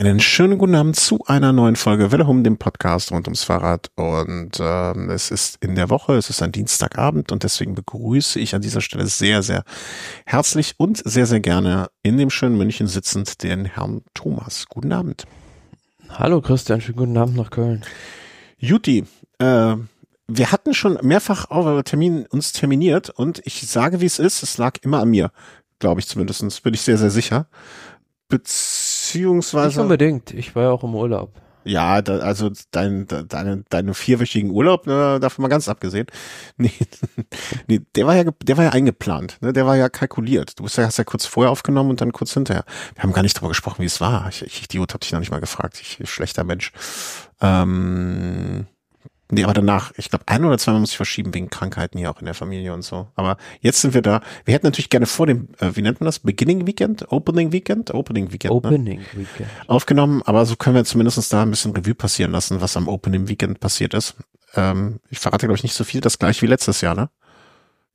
[0.00, 3.90] Einen schönen guten Abend zu einer neuen Folge Welle um dem Podcast rund ums Fahrrad.
[3.96, 8.54] Und ähm, es ist in der Woche, es ist ein Dienstagabend und deswegen begrüße ich
[8.54, 9.64] an dieser Stelle sehr, sehr
[10.24, 14.66] herzlich und sehr, sehr gerne in dem schönen München sitzend den Herrn Thomas.
[14.68, 15.24] Guten Abend.
[16.08, 17.84] Hallo Christian, schönen guten Abend nach Köln.
[18.56, 19.04] Juti,
[19.40, 19.74] äh,
[20.28, 24.58] wir hatten schon mehrfach auf Termin, uns terminiert und ich sage, wie es ist, es
[24.58, 25.32] lag immer an mir,
[25.80, 27.48] glaube ich zumindest, bin ich sehr, sehr sicher.
[28.28, 29.68] Bez beziehungsweise.
[29.68, 30.34] Nicht unbedingt.
[30.34, 31.30] Ich war ja auch im Urlaub.
[31.64, 36.06] Ja, da, also dein, deine, deine vierwöchigen Urlaub, ne, davon mal ganz abgesehen.
[36.56, 36.72] Nee,
[37.66, 40.58] nee, der war ja, der war ja eingeplant, ne, der war ja kalkuliert.
[40.58, 42.64] Du bist ja, hast ja kurz vorher aufgenommen und dann kurz hinterher.
[42.94, 44.28] Wir haben gar nicht drüber gesprochen, wie es war.
[44.28, 45.78] Ich, ich Idiot, hab dich noch nicht mal gefragt.
[45.80, 46.72] Ich, schlechter Mensch.
[47.40, 48.66] Ähm,
[49.30, 52.18] Nee, aber danach, ich glaube, ein oder zweimal muss ich verschieben wegen Krankheiten hier auch
[52.18, 53.08] in der Familie und so.
[53.14, 54.22] Aber jetzt sind wir da.
[54.46, 56.20] Wir hätten natürlich gerne vor dem, äh, wie nennt man das?
[56.20, 57.12] Beginning Weekend?
[57.12, 57.92] Opening Weekend?
[57.92, 58.52] Opening Weekend.
[58.52, 58.56] Ne?
[58.56, 59.06] Opening ne?
[59.12, 59.50] Weekend.
[59.66, 63.28] Aufgenommen, aber so können wir zumindest da ein bisschen Revue passieren lassen, was am Opening
[63.28, 64.16] Weekend passiert ist.
[64.54, 67.10] Ähm, ich verrate, glaube ich, nicht so viel, das gleich wie letztes Jahr, ne?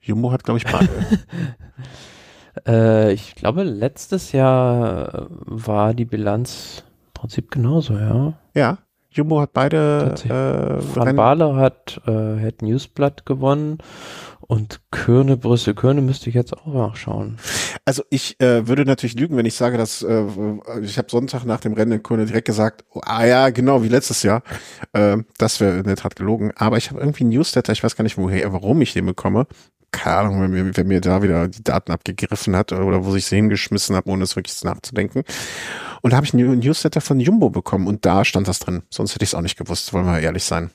[0.02, 0.90] Jumbo hat, glaube ich, beide.
[2.68, 8.34] äh, ich glaube, letztes Jahr war die Bilanz im Prinzip genauso, ja.
[8.54, 8.78] Ja.
[9.14, 10.16] Jumbo hat beide.
[10.26, 13.78] Äh, Van Baale hat äh, hat Newsblatt gewonnen
[14.48, 17.38] und Körne, Brüssel, Körne müsste ich jetzt auch nachschauen.
[17.86, 20.26] Also ich äh, würde natürlich lügen, wenn ich sage, dass äh,
[20.82, 23.88] ich habe Sonntag nach dem Rennen in Körne direkt gesagt, oh, ah ja, genau wie
[23.88, 24.44] letztes Jahr.
[24.94, 26.52] Äh, das wäre in der Tat gelogen.
[26.56, 29.48] Aber ich habe irgendwie Newsletter, ich weiß gar nicht, woher, warum ich den bekomme.
[29.92, 33.26] Keine Ahnung, wenn mir, wenn mir da wieder die Daten abgegriffen hat oder wo ich
[33.26, 35.24] sie hingeschmissen habe, ohne es wirklich nachzudenken.
[36.04, 38.84] Und da habe ich einen Newsletter von Jumbo bekommen und da stand das drin.
[38.90, 40.70] Sonst hätte ich es auch nicht gewusst, wollen wir ehrlich sein.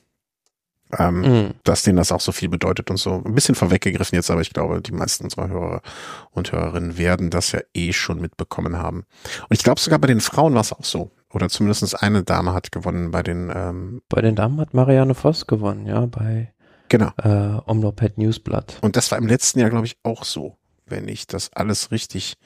[0.98, 1.54] Ähm, mhm.
[1.64, 3.22] Dass denen das auch so viel bedeutet und so.
[3.22, 5.82] Ein bisschen vorweggegriffen jetzt, aber ich glaube, die meisten unserer Hörer
[6.30, 9.04] und Hörerinnen werden das ja eh schon mitbekommen haben.
[9.50, 11.10] Und ich glaube sogar bei den Frauen war es auch so.
[11.30, 15.46] Oder zumindest eine Dame hat gewonnen bei den ähm, Bei den Damen hat Marianne Voss
[15.46, 16.54] gewonnen, ja, bei
[16.88, 17.10] genau.
[17.18, 18.78] äh, Omlopet Newsblatt.
[18.80, 20.56] Und das war im letzten Jahr, glaube ich, auch so,
[20.86, 22.38] wenn ich das alles richtig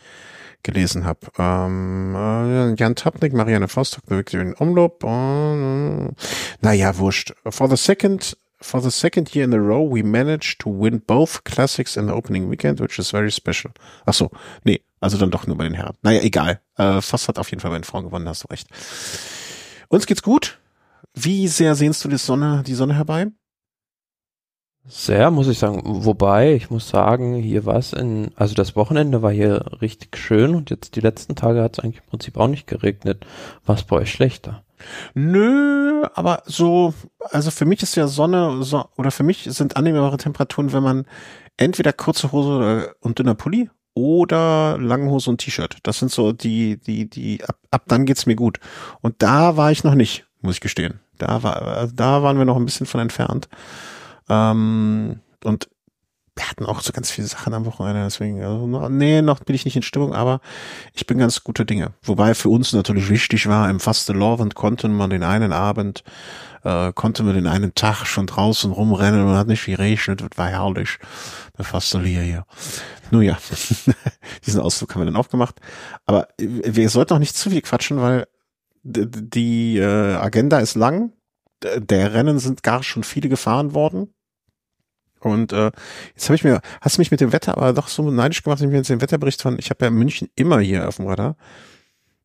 [0.62, 1.20] gelesen habe.
[1.38, 5.02] Ähm, äh, Jan Tapnik, Marianne Vostok, The Victory in Umlob.
[5.04, 6.10] Äh,
[6.60, 7.34] naja, wurscht.
[7.48, 11.42] For the second For the second year in a row, we managed to win both
[11.42, 13.72] classics in the opening weekend, which is very special.
[14.06, 14.30] Ach so,
[14.62, 15.96] nee, also dann doch nur bei den Herren.
[16.02, 16.60] Naja, egal.
[16.76, 18.68] Äh, Voss hat auf jeden Fall bei den Frauen gewonnen, hast du recht.
[19.88, 20.60] Uns geht's gut.
[21.12, 23.26] Wie sehr sehnst du die Sonne, die Sonne herbei?
[24.84, 25.80] Sehr, muss ich sagen.
[25.84, 30.54] Wobei, ich muss sagen, hier war es in, also das Wochenende war hier richtig schön
[30.54, 33.24] und jetzt die letzten Tage hat es eigentlich im Prinzip auch nicht geregnet.
[33.64, 34.64] War es bei euch schlechter?
[35.14, 36.94] Nö, aber so,
[37.30, 41.06] also für mich ist ja Sonne, so, oder für mich sind annehmbare Temperaturen, wenn man
[41.56, 45.78] entweder kurze Hose und dünner Pulli oder lange Hose und T-Shirt.
[45.84, 48.58] Das sind so die, die, die, ab, ab dann geht's mir gut.
[49.00, 51.00] Und da war ich noch nicht, muss ich gestehen.
[51.18, 53.48] Da war, da waren wir noch ein bisschen von entfernt.
[54.28, 55.68] Ähm, und
[56.34, 59.66] wir hatten auch so ganz viele Sachen am Wochenende, deswegen, also, nee, noch bin ich
[59.66, 60.40] nicht in Stimmung, aber
[60.94, 61.92] ich bin ganz gute Dinge.
[62.02, 66.04] Wobei für uns natürlich wichtig war, im Faste Lovend konnten wir den einen Abend,
[66.64, 70.48] äh, konnten wir den einen Tag schon draußen rumrennen und hat nicht geregnet, das war
[70.48, 70.98] herrlich.
[71.58, 72.46] Der Faste hier.
[73.10, 73.36] Nun ja,
[74.46, 75.60] diesen Ausflug haben wir dann auch gemacht.
[76.06, 78.26] Aber wir sollten auch nicht zu viel quatschen, weil
[78.84, 81.12] die äh, Agenda ist lang,
[81.64, 84.12] der Rennen sind gar schon viele gefahren worden.
[85.20, 85.70] Und äh,
[86.14, 88.58] jetzt habe ich mir, hast du mich mit dem Wetter aber doch so neidisch gemacht,
[88.58, 91.06] dass ich mir jetzt den Wetterbericht von, ich habe ja München immer hier auf dem
[91.06, 91.36] Radar.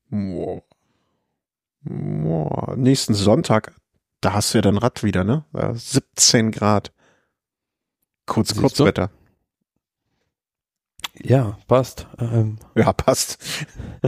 [0.10, 0.64] Boah.
[1.82, 2.76] Boah.
[2.76, 3.74] Nächsten Sonntag,
[4.22, 5.46] da hast du ja dann Rad wieder, ne?
[5.54, 6.92] 17 Grad.
[8.26, 9.12] Kurz, Siehst Kurzwetter.
[11.22, 12.08] Ja, passt.
[12.20, 12.60] Ähm.
[12.76, 13.38] Ja, passt.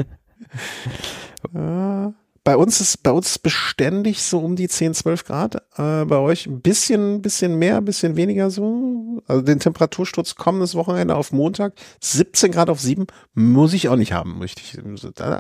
[1.53, 2.11] äh,
[2.43, 5.55] bei uns ist bei uns beständig so um die 10, 12 Grad.
[5.77, 9.21] Äh, bei euch ein bisschen, bisschen mehr, ein bisschen weniger so.
[9.27, 11.73] Also den Temperatursturz kommendes Wochenende auf Montag.
[12.01, 14.77] 17 Grad auf 7 muss ich auch nicht haben, ich.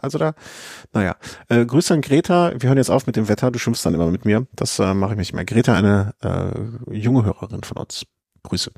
[0.01, 0.33] Also da,
[0.93, 1.15] naja.
[1.47, 2.53] Äh, Grüße an Greta.
[2.57, 3.51] Wir hören jetzt auf mit dem Wetter.
[3.51, 4.47] Du schimpfst dann immer mit mir.
[4.53, 5.45] Das äh, mache ich nicht mehr.
[5.45, 8.05] Greta, eine äh, junge Hörerin von uns.
[8.43, 8.71] Grüße.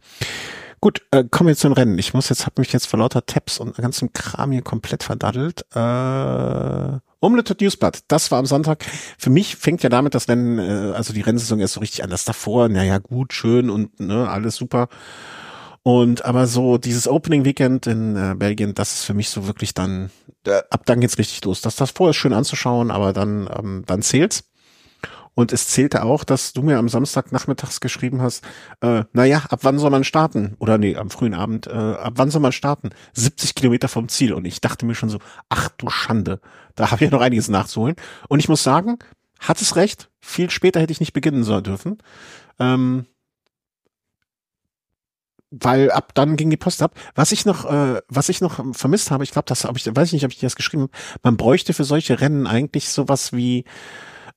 [0.83, 1.99] Gut, äh, kommen wir zu den Rennen.
[1.99, 5.63] Ich muss jetzt, habe mich jetzt vor lauter Tabs und ganzem Kram hier komplett verdaddelt.
[5.75, 8.83] Äh, Umlitted Newsblatt, das war am Sonntag.
[9.19, 12.09] Für mich fängt ja damit das Rennen, äh, also die Rennsaison erst so richtig an.
[12.09, 14.89] Das davor, naja, gut, schön und ne, alles super.
[15.83, 19.75] Und aber so dieses Opening Weekend in äh, Belgien, das ist für mich so wirklich
[19.75, 20.09] dann,
[20.47, 21.61] äh, ab dann geht's richtig los.
[21.61, 24.50] Das das vorher ist schön anzuschauen, aber dann ähm, dann zählt's.
[25.33, 28.43] Und es zählte auch, dass du mir am Samstag nachmittags geschrieben hast,
[28.81, 30.55] äh, naja, ab wann soll man starten?
[30.59, 32.89] Oder nee, am frühen Abend, äh, ab wann soll man starten?
[33.13, 34.33] 70 Kilometer vom Ziel.
[34.33, 36.41] Und ich dachte mir schon so, ach du Schande,
[36.75, 37.95] da habe ich ja noch einiges nachzuholen.
[38.27, 38.99] Und ich muss sagen,
[39.39, 41.97] hat es recht, viel später hätte ich nicht beginnen sollen dürfen.
[42.59, 43.05] Ähm,
[45.51, 46.95] weil ab dann ging die Post ab.
[47.13, 50.07] Was ich noch, äh, was ich noch vermisst habe, ich glaube, das habe ich, weiß
[50.07, 50.93] ich nicht, ob ich das geschrieben habe.
[51.23, 53.65] Man bräuchte für solche Rennen eigentlich sowas wie,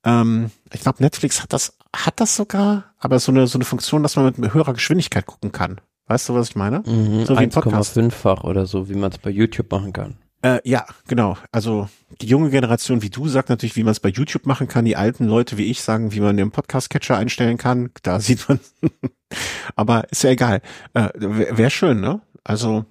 [0.04, 4.02] ähm, ich glaube, Netflix hat das, hat das sogar, aber so eine so eine Funktion,
[4.02, 5.80] dass man mit höherer Geschwindigkeit gucken kann.
[6.06, 6.80] Weißt du, was ich meine?
[6.86, 10.16] Mhm, So wie ein 1,5-fach oder so, wie man es bei YouTube machen kann.
[10.42, 11.38] Äh, ja, genau.
[11.52, 11.88] Also
[12.20, 14.84] die junge Generation wie du sagt natürlich, wie man es bei YouTube machen kann.
[14.84, 17.90] Die alten Leute wie ich sagen, wie man den Podcast-Catcher einstellen kann.
[18.02, 18.60] Da sieht man.
[19.76, 20.60] Aber ist ja egal.
[20.92, 22.20] Äh, Wäre wär schön, ne?
[22.44, 22.84] Also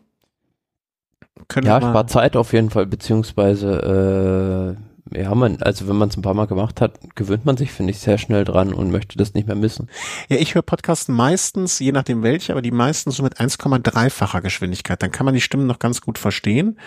[1.48, 5.96] können Ja, wir mal, spart Zeit auf jeden Fall, beziehungsweise, äh, ja, man, also wenn
[5.96, 8.74] man es ein paar Mal gemacht hat, gewöhnt man sich, finde ich, sehr schnell dran
[8.74, 9.90] und möchte das nicht mehr missen.
[10.30, 15.02] Ja, ich höre Podcasts meistens, je nachdem welche, aber die meisten so mit 1,3-facher Geschwindigkeit.
[15.02, 16.80] Dann kann man die Stimmen noch ganz gut verstehen.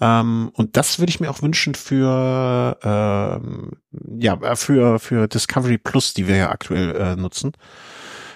[0.00, 3.72] Ähm, und das würde ich mir auch wünschen für ähm,
[4.18, 7.52] ja für für Discovery Plus, die wir ja aktuell äh, nutzen.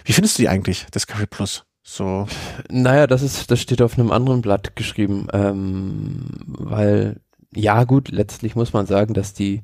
[0.05, 1.65] Wie findest du die eigentlich, Discovery Plus?
[1.89, 2.27] So,
[2.69, 7.21] Naja, das ist, das steht auf einem anderen Blatt geschrieben, ähm, weil,
[7.57, 9.63] ja gut, letztlich muss man sagen, dass die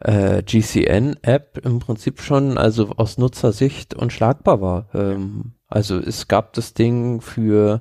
[0.00, 4.88] äh, GCN-App im Prinzip schon, also aus Nutzersicht unschlagbar war.
[4.94, 7.80] Ähm, also es gab das Ding für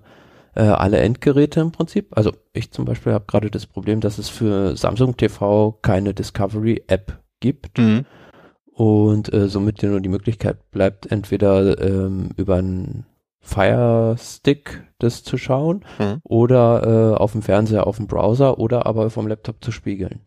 [0.56, 2.08] äh, alle Endgeräte im Prinzip.
[2.12, 7.20] Also ich zum Beispiel habe gerade das Problem, dass es für Samsung TV keine Discovery-App
[7.40, 8.06] gibt mhm.
[8.72, 13.06] und äh, somit dir nur die Möglichkeit bleibt, entweder ähm, über einen
[13.46, 16.22] Fire Stick das zu schauen Mhm.
[16.24, 20.22] oder äh, auf dem Fernseher, auf dem Browser oder aber vom Laptop zu spiegeln.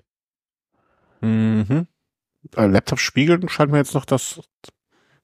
[1.23, 1.87] Mhm.
[2.57, 4.41] Äh, Laptop spiegeln scheint mir jetzt noch das.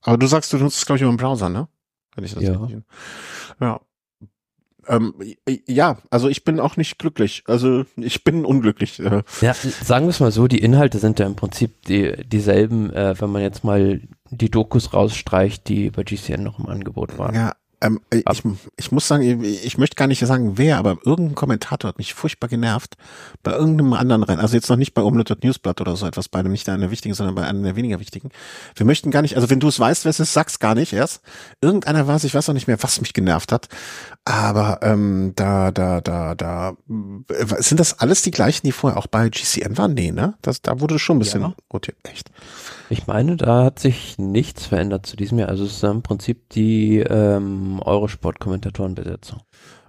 [0.01, 1.69] Aber du sagst, du nutzt es, glaube ich, über den Browser, ne?
[2.17, 2.59] Wenn ich das Ja.
[2.59, 2.83] richtig.
[3.61, 3.81] Ja.
[4.89, 5.15] Ähm,
[5.69, 7.45] ja, also ich bin auch nicht glücklich.
[7.47, 8.99] Also ich bin unglücklich.
[8.99, 12.91] Äh, Ja, sagen wir es mal so, die Inhalte sind ja im Prinzip die, dieselben,
[12.93, 14.01] äh, wenn man jetzt mal
[14.31, 17.35] die Dokus rausstreicht, die bei GCN noch im Angebot waren.
[17.35, 18.37] Ja, ähm, ich, Ab-
[18.77, 22.15] ich muss sagen, ich, ich möchte gar nicht sagen, wer, aber irgendein Kommentator hat mich
[22.15, 22.95] furchtbar genervt
[23.43, 24.41] bei irgendeinem anderen Rennen.
[24.41, 27.15] Also jetzt noch nicht bei und Newsblatt oder so etwas, bei einem nicht einer wichtigen,
[27.15, 28.31] sondern bei einem der weniger wichtigen.
[28.75, 30.93] Wir möchten gar nicht, also wenn du es weißt, wer es ist, sag's gar nicht
[30.93, 31.21] erst.
[31.61, 33.69] Irgendeiner war es, ich weiß auch nicht mehr, was mich genervt hat.
[34.25, 36.77] Aber ähm, da, da, da, da,
[37.29, 39.95] äh, sind das alles die gleichen, die vorher auch bei GCN waren?
[39.95, 40.35] Nee, ne?
[40.43, 41.55] Das, da wurde schon ein bisschen Ja.
[41.73, 41.97] rotiert.
[42.05, 42.31] Echt.
[42.93, 45.49] Ich meine, da hat sich nichts verändert zu diesem Jahr.
[45.49, 49.41] Also es ist im Prinzip die ähm, Eurosport-Kommentatorenbesetzung.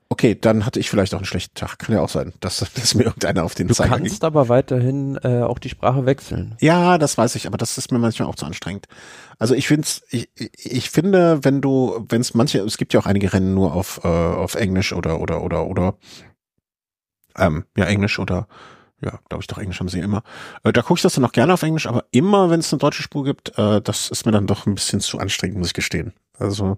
[0.08, 1.80] Okay, dann hatte ich vielleicht auch einen schlechten Tag.
[1.80, 4.06] Kann ja auch sein, dass, dass mir irgendeiner auf den Du Zeiger ging.
[4.06, 6.56] kannst aber weiterhin äh, auch die Sprache wechseln.
[6.62, 8.88] Ja, das weiß ich, aber das ist mir manchmal auch zu anstrengend.
[9.38, 13.06] Also ich find's, ich, ich finde, wenn du, wenn es manche, es gibt ja auch
[13.06, 15.98] einige Rennen nur auf äh, auf Englisch oder oder oder oder
[17.38, 18.48] ähm, ja Englisch oder
[19.04, 20.24] ja, glaube ich doch Englisch haben sie immer.
[20.64, 22.80] Äh, da gucke ich das dann auch gerne auf Englisch, aber immer, wenn es eine
[22.80, 25.74] deutsche Spur gibt, äh, das ist mir dann doch ein bisschen zu anstrengend, muss ich
[25.74, 26.14] gestehen.
[26.38, 26.78] Also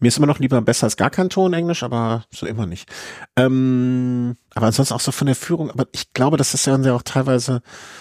[0.00, 2.88] mir ist immer noch lieber besser als gar kein Ton Englisch, aber so immer nicht.
[3.36, 7.02] Ähm, aber ansonsten auch so von der Führung, aber ich glaube, das ist ja auch
[7.02, 7.60] teilweise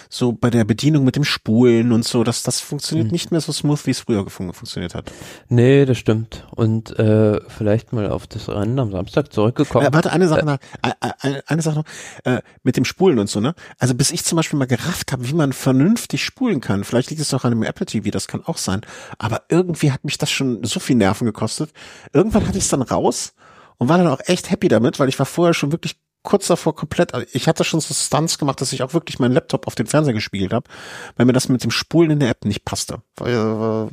[0.10, 3.12] so bei der Bedienung mit dem Spulen und so, dass das funktioniert Mhm.
[3.12, 5.12] nicht mehr so smooth, wie es früher gefun funktioniert hat.
[5.50, 6.48] Nee, das stimmt.
[6.56, 9.86] Und äh, vielleicht mal auf das Rennen am Samstag zurückgekommen.
[9.86, 11.86] Äh, warte, eine Sache noch, äh, äh, eine Sache noch,
[12.24, 13.54] äh, mit dem Spulen und so, ne?
[13.78, 17.22] Also bis ich zum Beispiel mal gerafft habe, wie man vernünftig spulen kann, vielleicht liegt
[17.22, 18.82] es doch an dem Apple TV, das kann auch sein,
[19.18, 21.72] aber irgendwie hat mich das schon so viel Nerven gekostet.
[22.14, 23.34] Irgendwann hatte ich es dann raus
[23.78, 26.76] und war dann auch echt happy damit, weil ich war vorher schon wirklich kurz davor
[26.76, 29.88] komplett, ich hatte schon so Stunts gemacht, dass ich auch wirklich meinen Laptop auf den
[29.88, 30.70] Fernseher gespielt habe,
[31.16, 33.02] weil mir das mit dem Spulen in der App nicht passte.
[33.16, 33.90] Weil, äh,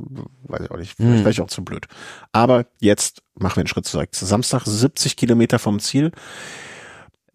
[0.51, 1.25] weiß ich auch nicht, vielleicht Hm.
[1.25, 1.87] war ich auch zu blöd.
[2.33, 4.09] Aber jetzt machen wir einen Schritt zurück.
[4.11, 6.11] Samstag 70 Kilometer vom Ziel.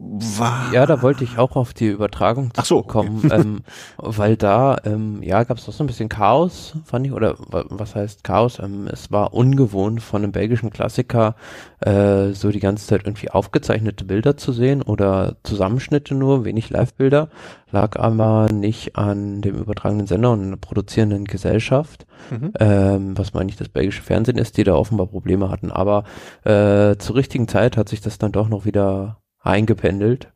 [0.01, 2.88] War, Ja, da wollte ich auch auf die Übertragung Ach so, okay.
[2.88, 3.60] kommen, ähm,
[3.98, 7.65] weil da, ähm, ja, gab es doch so ein bisschen Chaos, fand ich, oder wa-
[7.68, 8.60] was heißt Chaos?
[8.60, 11.36] Ähm, es war ungewohnt von einem belgischen Klassiker
[11.82, 17.27] äh, so die ganze Zeit irgendwie aufgezeichnete Bilder zu sehen oder Zusammenschnitte nur, wenig Live-Bilder,
[17.70, 22.53] lag aber nicht an dem übertragenen Sender und einer produzierenden Gesellschaft, Mhm.
[22.60, 25.72] ähm, was meine ich das belgische Fernsehen ist, die da offenbar Probleme hatten.
[25.72, 26.06] Aber
[26.46, 30.31] äh, zur richtigen Zeit hat sich das dann doch noch wieder eingependelt.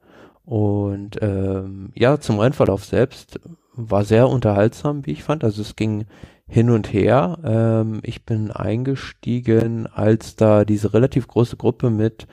[0.45, 3.39] Und ähm, ja, zum Rennverlauf selbst
[3.75, 5.43] war sehr unterhaltsam, wie ich fand.
[5.43, 6.05] Also es ging
[6.47, 7.39] hin und her.
[7.43, 12.27] Ähm, ich bin eingestiegen, als da diese relativ große Gruppe mit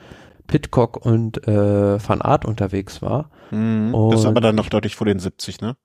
[0.47, 3.31] Pitcock und äh, Van Art unterwegs war.
[3.51, 3.93] Mhm.
[4.11, 5.77] Das ist Und aber dann noch deutlich vor den 70, ne?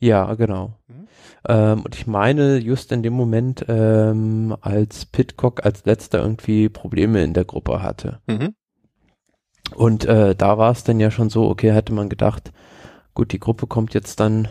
[0.00, 0.74] Ja, genau.
[0.88, 1.06] Mhm.
[1.46, 7.22] Ähm, und ich meine, just in dem Moment, ähm, als Pitcock als letzter irgendwie Probleme
[7.22, 8.20] in der Gruppe hatte.
[8.26, 8.54] Mhm.
[9.74, 12.52] Und äh, da war es dann ja schon so, okay, hätte man gedacht,
[13.14, 14.48] gut, die Gruppe kommt jetzt dann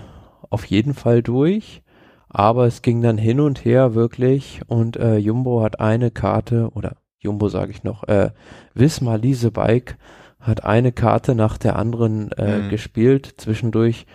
[0.50, 1.82] auf jeden Fall durch.
[2.30, 6.96] Aber es ging dann hin und her wirklich und äh, Jumbo hat eine Karte oder
[7.20, 8.32] Jumbo sage ich noch, äh,
[8.74, 9.98] Wismar Lise Bike
[10.40, 12.70] hat eine Karte nach der anderen äh, Mhm.
[12.70, 13.36] gespielt.
[13.38, 14.08] Zwischendurch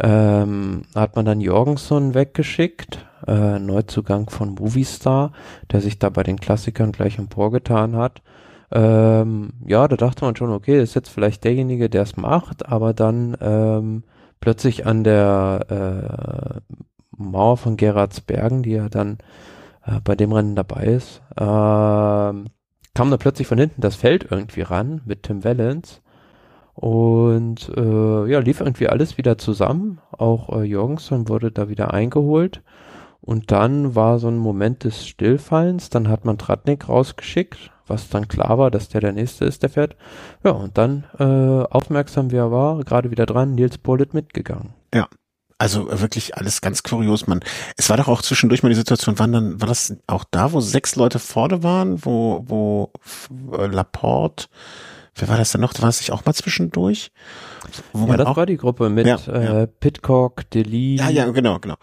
[0.00, 5.32] ähm, hat man dann Jorgensen weggeschickt, äh, Neuzugang von Movistar,
[5.70, 8.20] der sich da bei den Klassikern gleich emporgetan hat.
[8.72, 12.66] Ähm, ja, da dachte man schon, okay, das ist jetzt vielleicht derjenige, der es macht,
[12.68, 14.04] aber dann ähm,
[14.40, 16.74] plötzlich an der äh,
[17.16, 19.18] Mauer von Gerardsbergen, die ja dann
[19.84, 22.46] äh, bei dem Rennen dabei ist, ähm,
[22.94, 26.00] kam da plötzlich von hinten das Feld irgendwie ran mit Tim Wellens
[26.80, 30.00] und äh, ja, lief irgendwie alles wieder zusammen.
[30.12, 32.62] Auch äh, Jorgensen wurde da wieder eingeholt.
[33.20, 35.90] Und dann war so ein Moment des Stillfallens.
[35.90, 39.70] Dann hat man Tratnik rausgeschickt, was dann klar war, dass der der Nächste ist, der
[39.70, 39.96] fährt.
[40.44, 44.72] Ja, und dann, äh, aufmerksam wie er war, gerade wieder dran, Nils Bullitt mitgegangen.
[45.60, 47.40] Also wirklich alles ganz kurios, man.
[47.76, 50.60] Es war doch auch zwischendurch mal die Situation, wann dann, war das auch da, wo
[50.60, 52.90] sechs Leute vorne waren, wo, wo
[53.52, 54.46] äh, Laporte,
[55.14, 55.72] wer war das denn noch?
[55.80, 57.10] War es nicht auch mal zwischendurch?
[57.92, 61.58] Wo Ja, das auch, war die Gruppe mit Ja, äh, Pitcock, Deli, ja, ja, genau,
[61.58, 61.76] genau.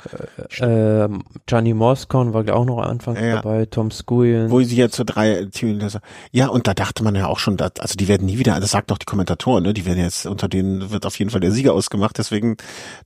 [0.60, 3.36] ähm, Gianni Moscon war auch noch anfangs Ja, ja.
[3.36, 4.50] dabei, Tom Skuyen.
[4.50, 6.02] Wo sie jetzt so drei Teamleser.
[6.32, 8.72] Ja, und da dachte man ja auch schon, dass, also die werden nie wieder, das
[8.72, 9.74] sagt doch die Kommentatoren, ne?
[9.74, 12.58] Die werden jetzt, unter denen wird auf jeden Fall der Sieger ausgemacht, deswegen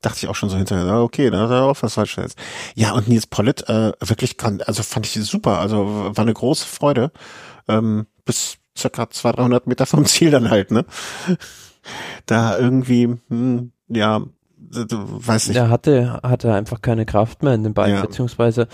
[0.02, 2.38] dachte ich auch schon so hinterher, ja, okay, da hat er auch was falsch jetzt.
[2.76, 6.66] Ja, und Nils Pollitt, äh, wirklich kann, also fand ich super, also war eine große
[6.66, 7.12] Freude,
[7.68, 10.86] ähm, bis circa 200, 300 Meter vom Ziel dann halt, ne?
[12.26, 14.22] Da irgendwie, hm, ja,
[14.58, 15.56] weiß nicht.
[15.58, 18.02] Der hatte, hatte einfach keine Kraft mehr in den Beinen, Ja.
[18.02, 18.68] beziehungsweise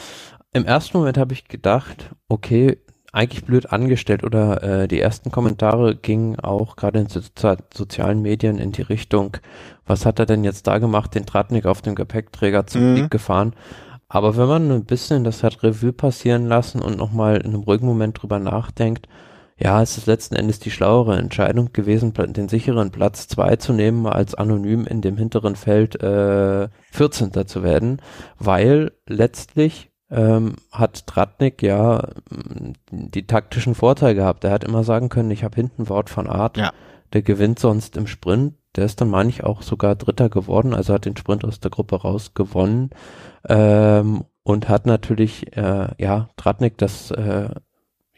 [0.53, 2.77] im ersten Moment habe ich gedacht, okay,
[3.13, 7.21] eigentlich blöd angestellt oder äh, die ersten Kommentare gingen auch gerade in so
[7.73, 9.37] sozialen Medien in die Richtung,
[9.85, 12.95] was hat er denn jetzt da gemacht, den Tratnik auf dem Gepäckträger zum Mhm.
[12.97, 13.53] Sieg gefahren.
[14.09, 17.87] Aber wenn man ein bisschen das hat Revue passieren lassen und nochmal in einem ruhigen
[17.87, 19.07] Moment drüber nachdenkt,
[19.57, 24.05] ja, es ist letzten Endes die schlauere Entscheidung gewesen, den sicheren Platz zwei zu nehmen,
[24.05, 27.47] als anonym in dem hinteren Feld äh, 14.
[27.47, 28.01] zu werden,
[28.37, 34.43] weil letztlich ähm, hat Tratnik ja mm, die taktischen Vorteile gehabt.
[34.43, 36.71] Er hat immer sagen können, ich habe hinten Wort von Art, Ja.
[37.13, 38.53] der gewinnt sonst im Sprint.
[38.75, 41.71] Der ist dann, meine ich, auch sogar Dritter geworden, also hat den Sprint aus der
[41.71, 42.91] Gruppe raus gewonnen
[43.49, 47.49] ähm, und hat natürlich, äh, ja, Tratnik das äh,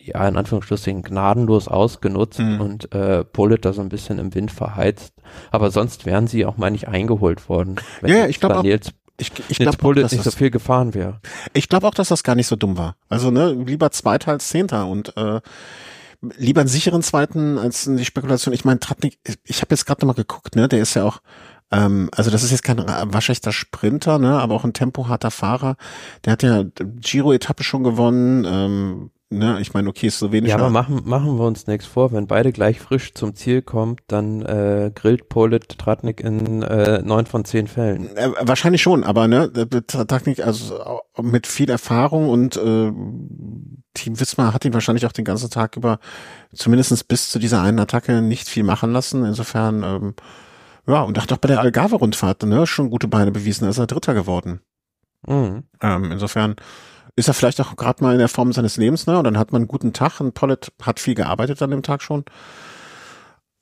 [0.09, 2.61] ja, in Anführungsstrichen gnadenlos ausgenutzt Mhm.
[2.61, 3.23] und äh,
[3.61, 5.13] da so ein bisschen im Wind verheizt.
[5.51, 7.75] Aber sonst wären sie auch, meine ich, eingeholt worden.
[8.01, 11.19] Wenn Ja, ich glaub auch- Nils, Ich, ich glaube nicht so viel gefahren wäre.
[11.53, 12.95] ich glaube auch, dass das gar nicht so dumm war.
[13.09, 15.41] Also, ne, lieber Zweiter als Zehnter und äh,
[16.37, 18.53] lieber einen sicheren Zweiten als die Spekulation.
[18.53, 21.19] Ich meine, Tratnik, ich habe jetzt gerade nochmal geguckt, ne, der ist ja auch,
[21.71, 25.75] ähm, also das ist jetzt kein waschechter Sprinter, ne, aber auch ein tempoharter Fahrer.
[26.25, 30.57] Der hat ja Giro-Etappe schon gewonnen, ähm, ne, ich meine, okay, ist slowenischer.
[30.57, 34.01] Ja, aber machen, machen wir uns nichts vor, wenn beide gleich frisch zum Ziel kommt,
[34.07, 38.15] dann äh, grillt Polit Tratnik in äh, neun von zehn Fällen.
[38.15, 42.91] Äh, wahrscheinlich schon, aber ne, Technik, also mit viel Erfahrung und äh,
[43.93, 45.99] Team Wismar hat ihn wahrscheinlich auch den ganzen Tag über,
[46.53, 49.25] zumindestens bis zu dieser einen Attacke, nicht viel machen lassen.
[49.25, 50.13] Insofern, ähm,
[50.87, 53.87] ja, und hat auch bei der Algarve-Rundfahrt ne, schon gute Beine bewiesen, da ist er
[53.87, 54.61] Dritter geworden.
[55.27, 55.63] Mhm.
[55.81, 56.55] Ähm, insofern
[57.19, 59.17] ist er vielleicht auch gerade mal in der Form seines Lebens, ne?
[59.17, 62.01] Und dann hat man einen guten Tag und Pollitt hat viel gearbeitet an dem Tag
[62.01, 62.23] schon.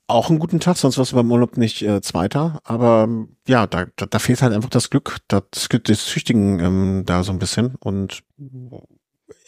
[0.06, 2.60] Auch einen guten Tag, sonst warst du beim Urlaub nicht äh, Zweiter.
[2.62, 6.60] Aber ähm, ja, da, da, da fehlt halt einfach das Glück, das Glück des Züchtigen
[6.60, 7.74] ähm, da so ein bisschen.
[7.80, 8.22] Und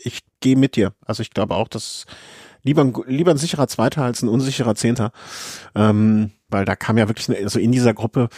[0.02, 0.93] ich gehe mit dir.
[1.07, 2.05] Also ich glaube auch, dass
[2.62, 5.12] lieber ein, lieber ein sicherer Zweiter als ein unsicherer Zehnter.
[5.75, 8.29] Ähm, weil da kam ja wirklich, eine, also in dieser Gruppe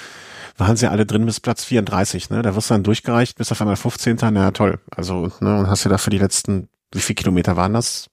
[0.59, 2.43] waren sie alle drin bis Platz 34, ne?
[2.43, 4.19] Da wirst du dann durchgereicht, bis auf einmal 15.
[4.33, 4.81] Na toll.
[4.95, 8.11] Also, ne, und hast du da für die letzten, wie viele Kilometer waren das?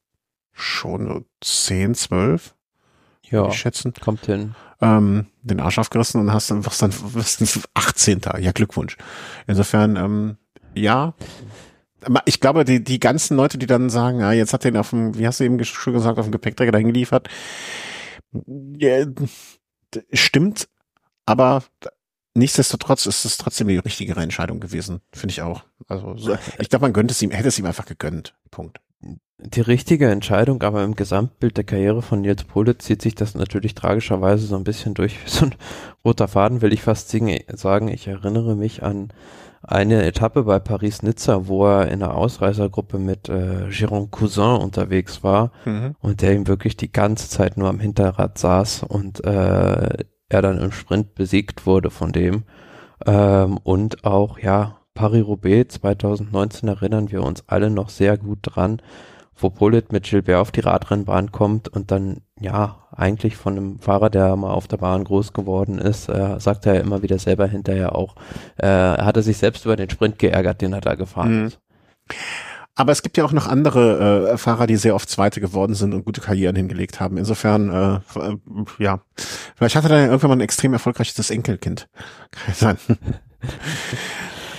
[0.54, 2.54] Schon so 10, 12,
[3.30, 3.94] Ja, ich schätzen.
[4.00, 4.56] kommt hin.
[4.82, 8.22] Ähm, den Arsch aufgerissen und hast dann, wirst dann, wirst dann 18.
[8.40, 8.96] Ja, Glückwunsch.
[9.48, 10.38] Insofern, ähm,
[10.76, 11.14] ja.
[12.26, 15.18] Ich glaube, die, die ganzen Leute, die dann sagen, ja, jetzt hat den auf dem,
[15.18, 17.28] wie hast du eben schon gesagt, auf dem Gepäckträger dahin geliefert,
[18.78, 19.06] ja,
[20.14, 20.70] stimmt,
[21.26, 21.64] aber
[22.34, 25.64] nichtsdestotrotz ist es trotzdem die richtigere Entscheidung gewesen, finde ich auch.
[25.88, 28.36] Also so, ich glaube, man gönnt es ihm, hätte es ihm einfach gegönnt.
[28.52, 28.80] Punkt.
[29.42, 33.74] Die richtige Entscheidung, aber im Gesamtbild der Karriere von Nils Polit zieht sich das natürlich
[33.74, 35.16] tragischerweise so ein bisschen durch.
[35.24, 35.56] wie So ein
[36.06, 37.88] roter Faden will ich fast sagen.
[37.88, 39.14] Ich erinnere mich an
[39.62, 45.52] eine Etappe bei Paris-Nizza, wo er in einer Ausreißergruppe mit äh, Jérôme Cousin unterwegs war
[45.66, 45.96] mhm.
[46.00, 49.90] und der ihm wirklich die ganze Zeit nur am Hinterrad saß und äh,
[50.30, 52.44] er dann im Sprint besiegt wurde von dem.
[53.06, 58.82] Ähm, und auch, ja, Paris-Roubaix 2019 erinnern wir uns alle noch sehr gut dran,
[59.42, 64.10] wo Bullet mit Gilbert auf die Radrennbahn kommt und dann, ja, eigentlich von einem Fahrer,
[64.10, 67.48] der mal auf der Bahn groß geworden ist, äh, sagt er ja immer wieder selber
[67.48, 68.16] hinterher auch,
[68.58, 71.48] äh, hat er sich selbst über den Sprint geärgert, den er da gefahren mhm.
[71.48, 71.60] ist.
[72.76, 75.94] Aber es gibt ja auch noch andere äh, Fahrer, die sehr oft Zweite geworden sind
[75.94, 77.18] und gute Karrieren hingelegt haben.
[77.18, 78.38] Insofern, äh, äh,
[78.78, 79.02] ja,
[79.56, 81.90] vielleicht hatte er ja irgendwann mal ein extrem erfolgreiches Enkelkind.
[82.32, 82.78] Kann sein.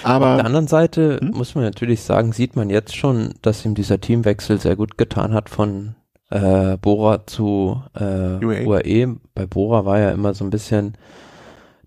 [0.03, 1.31] Aber auf der anderen Seite hm?
[1.31, 5.35] muss man natürlich sagen, sieht man jetzt schon, dass ihm dieser Teamwechsel sehr gut getan
[5.35, 5.95] hat von
[6.31, 8.67] äh, Bora zu äh, UAE.
[8.67, 9.17] UAE.
[9.35, 10.95] Bei Bora war ja immer so ein bisschen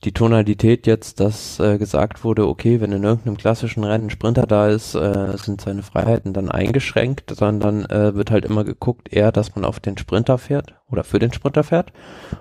[0.04, 4.46] die Tonalität jetzt, dass äh, gesagt wurde, okay, wenn in irgendeinem klassischen Rennen ein Sprinter
[4.46, 9.32] da ist, äh, sind seine Freiheiten dann eingeschränkt, sondern äh, wird halt immer geguckt, eher,
[9.32, 11.94] dass man auf den Sprinter fährt oder für den Sprinter fährt.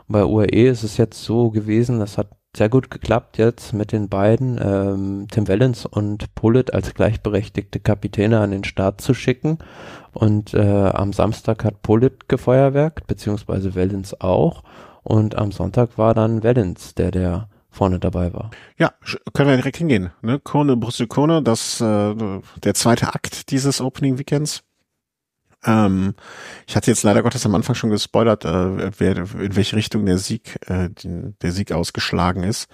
[0.08, 3.92] Und bei UAE ist es jetzt so gewesen, das hat sehr gut geklappt jetzt mit
[3.92, 9.58] den beiden, ähm, Tim Wellens und Pullet als gleichberechtigte Kapitäne an den Start zu schicken.
[10.12, 14.64] Und äh, am Samstag hat Pullet gefeuerwerkt, beziehungsweise Wellens auch.
[15.02, 18.50] Und am Sonntag war dann Wellens, der der vorne dabei war.
[18.76, 18.92] Ja,
[19.32, 20.10] können wir direkt hingehen.
[20.20, 20.38] Ne?
[20.38, 22.14] Kone, Brüssel, Kone, das äh,
[22.62, 24.62] der zweite Akt dieses Opening Weekends.
[25.64, 26.14] Ähm,
[26.66, 30.18] ich hatte jetzt leider Gottes am Anfang schon gespoilert, äh, wer, in welche Richtung der
[30.18, 32.68] Sieg, äh, der Sieg ausgeschlagen ist.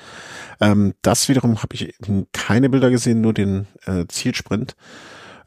[0.60, 1.94] Ähm, das wiederum habe ich
[2.32, 4.74] keine Bilder gesehen, nur den äh, Zielsprint.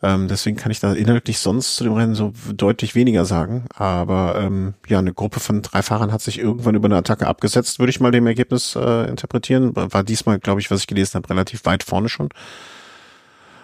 [0.04, 3.66] Ähm, deswegen kann ich da inhaltlich sonst zu dem Rennen so deutlich weniger sagen.
[3.76, 7.80] Aber ähm, ja, eine Gruppe von drei Fahrern hat sich irgendwann über eine Attacke abgesetzt,
[7.80, 9.76] würde ich mal dem Ergebnis äh, interpretieren.
[9.76, 12.30] War diesmal, glaube ich, was ich gelesen habe, relativ weit vorne schon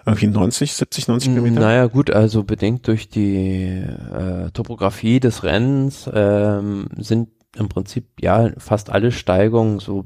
[0.08, 1.60] irgendwie 90, 70, 90 Kilometer?
[1.60, 8.52] Naja, gut, also bedingt durch die äh, Topografie des Rennens ähm, sind im Prinzip ja
[8.58, 10.06] fast alle Steigungen so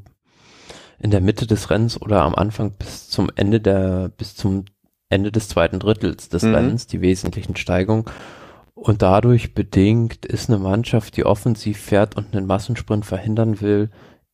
[1.00, 4.66] in der Mitte des Rennens oder am Anfang bis zum Ende der, bis zum
[5.10, 6.56] Ende des zweiten Drittels des mhm.
[6.56, 8.06] Rennens, die wesentlichen Steigungen.
[8.74, 13.90] Und dadurch bedingt ist eine Mannschaft, die offensiv fährt und einen Massensprint verhindern will,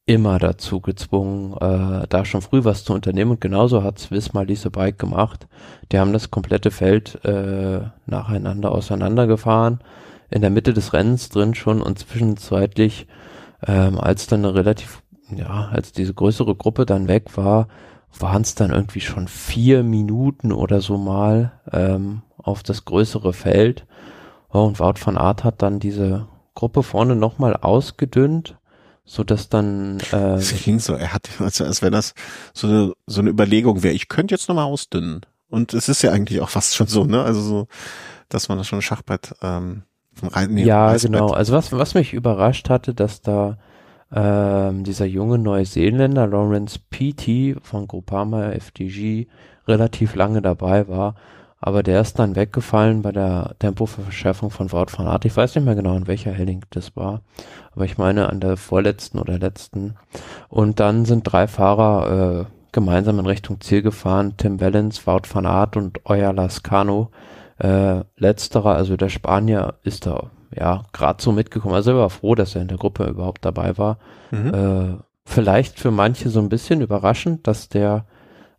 [0.07, 3.31] immer dazu gezwungen, äh, da schon früh was zu unternehmen.
[3.31, 5.47] Und genauso hat Swiss mal diese Bike gemacht.
[5.91, 9.79] Die haben das komplette Feld äh, nacheinander auseinandergefahren,
[10.29, 13.07] in der Mitte des Rennens drin schon und zwischenzeitlich,
[13.65, 17.67] ähm, als dann eine relativ, ja, als diese größere Gruppe dann weg war,
[18.17, 23.85] waren es dann irgendwie schon vier Minuten oder so mal ähm, auf das größere Feld.
[24.47, 28.57] Und Wout van Aert hat dann diese Gruppe vorne nochmal ausgedünnt
[29.09, 32.13] so dass dann äh, es ging so er hat also als wenn das
[32.53, 35.21] so eine so eine Überlegung wäre ich könnte jetzt noch mal ausdünnen.
[35.49, 37.23] Und es ist ja eigentlich auch fast schon so ne?
[37.23, 37.67] Also so
[38.27, 41.31] dass man das schon Schachbrett ähm, vom Reiten ja genau.
[41.31, 43.57] Also was was mich überrascht hatte dass da
[44.11, 49.27] ähm, dieser junge Neuseeländer Lawrence Peaty von Groupama FDG
[49.67, 51.15] relativ lange dabei war
[51.59, 55.25] aber der ist dann weggefallen bei der Tempoverschärfung von Wout van Aert.
[55.25, 57.21] Ich weiß nicht mehr genau, in welcher Helling das war,
[57.77, 59.93] aber ich meine an der vorletzten oder letzten.
[60.49, 65.45] Und dann sind drei Fahrer äh, gemeinsam in Richtung Ziel gefahren, Tim Wellens, Wout van
[65.45, 67.11] Aert und Euer Lascano.
[67.59, 71.75] Äh, letzterer, also der Spanier, ist da ja gerade so mitgekommen.
[71.75, 73.99] Also er war froh, dass er in der Gruppe überhaupt dabei war.
[74.31, 74.53] Mhm.
[74.55, 78.05] Äh, vielleicht für manche so ein bisschen überraschend, dass der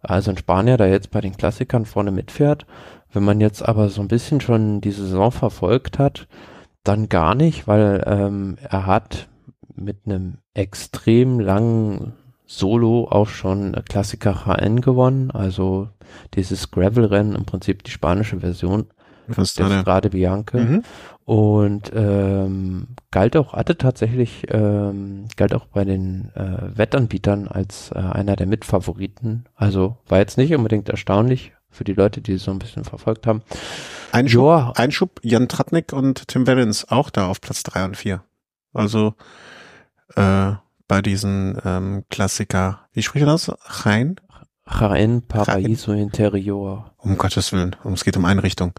[0.01, 2.67] also ein Spanier, der jetzt bei den Klassikern vorne mitfährt.
[3.13, 6.29] Wenn man jetzt aber so ein bisschen schon die Saison verfolgt hat,
[6.89, 9.29] dann gar nicht, weil ähm, er hat
[9.75, 12.15] mit einem extrem langen
[12.47, 15.89] Solo auch schon Klassiker HN gewonnen, also
[16.35, 18.87] dieses Gravel-Rennen, im Prinzip die spanische Version
[19.29, 20.59] der Strade Bianca.
[20.59, 20.83] Mhm.
[21.27, 27.99] Und ähm, galt auch, hatte tatsächlich, ähm, galt auch bei den äh, Wettanbietern als äh,
[27.99, 29.45] einer der Mitfavoriten.
[29.55, 33.27] Also war jetzt nicht unbedingt erstaunlich für die Leute, die es so ein bisschen verfolgt
[33.27, 33.43] haben.
[34.13, 34.73] Einschub, Joa.
[34.77, 38.23] Einschub Jan Tratnik und Tim Wellens auch da auf Platz drei und vier.
[38.73, 39.15] Also
[40.17, 40.53] äh,
[40.87, 43.53] bei diesen ähm, Klassiker, wie spricht man das?
[43.85, 44.17] Rein?
[44.67, 46.93] Jaén Paraíso Interior.
[46.99, 48.73] Um Gottes Willen, es geht um Einrichtung.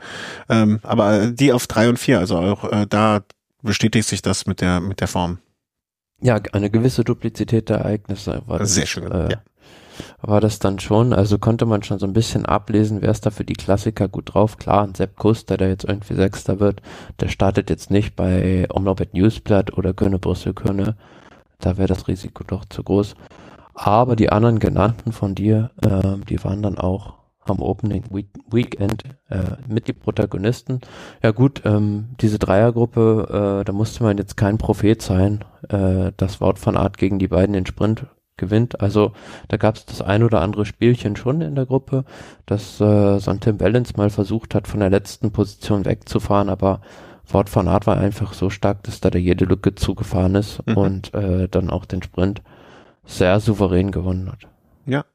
[0.48, 3.22] Ähm, aber die auf drei und vier, also auch äh, da
[3.62, 5.40] bestätigt sich das mit der mit der Form.
[6.22, 8.74] Ja, eine gewisse Duplizität der Ereignisse war das.
[8.74, 9.12] Sehr schön.
[9.12, 9.42] Äh, ja.
[10.22, 13.32] War das dann schon, also konnte man schon so ein bisschen ablesen, wer ist da
[13.32, 14.58] für die Klassiker gut drauf.
[14.58, 16.82] Klar, ein Sepp Kuster, der jetzt irgendwie Sechster wird,
[17.20, 20.96] der startet jetzt nicht bei Omlopet Newsblatt oder Könne Brüssel Könne.
[21.60, 23.16] Da wäre das Risiko doch zu groß.
[23.74, 29.04] Aber die anderen genannten von dir, äh, die waren dann auch am Opening Week Weekend
[29.30, 30.82] äh, mit die Protagonisten.
[31.24, 36.42] Ja gut, ähm, diese Dreiergruppe, äh, da musste man jetzt kein Prophet sein, äh, dass
[36.42, 38.06] Wout van Art gegen die beiden den Sprint
[38.40, 38.82] gewinnt.
[38.82, 39.12] Also
[39.48, 42.06] da gab es das ein oder andere Spielchen schon in der Gruppe,
[42.48, 46.82] dass äh, so ein Tim Balance mal versucht hat, von der letzten Position wegzufahren, aber
[47.32, 50.78] Wout van Art war einfach so stark, dass da der jede Lücke zugefahren ist mhm.
[50.78, 52.42] und äh, dann auch den Sprint
[53.06, 54.48] sehr souverän gewonnen hat.
[54.86, 55.06] Ja.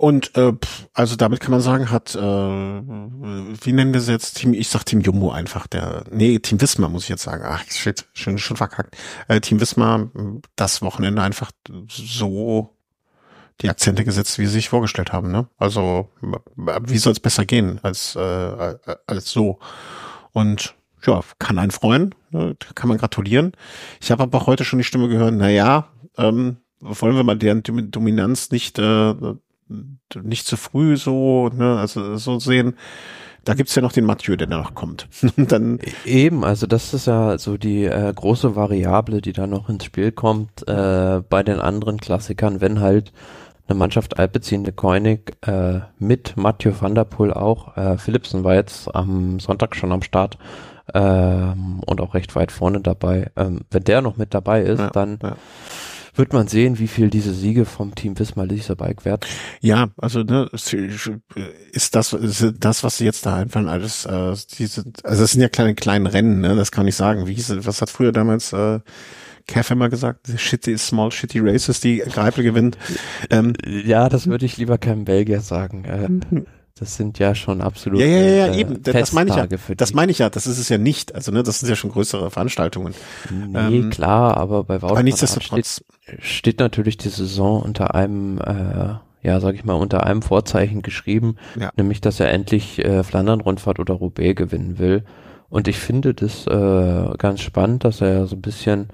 [0.00, 0.54] Und äh,
[0.94, 4.86] also damit kann man sagen, hat, äh, wie nennen wir es jetzt, Team, ich sag
[4.86, 8.56] Team Jumbo einfach, der, nee, Team Wismar muss ich jetzt sagen, ach shit, schon, schon
[8.56, 8.96] verkackt.
[9.28, 10.08] Äh, Team Wismar
[10.56, 11.52] das Wochenende einfach
[11.86, 12.74] so
[13.60, 15.30] die Akzente gesetzt, wie sie sich vorgestellt haben.
[15.30, 15.48] Ne?
[15.58, 16.08] Also
[16.56, 19.58] wie soll es besser gehen als, äh, als so?
[20.32, 22.56] Und ja, kann einen freuen, ne?
[22.74, 23.52] kann man gratulieren.
[24.00, 27.36] Ich habe aber auch heute schon die Stimme gehört, na ja, ähm, wollen wir mal
[27.36, 29.14] deren Dominanz nicht äh,
[30.22, 32.74] nicht zu früh so, ne, also so sehen.
[33.44, 35.08] Da gibt's ja noch den Mathieu, der da noch kommt.
[35.36, 39.68] dann e-, Eben, also das ist ja so die äh, große Variable, die da noch
[39.68, 43.12] ins Spiel kommt äh, bei den anderen Klassikern, wenn halt
[43.66, 47.76] eine Mannschaft altbeziehende Koenig äh, mit Mathieu van der Poel auch.
[47.76, 50.36] Äh, Philipsen war jetzt am Sonntag schon am Start
[50.92, 53.30] ähm, und auch recht weit vorne dabei.
[53.36, 55.36] Ähm, wenn der noch mit dabei ist, ja, dann ja
[56.20, 59.26] wird man sehen, wie viel diese Siege vom Team Wismar Bike wert.
[59.60, 64.84] Ja, also ne, ist das ist das, was sie jetzt da einfallen, alles äh, diese,
[65.02, 67.26] also es sind ja kleine kleinen Rennen, ne, das kann ich sagen.
[67.26, 68.80] Wie hieß es, was hat früher damals äh,
[69.46, 72.78] Kev immer gesagt, shitty, small shitty races, die Greipel gewinnt.
[73.30, 75.84] Ähm, ja, das würde ich lieber keinem Belgier sagen.
[75.84, 76.42] Äh,
[76.80, 78.00] das sind ja schon absolut.
[78.00, 78.82] Ja, ja, ja, äh, eben.
[78.82, 79.46] Das meine ich ja.
[79.76, 80.30] Das meine ich ja.
[80.30, 81.14] Das ist es ja nicht.
[81.14, 82.94] Also, ne, das sind ja schon größere Veranstaltungen.
[83.30, 85.84] Nee, ähm, klar, aber bei Wout steht,
[86.20, 91.36] steht natürlich die Saison unter einem, äh, ja, sag ich mal, unter einem Vorzeichen geschrieben,
[91.60, 91.70] ja.
[91.76, 95.04] nämlich, dass er endlich äh, Flandern-Rundfahrt oder Roubaix gewinnen will.
[95.50, 98.88] Und ich finde das äh, ganz spannend, dass er so ein bisschen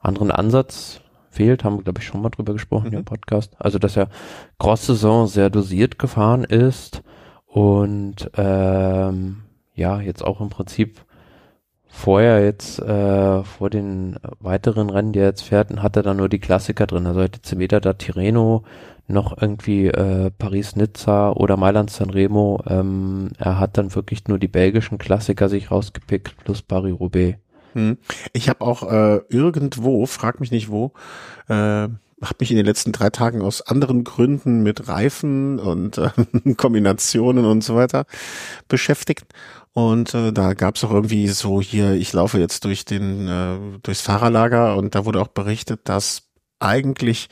[0.00, 2.98] anderen Ansatz fehlt, haben wir, glaube ich, schon mal drüber gesprochen mhm.
[2.98, 3.54] im Podcast.
[3.60, 4.08] Also, dass er
[4.58, 7.04] Cross-Saison sehr dosiert gefahren ist
[7.58, 9.38] und ähm,
[9.74, 11.00] ja, jetzt auch im Prinzip
[11.88, 16.28] vorher jetzt äh, vor den weiteren Rennen, die er jetzt fährt, hat er dann nur
[16.28, 17.08] die Klassiker drin.
[17.08, 18.62] Also heute weder da Tirreno
[19.08, 22.62] noch irgendwie äh, Paris-Nizza oder Mailand-San Remo.
[22.64, 27.40] Ähm, er hat dann wirklich nur die belgischen Klassiker sich rausgepickt plus Paris-Roubaix.
[27.72, 27.98] Hm.
[28.34, 30.92] Ich habe auch äh, irgendwo, frag mich nicht wo,
[31.48, 31.88] äh,
[32.22, 36.10] habe mich in den letzten drei Tagen aus anderen Gründen mit Reifen und äh,
[36.56, 38.06] Kombinationen und so weiter
[38.68, 39.26] beschäftigt.
[39.72, 43.78] Und äh, da gab es auch irgendwie so hier, ich laufe jetzt durch den äh,
[43.82, 46.22] durchs Fahrerlager und da wurde auch berichtet, dass
[46.58, 47.28] eigentlich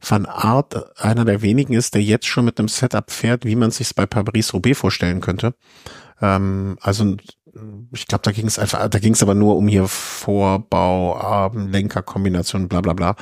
[0.00, 3.70] Van Art einer der wenigen ist, der jetzt schon mit einem Setup fährt, wie man
[3.70, 5.54] sich bei Paris-Roubaix vorstellen könnte.
[6.20, 7.16] Ähm, also
[7.92, 11.68] ich glaube, da ging es einfach, da ging es aber nur um hier Vorbau, ähm,
[11.68, 13.16] Lenkerkombination, bla bla bla.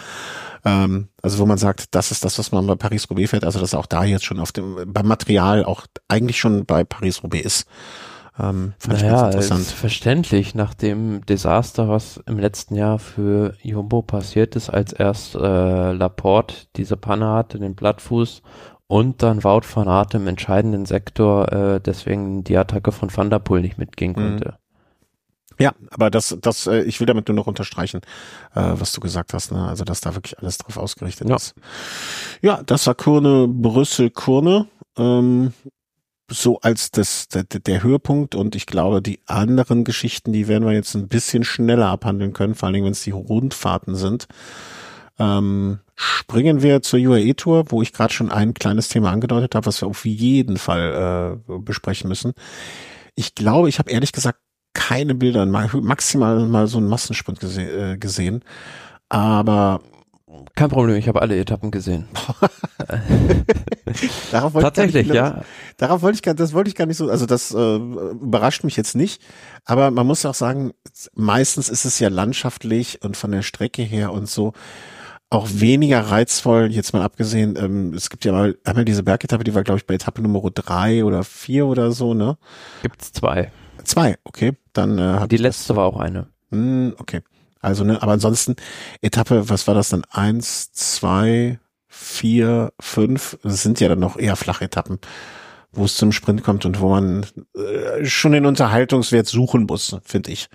[0.65, 3.75] Ähm, also wo man sagt, das ist das, was man bei Paris-Roubaix fährt, also dass
[3.75, 7.67] auch da jetzt schon auf dem, beim Material auch eigentlich schon bei Paris-Roubaix ist.
[8.39, 9.61] Ähm, fand naja, ich ganz interessant.
[9.61, 15.35] Ist verständlich, nach dem Desaster, was im letzten Jahr für Jumbo passiert ist, als erst
[15.35, 18.43] äh, Laporte diese Panne hatte, den Blattfuß
[18.87, 23.39] und dann Wout van Aert im entscheidenden Sektor, äh, deswegen die Attacke von Van der
[23.39, 24.41] Poel nicht mitgehen mhm.
[25.61, 28.01] Ja, aber das, das, äh, ich will damit nur noch unterstreichen,
[28.55, 29.69] äh, was du gesagt hast, ne?
[29.69, 31.37] Also, dass da wirklich alles drauf ausgerichtet ja.
[31.37, 31.55] ist.
[32.41, 34.69] Ja, das war Kurne, Brüssel, Kurne.
[34.97, 35.53] Ähm,
[36.31, 40.73] so als das, der, der Höhepunkt und ich glaube, die anderen Geschichten, die werden wir
[40.73, 44.29] jetzt ein bisschen schneller abhandeln können, vor allen Dingen, wenn es die Rundfahrten sind.
[45.19, 49.67] Ähm, springen wir zur UAE Tour, wo ich gerade schon ein kleines Thema angedeutet habe,
[49.67, 52.33] was wir auf jeden Fall äh, besprechen müssen.
[53.17, 54.39] Ich glaube, ich habe ehrlich gesagt
[54.73, 58.45] keine Bilder, maximal mal so einen Massensprint gese äh, gesehen.
[59.09, 59.81] Aber
[60.55, 62.07] kein Problem, ich habe alle Etappen gesehen.
[64.31, 65.43] darauf Tatsächlich, nicht, ja.
[65.77, 68.77] Darauf wollte ich gar, das wollte ich gar nicht so, also das äh, überrascht mich
[68.77, 69.23] jetzt nicht.
[69.65, 70.73] Aber man muss auch sagen,
[71.15, 74.53] meistens ist es ja landschaftlich und von der Strecke her und so
[75.31, 79.55] auch weniger reizvoll, jetzt mal abgesehen, ähm, es gibt ja mal einmal diese Bergetappe, die
[79.55, 82.37] war, glaube ich, bei Etappe Nummer drei oder vier oder so, ne?
[82.83, 83.53] Gibt's zwei.
[83.91, 84.53] Zwei, okay.
[84.73, 86.29] Dann äh, Die letzte war auch eine.
[86.51, 87.23] Mh, hm, okay.
[87.61, 88.55] Also, ne, aber ansonsten,
[89.03, 90.05] Etappe, was war das dann?
[90.11, 94.99] Eins, zwei, vier, fünf, das sind ja dann noch eher Flachetappen,
[95.73, 97.27] wo es zum Sprint kommt und wo man
[97.57, 100.49] äh, schon den Unterhaltungswert suchen muss, finde ich.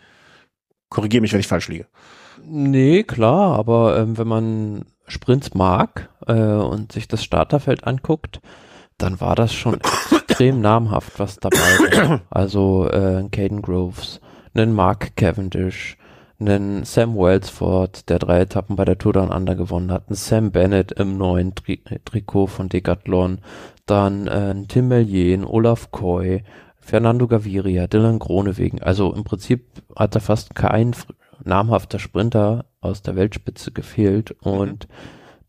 [0.90, 1.88] Korrigiere mich, wenn ich falsch liege.
[2.42, 8.40] Nee, klar, aber ähm, wenn man Sprints mag äh, und sich das Starterfeld anguckt,
[8.98, 9.80] dann war das schon
[10.12, 12.22] extrem namhaft, was dabei war.
[12.30, 14.22] Also äh, Caden Groves,
[14.54, 15.98] einen Mark Cavendish,
[16.40, 20.52] einen Sam Wellsford, der drei Etappen bei der Tour Down Under gewonnen hat, einen Sam
[20.52, 23.40] Bennett im neuen Tri Trikot von Decathlon,
[23.86, 26.44] dann äh, Tim Mellier, Olaf Koy,
[26.80, 28.82] Fernando Gaviria, Dylan Gronewegen.
[28.82, 30.96] Also im Prinzip hat da fast kein
[31.44, 34.52] namhafter Sprinter aus der Weltspitze gefehlt Mhm.
[34.52, 34.88] und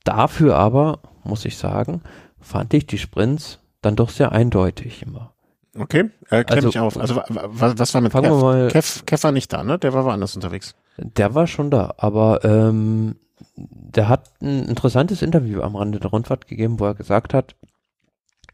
[0.04, 2.02] dafür aber, muss ich sagen,
[2.46, 5.32] fand ich die Sprints dann doch sehr eindeutig immer.
[5.78, 6.96] Okay, äh, klär Also- mich auf.
[6.98, 8.28] Also wa- wa- was war mit Kev?
[8.30, 9.02] mal, Kev?
[9.04, 9.78] Kev war nicht da, ne?
[9.78, 10.74] Der war woanders unterwegs.
[10.98, 13.16] der war schon da, aber ähm,
[13.56, 17.54] der hat ein interessantes Interview am Rande der Rundfahrt gegeben, wo er gesagt hat,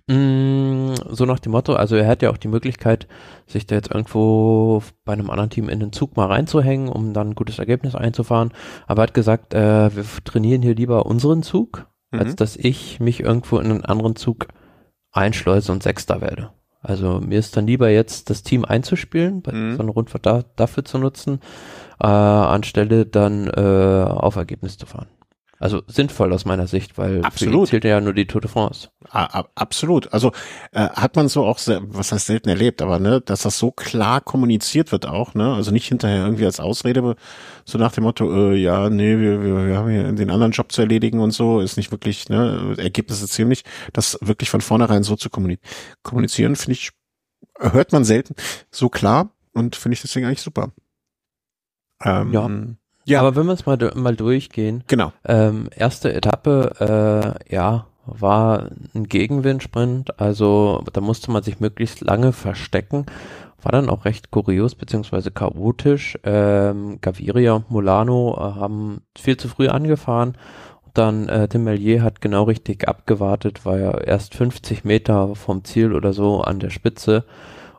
[0.08, 3.06] mh, so nach dem Motto, also er hat ja auch die Möglichkeit,
[3.46, 7.30] sich da jetzt irgendwo bei einem anderen Team in den Zug mal reinzuhängen, um dann
[7.30, 8.52] ein gutes Ergebnis einzufahren,
[8.86, 12.36] aber er hat gesagt, äh, wir trainieren hier lieber unseren Zug, als Mhm.
[12.36, 14.48] dass ich mich irgendwo in einen anderen Zug
[15.12, 16.50] einschleuse und Sechster werde.
[16.80, 19.76] Also mir ist dann lieber jetzt das Team einzuspielen, bei Mhm.
[19.76, 21.40] so einer Rundfahrt da, dafür zu nutzen,
[22.00, 25.06] äh, anstelle dann äh, auf Ergebnis zu fahren.
[25.62, 27.68] Also sinnvoll aus meiner Sicht, weil Absolut.
[27.68, 28.88] zählt ja nur die Tour de France.
[29.08, 30.12] A- a- Absolut.
[30.12, 30.32] Also
[30.72, 33.70] äh, hat man so auch, sehr, was heißt selten erlebt, aber ne, dass das so
[33.70, 37.14] klar kommuniziert wird auch, ne, also nicht hinterher irgendwie als Ausrede,
[37.64, 40.72] so nach dem Motto, äh, ja, nee, wir, wir, wir haben hier den anderen Job
[40.72, 45.14] zu erledigen und so, ist nicht wirklich, ne, Ergebnisse nicht, das wirklich von vornherein so
[45.14, 45.60] zu kommuni
[46.02, 46.90] kommunizieren, finde ich,
[47.60, 48.34] hört man selten
[48.72, 50.72] so klar und finde ich deswegen eigentlich super.
[52.02, 52.50] Ähm, Ja.
[53.04, 53.20] Ja.
[53.20, 55.12] Aber wenn wir es mal, mal durchgehen, Genau.
[55.26, 62.32] ähm, erste Etappe, äh, ja, war ein Gegenwindsprint, also da musste man sich möglichst lange
[62.32, 63.06] verstecken.
[63.62, 66.18] War dann auch recht kurios beziehungsweise chaotisch.
[66.24, 70.36] Ähm, Gaviria und Molano äh, haben viel zu früh angefahren.
[70.84, 75.62] Und dann äh, Tim Mellier hat genau richtig abgewartet, war ja erst 50 Meter vom
[75.64, 77.24] Ziel oder so an der Spitze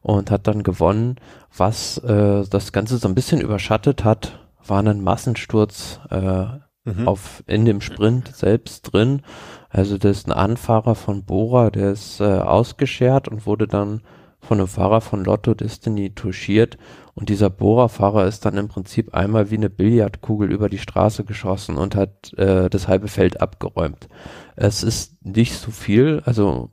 [0.01, 1.17] und hat dann gewonnen.
[1.55, 6.45] Was äh, das Ganze so ein bisschen überschattet hat, war ein Massensturz äh,
[6.85, 7.07] Mhm.
[7.07, 9.21] auf in dem Sprint selbst drin.
[9.69, 14.01] Also das ist ein Anfahrer von Bora, der ist äh, ausgeschert und wurde dann
[14.41, 16.77] von einem Fahrer von Lotto Destiny touchiert.
[17.15, 21.77] Und dieser Bora-Fahrer ist dann im Prinzip einmal wie eine Billardkugel über die Straße geschossen
[21.77, 24.09] und hat äh, das halbe Feld abgeräumt.
[24.57, 26.71] Es ist nicht so viel, also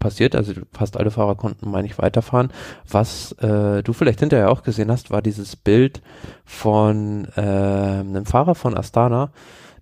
[0.00, 2.52] passiert, also fast alle Fahrer konnten, meine ich, weiterfahren.
[2.88, 6.02] Was äh, du vielleicht hinterher auch gesehen hast, war dieses Bild
[6.44, 9.30] von äh, einem Fahrer von Astana,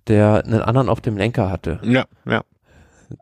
[0.07, 1.79] der einen anderen auf dem Lenker hatte.
[1.83, 2.43] Ja, ja.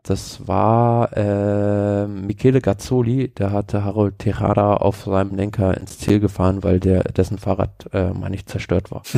[0.02, 6.62] Das war äh, Michele Gazzoli, der hatte Harold Tejada auf seinem Lenker ins Ziel gefahren,
[6.62, 9.02] weil der dessen Fahrrad, äh, meine ich, zerstört war.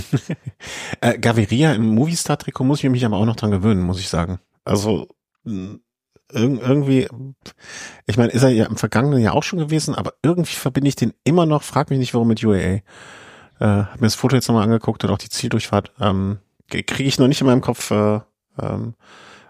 [1.00, 4.38] Äh, Gaviria im Movistar-Trikot muss ich mich aber auch noch dran gewöhnen, muss ich sagen.
[4.64, 5.08] Also
[6.32, 7.08] irg irgendwie,
[8.06, 10.96] ich meine, ist er ja im vergangenen Jahr auch schon gewesen, aber irgendwie verbinde ich
[10.96, 12.56] den immer noch, frag mich nicht, warum mit UAA.
[12.56, 12.82] Äh,
[13.60, 15.92] hab mir das Foto jetzt nochmal angeguckt und auch die Zieldurchfahrt.
[16.00, 16.38] Ähm,
[16.68, 18.20] Kriege ich noch nicht in meinem Kopf, äh,
[18.60, 18.94] ähm,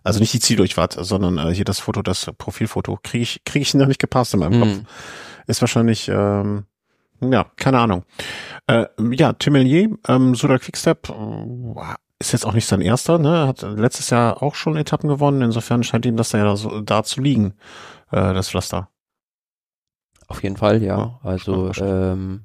[0.02, 3.74] also nicht die Zieldurchfahrt, sondern äh, hier das Foto, das Profilfoto, kriege ich, kriege ich
[3.74, 4.72] noch nicht gepasst in meinem Kopf.
[4.72, 4.86] Hm.
[5.46, 6.64] Ist wahrscheinlich, ähm,
[7.20, 8.04] ja, keine Ahnung.
[8.66, 13.48] Äh, ja, Tim Mellier, ähm, Suda Quickstep, äh, ist jetzt auch nicht sein erster, ne?
[13.48, 17.02] Hat letztes Jahr auch schon Etappen gewonnen, insofern scheint ihm das da ja so, da
[17.02, 17.54] zu liegen,
[18.12, 18.88] äh, das Pflaster.
[20.28, 20.96] Auf jeden Fall, ja.
[20.96, 22.42] Ja, Also ähm,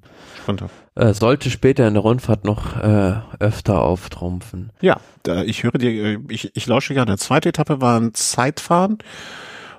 [0.95, 4.71] äh, sollte später in der Rundfahrt noch äh, öfter auftrumpfen.
[4.81, 4.99] Ja,
[5.45, 7.17] ich höre dir, äh, ich, ich lausche gerne.
[7.17, 8.97] Zweite Etappe war ein Zeitfahren,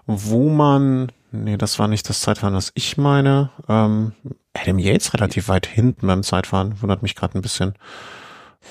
[0.06, 3.50] wo man, nee, das war nicht das Zeitfahren, was ich meine.
[3.68, 4.12] Ähm,
[4.54, 7.74] Adam Yates relativ weit hinten beim Zeitfahren, wundert mich gerade ein bisschen.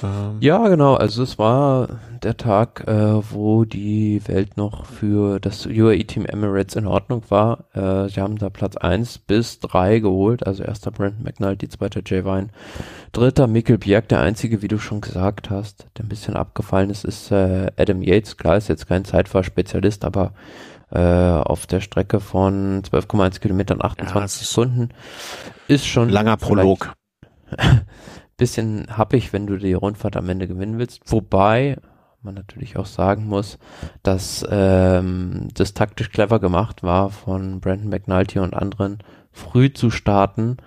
[0.03, 0.95] Ähm, Ja, genau.
[0.95, 1.88] Also es war
[2.23, 7.65] der Tag, äh, wo die Welt noch für das UAE-Team Emirates in Ordnung war.
[7.73, 10.45] Äh, sie haben da Platz 1 bis 3 geholt.
[10.45, 12.47] Also erster Brandon McNulty, zweiter Jay Vine,
[13.12, 17.05] dritter Mikkel Bjerg, der einzige, wie du schon gesagt hast, der ein bisschen abgefallen ist,
[17.05, 18.38] ist äh, Adam Yates.
[18.38, 20.34] Klar, ist jetzt kein Zeitfahrspezialist, aber
[20.91, 24.89] äh, auf der Strecke von 12,1 Kilometern 28 Ja, Sekunden
[25.67, 26.93] ist schon Langer Prolog.
[28.37, 31.01] bisschen happig, wenn du die Rundfahrt am Ende gewinnen willst.
[31.05, 31.77] Wobei
[32.21, 33.57] man natürlich auch sagen muss,
[34.03, 38.99] dass ähm, das taktisch clever gemacht war von Brandon McNulty und anderen,
[39.31, 40.57] früh zu starten,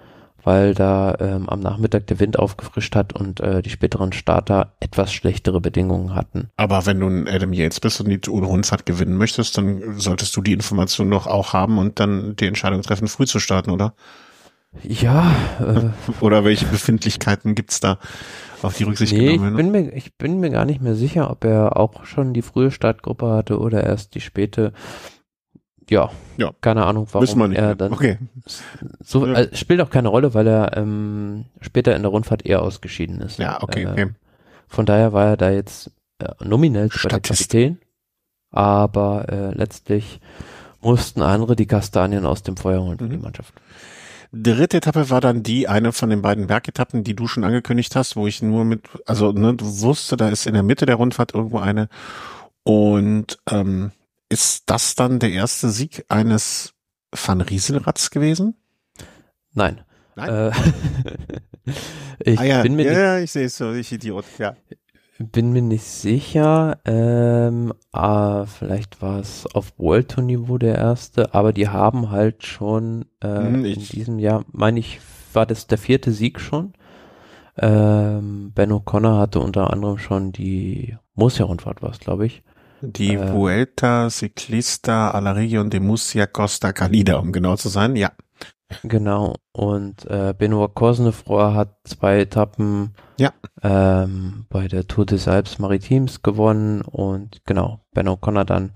[0.45, 5.13] weil da ähm, am Nachmittag der Wind aufgefrischt hat und äh, die späteren Starter etwas
[5.13, 6.49] schlechtere Bedingungen hatten.
[6.57, 10.41] Aber wenn du ein Adam Yates bist und die Rundfahrt gewinnen möchtest, dann solltest du
[10.41, 13.95] die Information doch auch haben und dann die Entscheidung treffen, früh zu starten, oder?
[14.83, 17.99] Ja, äh, Oder welche Befindlichkeiten gibt's da?
[18.61, 19.51] auf die Rücksicht nee, genommen.
[19.53, 22.43] ich bin, mir, ich bin mir gar nicht mehr sicher, ob er auch schon die
[22.43, 24.73] frühe Startgruppe hatte oder erst die späte.
[25.89, 26.51] Ja, Ja.
[26.61, 27.59] keine Ahnung, Wissen wir warum nicht.
[27.61, 28.19] er dann okay.
[29.01, 29.35] so Ja.
[29.35, 33.39] äh, spielt auch keine Rolle, weil er ähm, später in der Rundfahrt eher ausgeschieden ist.
[33.39, 34.07] Ja, okay, Äh, okay.
[34.67, 37.51] Von daher war er da jetzt äh, nominell Statist.
[37.51, 37.79] Kapitän,
[38.51, 40.21] aber äh, letztlich
[40.81, 43.11] mussten andere die Kastanien aus dem Feuer holen für Mhm.
[43.11, 43.55] die Mannschaft.
[44.33, 48.17] Dritte Etappe war dann die, eine von den beiden Bergetappen, die du schon angekündigt hast,
[48.17, 51.35] wo ich nur mit, also ne, du wusste, da ist in der Mitte der Rundfahrt
[51.35, 51.89] irgendwo eine.
[52.63, 53.93] Und ähm,
[54.29, 56.75] ist das dann der erste Sieg eines
[57.11, 58.55] Van Rieselrads gewesen?
[59.55, 59.81] Nein.
[60.15, 60.29] Nein?
[60.29, 60.53] Äh,
[62.31, 64.57] ich ah ja, bin mir ja, ja, ich sehe es so, ich Idiot, ja.
[65.19, 66.79] Bin mir nicht sicher.
[66.85, 72.45] Ähm, ah, vielleicht war es auf World Tour Niveau der erste, aber die haben halt
[72.47, 75.01] schon äh, in diesem Jahr, meine ich,
[75.33, 76.73] war das der vierte Sieg schon.
[77.57, 82.45] Ähm, Ben O'Connor hatte unter anderem schon die Murcia-Rundfahrt, war es, glaube ich.
[82.81, 83.33] Die Äh.
[83.33, 88.13] Vuelta Ciclista a la Region de Murcia Costa Calida, um genau zu sein, ja.
[88.83, 89.35] Genau.
[89.53, 93.33] Und äh, Benoit Cosnefroy hat zwei Etappen Ja.
[93.63, 98.73] ähm, bei der Tour des Alpes Maritimes gewonnen und genau, Ben O'Connor dann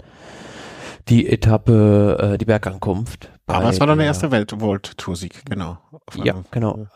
[1.09, 3.31] die Etappe, äh, die Bergankunft.
[3.47, 5.77] Aber bei es war dann der erste Welt-World-Tour-Sieg, genau.
[6.07, 6.87] Auf Ja, einem- genau.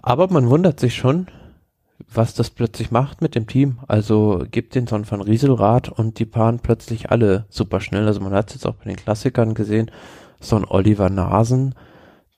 [0.00, 1.26] Aber man wundert sich schon,
[2.10, 3.80] was das plötzlich macht mit dem Team.
[3.88, 8.06] Also gibt den so einen Van Rieselrad und die fahren plötzlich alle super schnell.
[8.06, 9.90] Also man hat es jetzt auch bei den Klassikern gesehen,
[10.40, 11.74] so ein Oliver Nasen,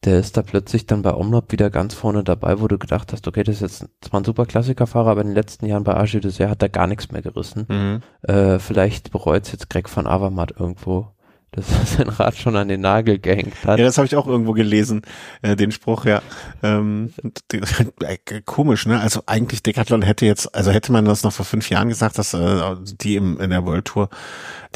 [0.05, 3.29] der ist da plötzlich dann bei Omlop wieder ganz vorne dabei, wo du gedacht hast,
[3.29, 6.21] okay, das ist jetzt zwar ein super Klassikerfahrer, aber in den letzten Jahren bei Argy
[6.21, 7.67] Dessert hat er gar nichts mehr gerissen.
[7.69, 8.03] Mhm.
[8.23, 11.09] Äh, vielleicht bereut jetzt Greg van Avermaet irgendwo,
[11.53, 13.79] dass er sein Rad schon an den Nagel gehängt hat.
[13.79, 15.03] Ja, das habe ich auch irgendwo gelesen,
[15.43, 16.23] äh, den Spruch, ja.
[16.63, 17.13] Ähm,
[18.01, 19.01] äh, komisch, ne?
[19.01, 22.33] Also eigentlich Decathlon hätte jetzt, also hätte man das noch vor fünf Jahren gesagt, dass
[22.33, 24.09] äh, die im, in der World Tour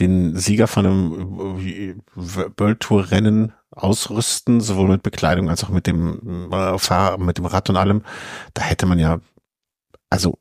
[0.01, 5.87] den Sieger von einem äh, World Tour Rennen ausrüsten, sowohl mit Bekleidung als auch mit
[5.87, 8.03] dem äh, Fahr mit dem Rad und allem.
[8.55, 9.19] Da hätte man ja,
[10.11, 10.39] also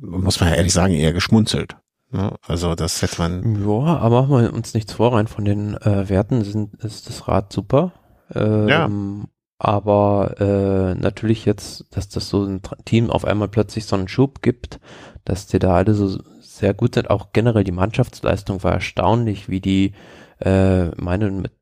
[0.00, 1.76] muss man ja ehrlich sagen, eher geschmunzelt.
[2.10, 2.34] Ne?
[2.46, 3.62] Also das hätte man.
[3.62, 7.28] Ja, aber machen wir uns nichts vor, rein von den äh, Werten sind, ist das
[7.28, 7.92] Rad super.
[8.34, 9.26] Ähm,
[9.58, 14.40] Aber äh, natürlich jetzt, dass das so ein Team auf einmal plötzlich so einen Schub
[14.40, 14.80] gibt,
[15.24, 17.10] dass die da alle so sehr gut sind.
[17.10, 19.92] Auch generell die Mannschaftsleistung war erstaunlich, wie die,
[20.40, 21.52] äh, meine, mit,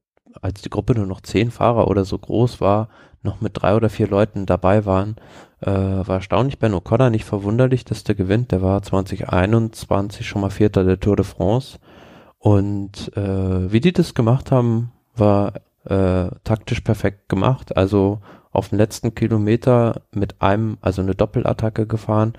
[0.40, 2.88] als die Gruppe nur noch zehn Fahrer oder so groß war,
[3.22, 5.16] noch mit drei oder vier Leuten dabei waren,
[5.60, 6.58] äh, war erstaunlich.
[6.58, 8.52] Ben O'Connor nicht verwunderlich, dass der gewinnt.
[8.52, 11.78] Der war 2021 schon mal Vierter der Tour de France.
[12.38, 17.76] Und äh, wie die das gemacht haben, war äh, taktisch perfekt gemacht.
[17.76, 18.20] Also
[18.52, 22.34] auf dem letzten Kilometer mit einem, also eine Doppelattacke gefahren.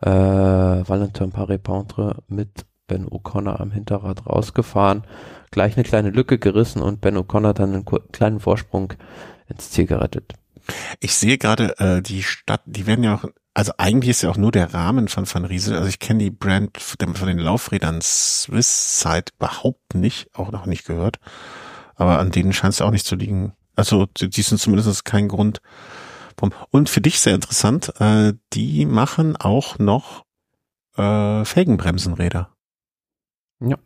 [0.00, 5.04] Äh, Valentin Paré-Pentre mit Ben O'Connor am Hinterrad rausgefahren.
[5.52, 8.94] Gleich eine kleine Lücke gerissen und Ben O'Connor dann einen kleinen Vorsprung
[9.48, 10.32] ins Ziel gerettet.
[10.98, 14.36] Ich sehe gerade, äh, die Stadt, die werden ja auch, also eigentlich ist ja auch
[14.36, 19.00] nur der Rahmen von Van Riesel, also ich kenne die Brand von den Laufrädern Swiss
[19.00, 21.18] Side überhaupt nicht, auch noch nicht gehört,
[21.96, 23.52] aber an denen scheint es auch nicht zu liegen.
[23.74, 25.60] Also die die sind zumindest kein Grund.
[26.70, 30.24] Und für dich sehr interessant, äh, die machen auch noch
[30.96, 32.50] äh, Felgenbremsenräder.
[33.60, 33.76] Ja.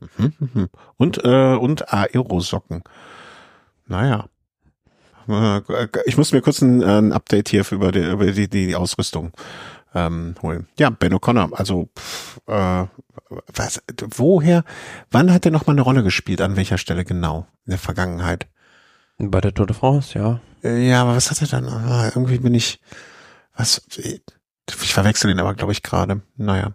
[0.00, 0.68] Mhm, mhm.
[0.96, 2.82] Und, äh, und Aerosocken.
[3.86, 4.26] Naja.
[5.28, 5.60] Äh,
[6.06, 9.32] Ich muss mir kurz ein, ein Update hier für über die, über die, die Ausrüstung
[9.94, 10.66] ähm, holen.
[10.78, 12.86] Ja, Ben O'Connor, also pff, äh,
[13.54, 13.82] was,
[14.16, 14.64] woher,
[15.10, 16.40] wann hat er noch mal eine Rolle gespielt?
[16.40, 18.46] An welcher Stelle genau in der Vergangenheit?
[19.18, 20.40] Bei der Tour de France, ja.
[20.62, 21.68] Äh, Ja, aber was hat er dann?
[21.68, 22.80] Ah, irgendwie bin ich,
[23.56, 24.22] was, ich
[24.66, 26.22] verwechsel ihn aber, glaube ich, gerade.
[26.36, 26.72] Naja.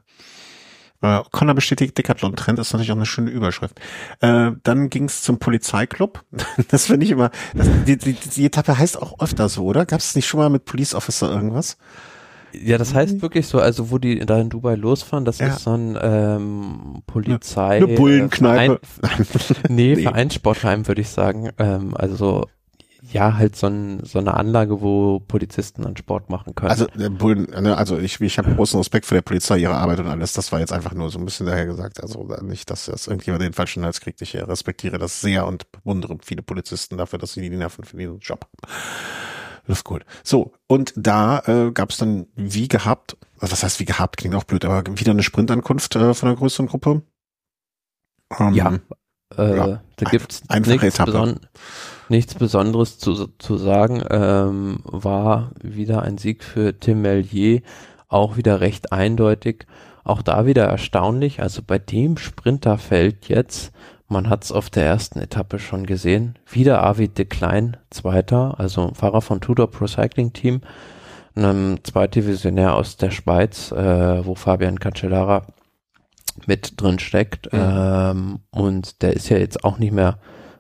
[1.02, 3.80] Äh, Connor bestätigt Decathlon-Trend, ist natürlich auch eine schöne Überschrift.
[4.20, 6.24] Äh, dann ging es zum Polizeiklub.
[6.70, 9.86] Das finde ich immer, das, die, die, die Etappe heißt auch öfter so, oder?
[9.86, 11.78] Gab es nicht schon mal mit Police Officer irgendwas?
[12.52, 15.48] Ja, das heißt wirklich so, also wo die da in Dubai losfahren, das Ja.
[15.48, 17.78] ist so ein ähm, Polizei.
[17.78, 18.80] Eine Bullenkneipe.
[18.84, 19.26] Verein,
[19.70, 20.02] nee, Nee.
[20.04, 21.50] Vereinssportheim würde ich sagen.
[21.60, 22.48] Ähm, also
[23.12, 26.70] ja, halt so, ein, so eine Anlage, wo Polizisten dann Sport machen können.
[26.70, 30.34] Also ne, also ich, ich habe großen Respekt vor der Polizei, ihre Arbeit und alles.
[30.34, 32.02] Das war jetzt einfach nur so ein bisschen daher gesagt.
[32.02, 34.22] Also nicht, dass das irgendjemand den falschen Hals kriegt.
[34.22, 37.98] Ich äh, respektiere das sehr und bewundere viele Polizisten dafür, dass sie die Nerven für
[37.98, 38.74] diesen Job haben.
[39.68, 40.06] Luft gut.
[40.24, 44.36] So, und da äh, gab es dann wie gehabt, also was heißt wie gehabt, klingt
[44.36, 47.04] auch blöd, aber wieder eine Sprintankunft äh, von einer größeren Gruppe.
[48.40, 48.80] Ähm, Ja.
[49.38, 51.40] äh, ja, da gibt's einfache nichts, Etappe.
[52.10, 54.04] Nichts Besonderes zu, zu sagen.
[54.10, 57.62] Ähm, war wieder ein Sieg für Tim Mellier.
[58.08, 59.66] auch wieder recht eindeutig.
[60.04, 63.72] Auch da wieder erstaunlich, also bei dem Sprinterfeld jetzt,
[64.08, 68.92] man hat es auf der ersten Etappe schon gesehen, wieder Arvid de Klein, Zweiter, also
[68.96, 70.62] Fahrer von Tudor Pro Cycling Team,
[71.36, 75.46] einem Zweitdivisionär aus der Schweiz, äh, wo Fabian Cancellara
[76.48, 77.54] mit drin steckt.
[77.54, 77.60] Mhm.
[77.62, 80.18] Ähm, und der ist ja jetzt auch nicht mehr,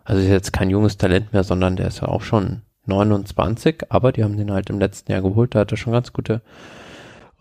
[0.10, 4.12] also ist jetzt kein junges Talent mehr, sondern der ist ja auch schon 29, aber
[4.12, 6.41] die haben den halt im letzten Jahr geholt, da hat er schon ganz gute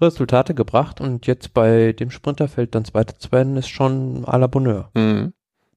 [0.02, 4.48] Resultate gebracht und jetzt bei dem Sprinterfeld dann Zweiter zu werden, ist schon à la
[4.48, 4.90] Bonheur.
[4.92, 5.32] Mhm.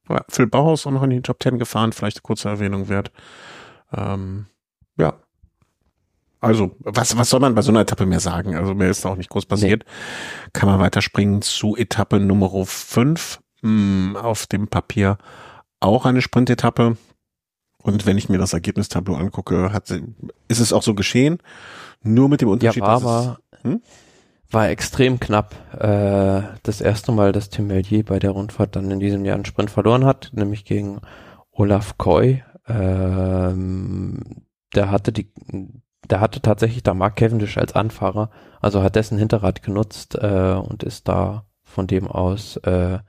[0.09, 3.13] Ja, Phil Bauhaus auch noch in die Top 10 gefahren, vielleicht eine kurze Erwähnung wert.
[3.93, 4.47] Ähm,
[4.97, 5.13] ja.
[6.41, 8.53] Also, was, was soll man bei so einer Etappe mehr sagen?
[8.53, 9.85] Also, mehr ist auch nicht groß passiert.
[9.85, 10.49] Nee.
[10.51, 13.39] Kann man weiterspringen zu Etappe Nummer 5.
[13.61, 15.17] Hm, auf dem Papier
[15.81, 16.97] auch eine Sprintetappe.
[17.83, 19.89] Und wenn ich mir das Ergebnistableau angucke, hat,
[20.47, 21.39] ist es auch so geschehen.
[22.03, 23.81] Nur mit dem Unterschied, ja, war, dass es, hm?
[24.51, 25.55] war extrem knapp.
[25.79, 29.45] Äh, das erste Mal, dass Tim Mellier bei der Rundfahrt dann in diesem Jahr einen
[29.45, 31.01] Sprint verloren hat, nämlich gegen
[31.51, 32.43] Olaf Koy.
[32.67, 34.19] Ähm,
[34.75, 35.33] der hatte die,
[36.09, 38.29] der hatte tatsächlich da Mark Cavendish als Anfahrer,
[38.61, 42.99] also hat dessen Hinterrad genutzt äh, und ist da von dem aus äh,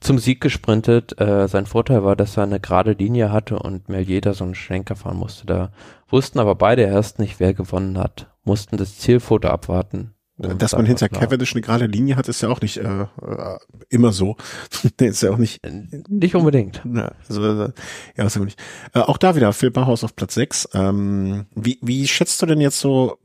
[0.00, 1.20] zum Sieg gesprintet.
[1.20, 4.54] Äh, sein Vorteil war, dass er eine gerade Linie hatte und Melier da so einen
[4.54, 5.46] Schlenker fahren musste.
[5.46, 5.72] Da
[6.08, 11.08] wussten aber beide erst nicht, wer gewonnen hat, mussten das Zielfoto abwarten dass man hinter
[11.08, 13.58] Cavendish eine gerade Linie hat, ist ja auch nicht äh, äh
[13.90, 14.36] immer so.
[15.00, 15.64] nee, ist ja auch nicht.
[15.64, 16.82] Äh, nicht unbedingt.
[16.84, 17.72] Ja, also, äh,
[18.16, 18.60] ja, ist ja nicht.
[18.94, 20.70] Äh, auch da wieder Phil Bauhaus auf Platz 6.
[20.74, 23.18] Ähm, wie, wie schätzt du denn jetzt so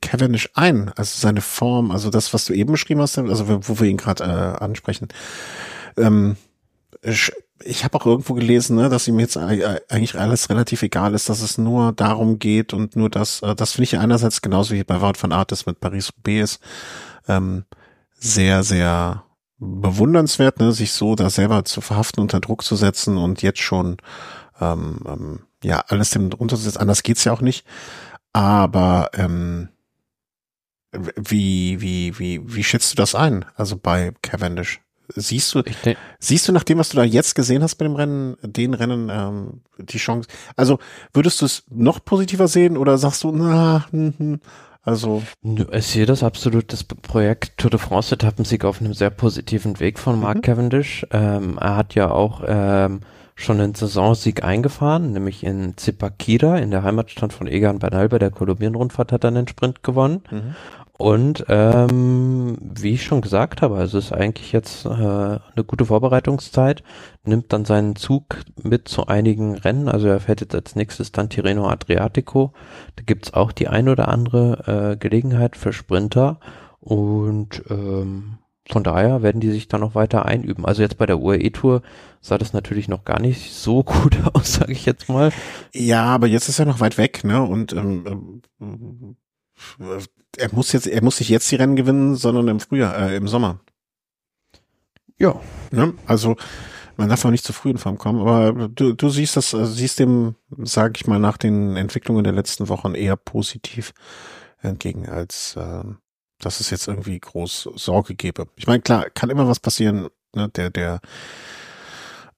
[0.00, 0.90] Cavendish ein?
[0.96, 4.24] Also seine Form, also das, was du eben beschrieben hast, also wo wir ihn gerade
[4.24, 5.08] äh, ansprechen.
[5.96, 6.36] Ähm,
[7.02, 11.42] ich habe auch irgendwo gelesen, ne, dass ihm jetzt eigentlich alles relativ egal ist, dass
[11.42, 15.00] es nur darum geht und nur das, äh, das finde ich einerseits genauso wie bei
[15.00, 16.60] Wout van Artes mit Paris-Roubaix
[17.28, 17.64] ähm,
[18.18, 19.24] sehr, sehr
[19.58, 23.98] bewundernswert, ne, sich so da selber zu verhaften, unter Druck zu setzen und jetzt schon
[24.60, 26.80] ähm, ähm, ja alles dem runterzusetzen.
[26.80, 27.66] Anders geht's ja auch nicht.
[28.32, 29.68] Aber ähm,
[30.92, 33.44] wie, wie, wie, wie schätzt du das ein?
[33.56, 34.80] Also bei Cavendish?
[35.16, 35.62] Siehst du,
[36.20, 39.08] siehst du nach dem, was du da jetzt gesehen hast bei dem Rennen, den Rennen,
[39.10, 40.28] ähm, die Chance?
[40.54, 40.78] Also
[41.12, 44.40] würdest du es noch positiver sehen oder sagst du, na, hm, hm,
[44.82, 45.22] also.
[45.72, 49.98] Ich sehe das absolut, das Projekt Tour de France Etappensieg auf einem sehr positiven Weg
[49.98, 50.42] von Mark mhm.
[50.42, 51.06] Cavendish.
[51.10, 53.00] Ähm, er hat ja auch ähm,
[53.42, 58.30] schon einen Saisonsieg eingefahren, nämlich in Zipaquira, in der Heimatstadt von Egan Bernal bei der
[58.30, 60.22] Kolumbien-Rundfahrt hat er einen Sprint gewonnen.
[60.30, 60.54] Mhm.
[61.00, 65.86] Und ähm, wie ich schon gesagt habe, also es ist eigentlich jetzt äh, eine gute
[65.86, 66.82] Vorbereitungszeit,
[67.24, 71.30] nimmt dann seinen Zug mit zu einigen Rennen, also er fährt jetzt als nächstes dann
[71.30, 72.52] Tirreno Adriatico,
[72.96, 76.38] da gibt's auch die ein oder andere äh, Gelegenheit für Sprinter
[76.80, 78.36] und ähm,
[78.70, 80.64] von daher werden die sich dann noch weiter einüben.
[80.64, 81.82] Also jetzt bei der UAE-Tour
[82.20, 85.32] sah das natürlich noch gar nicht so gut aus, sage ich jetzt mal.
[85.74, 87.42] Ja, aber jetzt ist er noch weit weg, ne?
[87.42, 89.16] Und ähm, ähm
[90.38, 93.28] er muss jetzt, er muss nicht jetzt die Rennen gewinnen, sondern im Frühjahr, äh, im
[93.28, 93.60] Sommer.
[95.18, 95.38] Ja.
[95.70, 95.94] Ne?
[96.06, 96.36] Also
[96.96, 99.72] man darf auch nicht zu früh in Form kommen, aber du, du siehst das, also
[99.72, 103.92] siehst dem, sage ich mal, nach den Entwicklungen der letzten Wochen eher positiv
[104.60, 105.84] entgegen, als äh,
[106.40, 108.46] dass es jetzt irgendwie groß Sorge gäbe.
[108.56, 110.48] Ich meine, klar, kann immer was passieren, ne?
[110.48, 111.00] der, der,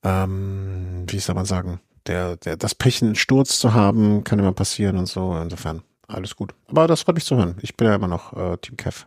[0.03, 4.53] ähm, wie soll man sagen, der, der, das Pech, einen Sturz zu haben, kann immer
[4.53, 6.55] passieren und so, insofern alles gut.
[6.69, 7.57] Aber das freut mich zu hören.
[7.63, 9.07] Ich bin ja immer noch äh, Team Kev.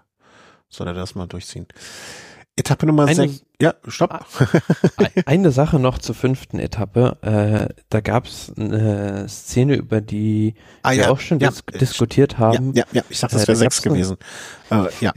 [0.70, 1.68] Soll er das mal durchziehen.
[2.58, 3.44] Etappe Nummer 6.
[3.62, 4.14] Ja, stopp.
[4.14, 4.26] Ah,
[5.26, 7.18] eine Sache noch zur fünften Etappe.
[7.22, 11.64] Äh, da gab es eine Szene, über die ah, wir ja, auch schon ja, dis
[11.80, 12.74] diskutiert haben.
[12.74, 13.04] Ja, ja, ja.
[13.10, 14.18] ich dachte, das wäre äh, sechs gewesen.
[14.72, 15.12] Äh, ja.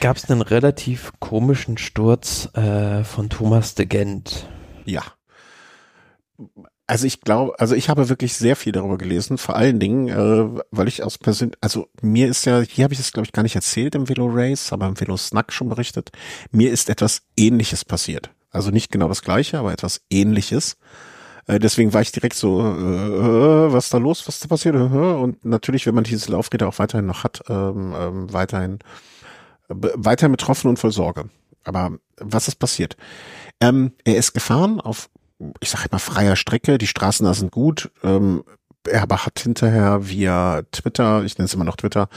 [0.00, 4.48] Gab es einen relativ komischen Sturz äh, von Thomas de Gent.
[4.84, 5.02] Ja.
[6.88, 10.62] Also ich glaube, also ich habe wirklich sehr viel darüber gelesen, vor allen Dingen, äh,
[10.70, 13.42] weil ich aus persönlich, also mir ist ja, hier habe ich es glaube ich gar
[13.42, 16.12] nicht erzählt im Velo Race, aber im Velo Snack schon berichtet,
[16.52, 18.30] mir ist etwas ähnliches passiert.
[18.50, 20.76] Also nicht genau das gleiche, aber etwas ähnliches.
[21.46, 24.76] Äh, deswegen war ich direkt so, äh, äh was da los, was da passiert?
[24.76, 28.78] Und natürlich, wenn man diese Laufräder auch weiterhin noch hat, ähm, ähm, weiterhin,
[29.68, 31.28] äh, weiterhin betroffen und voll Sorge.
[31.64, 32.96] Aber was ist passiert?
[33.60, 35.08] Ähm, er ist gefahren auf
[35.60, 37.90] ich sage immer freier Strecke, die Straßen da sind gut.
[38.02, 38.42] Ähm,
[38.88, 42.08] er aber hat hinterher via Twitter, ich nenne es immer noch Twitter,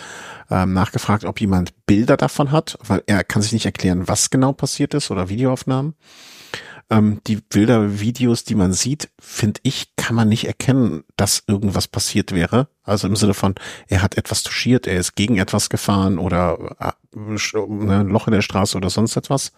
[0.50, 4.54] ähm, nachgefragt, ob jemand Bilder davon hat, weil er kann sich nicht erklären, was genau
[4.54, 5.96] passiert ist oder Videoaufnahmen.
[6.92, 12.34] Ähm, die Bilder-Videos, die man sieht, finde ich, kann man nicht erkennen, dass irgendwas passiert
[12.34, 12.68] wäre.
[12.84, 13.56] Also im Sinne von,
[13.88, 18.42] er hat etwas touchiert, er ist gegen etwas gefahren oder äh, ein Loch in der
[18.42, 19.52] Straße oder sonst etwas.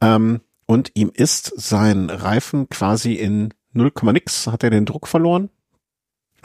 [0.00, 5.50] Ähm, und ihm ist sein Reifen quasi in 0, nix, hat er den Druck verloren.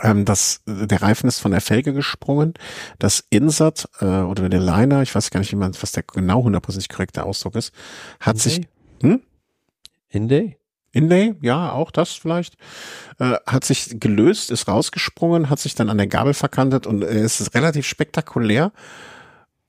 [0.01, 2.53] Ähm, das, der Reifen ist von der Felge gesprungen.
[2.97, 6.43] Das Insert äh, oder der Liner, ich weiß gar nicht, wie man, was der genau
[6.43, 7.73] hundertprozentig korrekte Ausdruck ist,
[8.19, 8.41] hat Inlay?
[8.41, 8.67] sich
[9.01, 9.21] hm?
[10.09, 10.57] Inday?
[10.91, 12.55] Inlay, ja, auch das vielleicht,
[13.19, 17.19] äh, hat sich gelöst, ist rausgesprungen, hat sich dann an der Gabel verkantet und äh,
[17.19, 18.71] es ist relativ spektakulär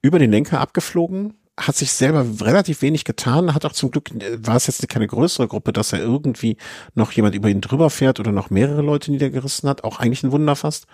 [0.01, 4.47] über den Lenker abgeflogen, hat sich selber relativ wenig getan, hat auch zum Glück, äh,
[4.47, 6.57] war es jetzt keine größere Gruppe, dass er irgendwie
[6.95, 10.33] noch jemand über ihn drüber fährt oder noch mehrere Leute niedergerissen hat, auch eigentlich ein
[10.33, 10.87] Wunder fast.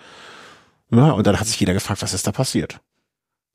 [0.89, 2.79] Ja, und dann hat sich jeder gefragt, was ist da passiert?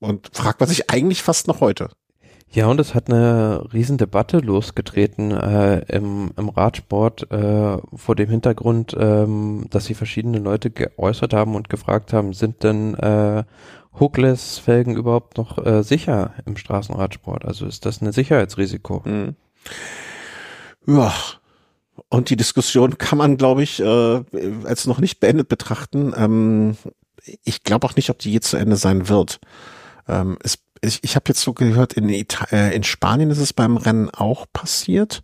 [0.01, 1.91] Und fragt man sich eigentlich fast noch heute.
[2.55, 8.29] Ja, und es hat eine riesen Debatte losgetreten äh, im, im Radsport äh, vor dem
[8.29, 13.45] Hintergrund, ähm, dass sich verschiedene Leute geäußert haben und gefragt haben, sind denn äh,
[13.99, 17.45] Hookless-Felgen überhaupt noch äh, sicher im Straßenradsport?
[17.45, 19.03] Also ist das ein Sicherheitsrisiko?
[19.05, 19.37] Mhm.
[20.87, 21.13] Ja.
[22.09, 24.23] Und die Diskussion kann man, glaube ich, äh,
[24.65, 26.13] als noch nicht beendet betrachten.
[26.17, 26.77] Ähm,
[27.45, 29.41] ich glaube auch nicht, ob die je zu Ende sein wird.
[30.09, 33.53] Ähm, es ich, ich habe jetzt so gehört, in, Ita äh, in Spanien ist es
[33.53, 35.23] beim Rennen auch passiert.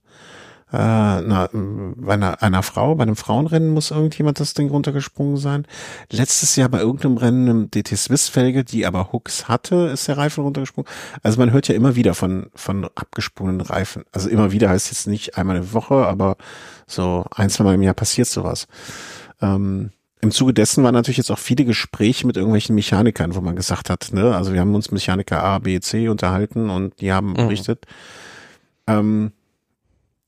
[0.70, 5.66] Äh, na, bei einer, einer Frau, bei einem Frauenrennen muss irgendjemand das Ding runtergesprungen sein.
[6.10, 10.18] Letztes Jahr bei irgendeinem Rennen im DT Swiss Felge, die aber Hooks hatte, ist der
[10.18, 10.90] Reifen runtergesprungen.
[11.22, 14.04] Also man hört ja immer wieder von, von abgesprungenen Reifen.
[14.12, 16.36] Also immer wieder heißt jetzt nicht einmal eine Woche, aber
[16.86, 18.66] so ein, zwei Mal im Jahr passiert sowas.
[19.40, 19.90] Ähm,
[20.20, 23.88] im Zuge dessen waren natürlich jetzt auch viele Gespräche mit irgendwelchen Mechanikern, wo man gesagt
[23.88, 27.34] hat, ne, also wir haben uns Mechaniker A, B, C unterhalten und die haben mhm.
[27.34, 27.86] berichtet.
[28.86, 29.32] Ähm,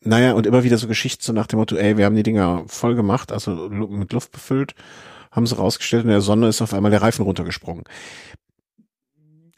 [0.03, 2.65] naja, und immer wieder so Geschichten so nach dem Motto, ey, wir haben die Dinger
[2.67, 4.75] voll gemacht, also mit Luft befüllt,
[5.31, 7.85] haben sie rausgestellt, in der Sonne ist auf einmal der Reifen runtergesprungen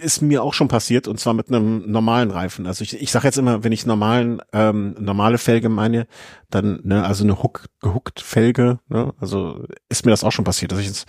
[0.02, 2.66] ist mir auch schon passiert und zwar mit einem normalen Reifen.
[2.66, 6.06] Also ich, ich sage jetzt immer, wenn ich normalen ähm, normale Felge meine,
[6.50, 10.72] dann ne, also eine Hook gehuckt Felge, ne, also ist mir das auch schon passiert,
[10.72, 11.06] dass ich das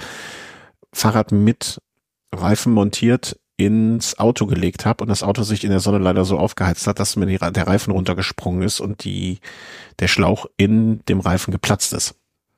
[0.94, 1.82] Fahrrad mit
[2.34, 6.38] Reifen montiert ins Auto gelegt habe und das Auto sich in der Sonne leider so
[6.38, 9.40] aufgeheizt hat, dass mir die, der Reifen runtergesprungen ist und die
[10.00, 12.16] der Schlauch in dem Reifen geplatzt ist.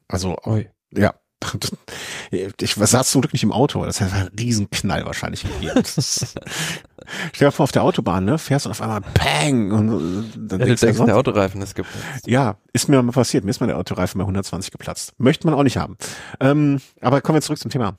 [0.07, 0.69] Also Oi.
[0.95, 1.13] ja,
[2.31, 5.83] ich saß zum Glück nicht im Auto, das hätte einen Riesenknall wahrscheinlich gegeben.
[5.85, 10.65] Stell dir vor, auf der Autobahn, ne, fährst und auf einmal Pang und dann ja,
[10.65, 12.27] denkst du, denkst, der Autoreifen ist geplatzt.
[12.27, 13.43] Ja, ist mir mal passiert.
[13.43, 15.13] Mir ist mal der Autoreifen bei 120 geplatzt.
[15.17, 15.97] Möchte man auch nicht haben.
[16.39, 17.97] Ähm, aber kommen wir zurück zum Thema.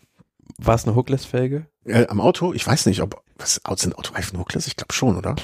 [0.59, 1.67] War es eine Hookless-Felge?
[1.87, 2.53] Äh, am Auto?
[2.53, 4.67] Ich weiß nicht, ob was sind Autoreifen Hookless?
[4.67, 5.37] Ich glaube schon, oder?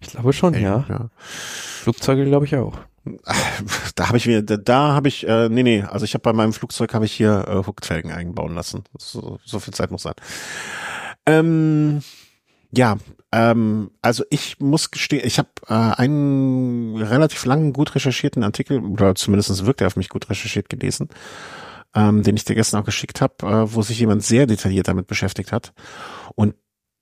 [0.00, 0.84] Ich glaube schon, Ey, ja.
[0.88, 1.08] ja.
[1.18, 2.78] Flugzeuge glaube ich auch.
[3.96, 6.32] Da habe ich mir, da, da habe ich, äh, nee, nee, also ich habe bei
[6.32, 8.84] meinem Flugzeug habe ich hier äh, Hookfelgen einbauen lassen.
[8.96, 10.14] So, so viel Zeit muss sein.
[11.26, 12.02] Ähm,
[12.70, 12.96] ja,
[13.32, 19.14] ähm, also ich muss gestehen, ich habe äh, einen relativ langen, gut recherchierten Artikel, oder
[19.14, 21.08] zumindest wirkt er auf mich gut recherchiert gelesen,
[21.94, 25.06] ähm, den ich dir gestern auch geschickt habe, äh, wo sich jemand sehr detailliert damit
[25.06, 25.72] beschäftigt hat.
[26.34, 26.54] Und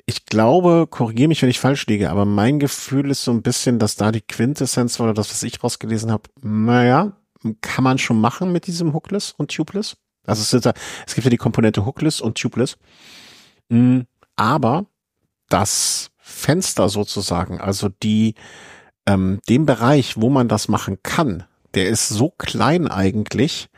[0.07, 3.79] ich glaube, korrigiere mich, wenn ich falsch liege, aber mein Gefühl ist so ein bisschen,
[3.79, 7.13] dass da die Quintessenz oder das, was ich rausgelesen habe, naja,
[7.61, 9.97] kann man schon machen mit diesem Hookless und Tubeless.
[10.27, 10.73] Also es, da,
[11.07, 12.77] es gibt ja die Komponente Hookless und Tubeless.
[13.69, 14.01] Mm,
[14.37, 14.87] aber
[15.49, 18.35] das Fenster sozusagen, also die,
[19.07, 23.69] ähm, dem Bereich, wo man das machen kann, der ist so klein eigentlich,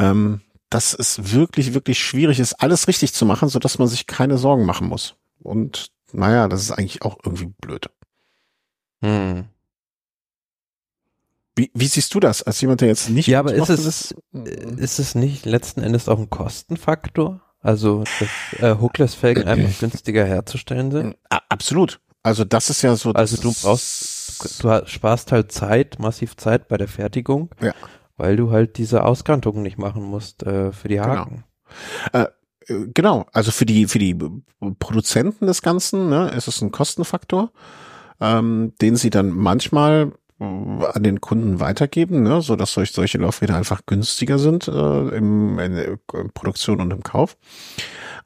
[0.00, 0.40] ähm,
[0.70, 4.38] dass es wirklich, wirklich schwierig ist, alles richtig zu machen, so dass man sich keine
[4.38, 5.16] Sorgen machen muss.
[5.40, 7.90] Und naja, das ist eigentlich auch irgendwie blöd.
[9.02, 9.46] Hm.
[11.56, 13.26] Wie, wie siehst du das als jemand, der jetzt nicht.
[13.26, 17.40] Ja, aber ist es, ist, ist es nicht letzten Endes auch ein Kostenfaktor?
[17.60, 21.16] Also, dass äh, Hookless-Felgen einfach günstiger herzustellen sind?
[21.28, 22.00] Absolut.
[22.22, 23.12] Also, das ist ja so.
[23.12, 27.74] Also, du brauchst, du sparst halt Zeit, massiv Zeit bei der Fertigung, ja.
[28.20, 31.08] Weil du halt diese Auskantung nicht machen musst äh, für die genau.
[31.08, 31.44] Haken.
[32.12, 32.24] Genau.
[32.24, 34.16] Äh, genau, also für die, für die
[34.78, 37.50] Produzenten des Ganzen ne, ist es ein Kostenfaktor,
[38.20, 43.18] ähm, den sie dann manchmal äh, an den Kunden weitergeben, ne, so dass solche, solche
[43.18, 45.98] Laufräder einfach günstiger sind äh, im, in der
[46.34, 47.38] Produktion und im Kauf.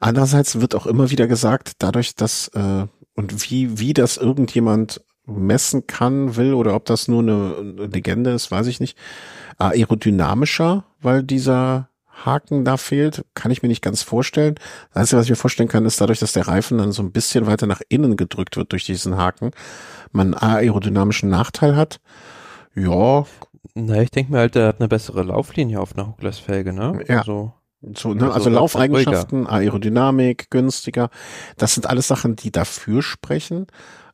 [0.01, 2.85] Andererseits wird auch immer wieder gesagt, dadurch, dass äh,
[3.15, 8.51] und wie wie das irgendjemand messen kann, will oder ob das nur eine Legende ist,
[8.51, 8.97] weiß ich nicht,
[9.57, 11.89] aerodynamischer, weil dieser
[12.23, 14.55] Haken da fehlt, kann ich mir nicht ganz vorstellen.
[14.93, 17.11] Das Einzige, was ich mir vorstellen kann, ist dadurch, dass der Reifen dann so ein
[17.11, 19.51] bisschen weiter nach innen gedrückt wird durch diesen Haken,
[20.11, 21.99] man einen aerodynamischen Nachteil hat.
[22.73, 23.25] Ja.
[23.73, 27.03] Na, ich denke mir halt, der hat eine bessere Lauflinie auf einer Hookless-Felge, ne?
[27.07, 27.19] Ja.
[27.19, 27.53] Also,
[27.95, 28.23] So, ne?
[28.25, 31.09] Also, Also Laufeigenschaften, Aerodynamik, günstiger.
[31.57, 33.67] Das sind alles Sachen, die dafür sprechen.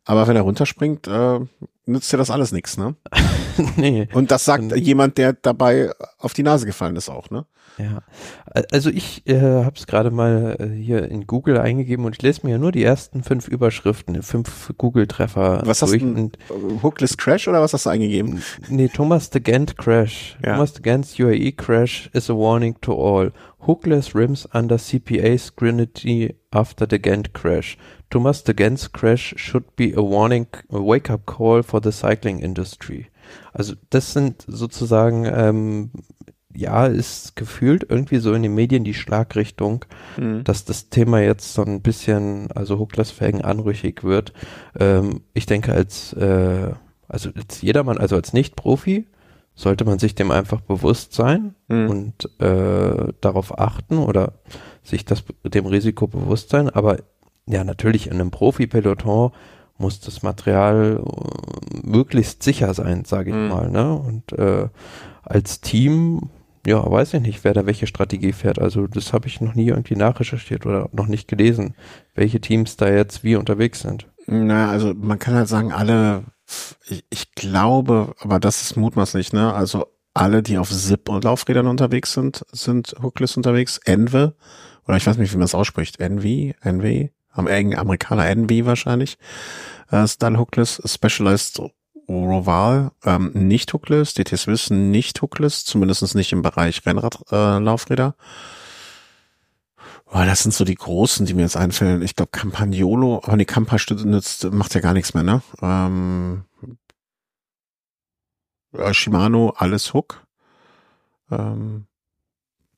[0.06, 1.40] Aber wenn er runterspringt, äh,
[1.86, 2.96] nützt dir das alles nichts, ne?
[3.76, 4.08] nee.
[4.14, 7.46] Und das sagt jemand, der dabei auf die Nase gefallen ist auch, ne?
[7.78, 8.02] Ja,
[8.72, 12.42] also ich äh, habe es gerade mal äh, hier in Google eingegeben und ich lese
[12.44, 16.38] mir ja nur die ersten fünf Überschriften, fünf Google-Treffer Was hast du Und,
[16.84, 18.44] Hookless Crash oder was hast du eingegeben?
[18.68, 20.38] nee, Thomas de Gent Crash.
[20.44, 20.54] Ja.
[20.56, 23.32] Thomas de Gent's UAE Crash is a warning to all.
[23.66, 27.78] Hookless rims under CPA scrutiny after the Gent Crash.
[28.12, 33.08] Thomas de Gent's Crash should be a warning, a wake-up call for the cycling industry.
[33.54, 35.92] Also das sind sozusagen, ähm,
[36.54, 39.86] ja, ist gefühlt irgendwie so in den Medien die Schlagrichtung,
[40.16, 40.44] Hm.
[40.44, 44.34] dass das Thema jetzt so ein bisschen, also Hookless-Felgen anrüchig wird.
[44.78, 46.72] Ähm, ich denke, als, äh,
[47.08, 49.08] also als jedermann, also als Nicht-Profi,
[49.56, 51.90] sollte man sich dem einfach bewusst sein Hm.
[51.90, 54.34] und äh, darauf achten oder
[54.84, 56.70] sich das dem Risiko bewusst sein.
[56.70, 56.98] Aber
[57.52, 59.32] ja, natürlich in einem Profi-Peloton
[59.78, 63.48] muss das Material äh, möglichst sicher sein, sage ich Mhm.
[63.48, 63.70] mal.
[63.70, 63.94] Ne?
[63.94, 64.68] Und äh,
[65.24, 66.30] als Team,
[66.66, 68.60] ja, weiß ich nicht, wer da welche Strategie fährt.
[68.60, 71.76] Also das habe ich noch nie irgendwie nachrecherchiert oder noch nicht gelesen,
[72.14, 74.08] welche Teams da jetzt wie unterwegs sind.
[74.28, 76.24] Naja, also man kann halt sagen, alle,
[76.88, 79.52] ich, ich glaube, aber das ist mutmaßlich, ne?
[79.54, 83.80] Also alle, die auf SIP und Laufrädern unterwegs sind, sind hookless unterwegs.
[83.86, 84.36] Enve,
[84.86, 86.00] oder ich weiß nicht, wie man es ausspricht.
[86.00, 89.18] Envy, NV, am Amerikaner Envy wahrscheinlich.
[89.92, 91.62] Äh, ist dann hookless, Specialized
[92.10, 98.16] Roval, ähm, nicht hookless, DT Swiss nicht hookless, zumindest nicht im Bereich Rennradlaufräder.
[100.12, 102.02] Äh, das sind so die großen, die mir jetzt einfallen.
[102.02, 105.42] Ich glaube Campagnolo, aber nee, Campa nützt, macht ja gar nichts mehr, ne?
[105.62, 106.44] Ähm,
[108.74, 110.26] äh, Shimano, alles Hook.
[111.30, 111.88] Ähm,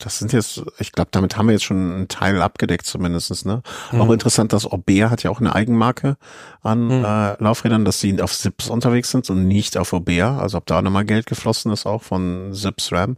[0.03, 3.61] das sind jetzt, ich glaube, damit haben wir jetzt schon einen Teil abgedeckt zumindestens, ne?
[3.93, 4.13] Auch Mhm.
[4.13, 6.17] interessant, dass Aubert hat ja auch eine Eigenmarke
[6.61, 7.05] an Mhm.
[7.05, 10.39] äh, Laufrädern, dass sie auf Sips unterwegs sind und nicht auf Aubert.
[10.41, 13.17] Also ob da auch nochmal Geld geflossen ist, auch von Sips Ram.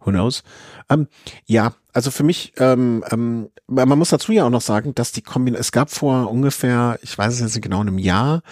[0.00, 0.42] Who knows?
[0.88, 1.08] Ähm,
[1.46, 5.22] ja, also für mich, ähm, ähm, man muss dazu ja auch noch sagen, dass die
[5.22, 8.42] Kombination, es gab vor ungefähr, ich weiß es jetzt nicht genau, einem Jahr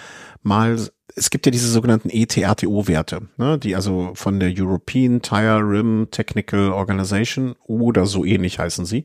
[0.42, 0.78] mal,
[1.16, 6.72] es gibt ja diese sogenannten ETRTO-Werte, ne, die also von der European Tire Rim Technical
[6.72, 9.04] Organization oder so ähnlich heißen sie,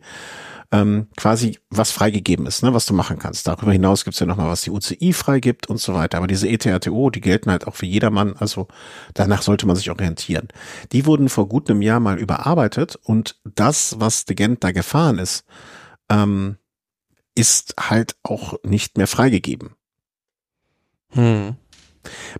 [0.71, 3.47] ähm, quasi was freigegeben ist, ne, was du machen kannst.
[3.47, 6.17] Darüber hinaus gibt's ja nochmal, was die UCI freigibt und so weiter.
[6.17, 8.67] Aber diese ETRTO, die gelten halt auch für jedermann, also
[9.13, 10.47] danach sollte man sich orientieren.
[10.91, 15.19] Die wurden vor gut einem Jahr mal überarbeitet und das, was de Gent da gefahren
[15.19, 15.45] ist,
[16.09, 16.57] ähm,
[17.35, 19.75] ist halt auch nicht mehr freigegeben.
[21.11, 21.55] Hm.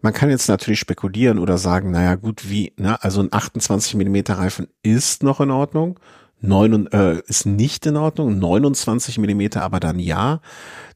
[0.02, 4.38] Man kann jetzt natürlich spekulieren oder sagen, naja gut, wie, ne, also ein 28 Millimeter
[4.38, 6.00] Reifen ist noch in Ordnung,
[6.42, 10.42] neun, äh, ist nicht in Ordnung, 29 Millimeter aber dann ja.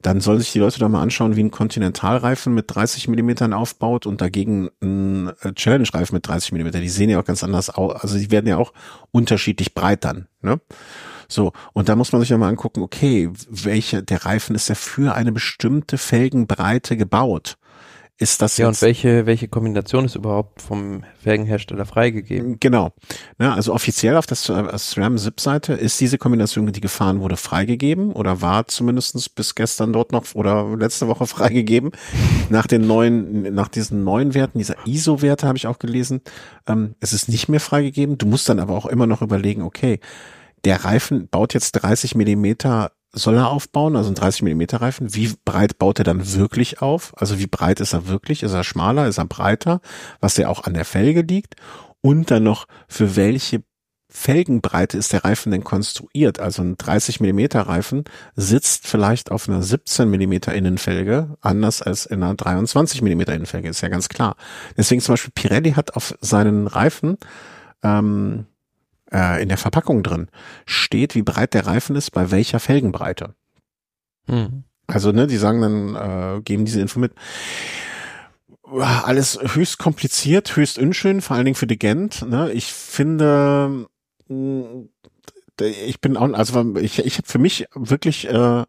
[0.02, 4.06] Dann sollen sich die Leute doch mal anschauen, wie ein Kontinentalreifen mit 30 Millimetern aufbaut
[4.06, 6.80] und dagegen ein äh, Challenge-Reifen mit 30 Millimeter.
[6.80, 8.74] Die sehen ja auch ganz anders aus, also die werden ja auch
[9.12, 10.60] unterschiedlich breit dann, ne?
[11.32, 14.74] So, und da muss man sich ja mal angucken, okay, welche, der Reifen ist ja
[14.74, 17.60] für eine bestimmte Felgenbreite gebaut.
[18.22, 22.58] Ist das Ja, jetzt und welche, welche Kombination ist überhaupt vom Felgenhersteller freigegeben?
[22.60, 22.92] Genau.
[23.40, 28.68] Ja, also offiziell auf der SRAM-SIP-Seite ist diese Kombination, die gefahren wurde, freigegeben oder war
[28.68, 31.92] zumindestens bis gestern dort noch oder letzte Woche freigegeben.
[32.50, 36.20] Nach den neuen, nach diesen neuen Werten, dieser ISO-Werte habe ich auch gelesen.
[36.68, 38.18] Ähm, es ist nicht mehr freigegeben.
[38.18, 40.02] Du musst dann aber auch immer noch überlegen, okay,
[40.66, 45.16] der Reifen baut jetzt 30 Millimeter soll er aufbauen, also ein 30 Millimeter Reifen.
[45.16, 47.14] Wie breit baut er dann wirklich auf?
[47.18, 48.44] Also wie breit ist er wirklich?
[48.44, 49.08] Ist er schmaler?
[49.08, 49.82] Ist er breiter?
[50.20, 51.56] Was ja auch an der Felge liegt.
[52.02, 53.64] Und dann noch, für welche
[54.12, 56.40] Felgenbreite ist der Reifen denn konstruiert?
[56.40, 58.06] Also ein 30 Millimeter Reifen
[58.36, 63.82] sitzt vielleicht auf einer 17 Millimeter Innenfelge, anders als in einer 23 Millimeter Innenfelge, ist
[63.82, 64.36] ja ganz klar.
[64.78, 67.18] Deswegen zum Beispiel Pirelli hat auf seinen Reifen
[67.84, 68.46] ähm,
[69.12, 70.30] äh, in der Verpackung drin
[70.66, 73.36] steht, wie breit der Reifen ist, bei welcher Felgenbreite.
[74.28, 74.64] Hm.
[74.88, 77.14] Also, ne, die sagen dann, äh, geben diese Info mit.
[78.64, 82.28] Alles höchst kompliziert, höchst unschön, vor allen Dingen für die Gent.
[82.28, 82.52] Ne?
[82.52, 83.88] Ich finde,
[84.28, 84.86] mh,
[85.60, 88.64] ich bin auch, also ich, ich habe für mich wirklich, äh,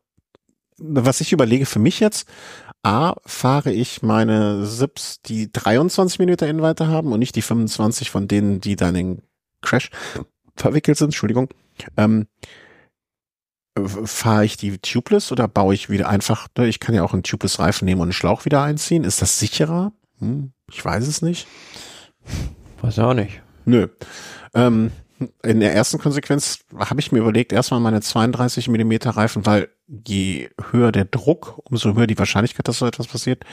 [0.78, 2.28] was ich überlege für mich jetzt,
[2.82, 8.26] A, fahre ich meine Sips, die 23 Minuten Innenweite haben und nicht die 25 von
[8.26, 9.22] denen, die dann in
[9.63, 9.91] Crash
[10.57, 11.49] verwickelt sind, Entschuldigung.
[11.97, 12.27] Ähm,
[13.87, 17.23] fahre ich die Tubeless oder baue ich wieder einfach, ne, ich kann ja auch einen
[17.23, 19.05] Tubeless Reifen nehmen und einen Schlauch wieder einziehen.
[19.05, 19.93] Ist das sicherer?
[20.19, 21.47] Hm, ich weiß es nicht.
[22.83, 23.41] Weiß auch nicht.
[23.65, 23.89] Nö.
[24.55, 24.91] Ähm,
[25.43, 30.49] in der ersten Konsequenz habe ich mir überlegt, erstmal meine 32 Millimeter Reifen, weil je
[30.71, 33.45] höher der Druck, umso höher die Wahrscheinlichkeit, dass so etwas passiert.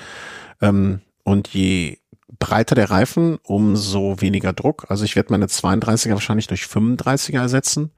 [0.62, 1.98] Ähm, und je
[2.40, 4.86] breiter der Reifen, umso weniger Druck.
[4.90, 7.92] Also ich werde meine 32er wahrscheinlich durch 35er ersetzen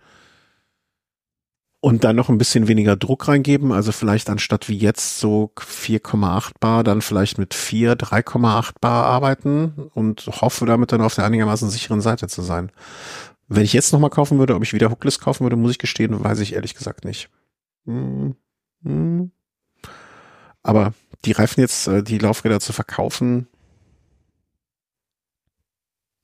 [1.82, 3.72] und dann noch ein bisschen weniger Druck reingeben.
[3.72, 9.90] Also vielleicht anstatt wie jetzt so 4,8 Bar, dann vielleicht mit 4, 3,8 Bar arbeiten
[9.94, 12.72] und hoffe damit dann auf der einigermaßen sicheren Seite zu sein.
[13.48, 16.24] Wenn ich jetzt nochmal kaufen würde, ob ich wieder Hookless kaufen würde, muss ich gestehen,
[16.24, 17.30] weiß ich ehrlich gesagt nicht.
[17.86, 18.36] Hm,
[18.84, 19.32] hm.
[20.62, 20.94] Aber
[21.26, 23.48] die Reifen jetzt, äh, die Laufräder zu verkaufen,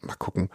[0.06, 0.50] mal gucken.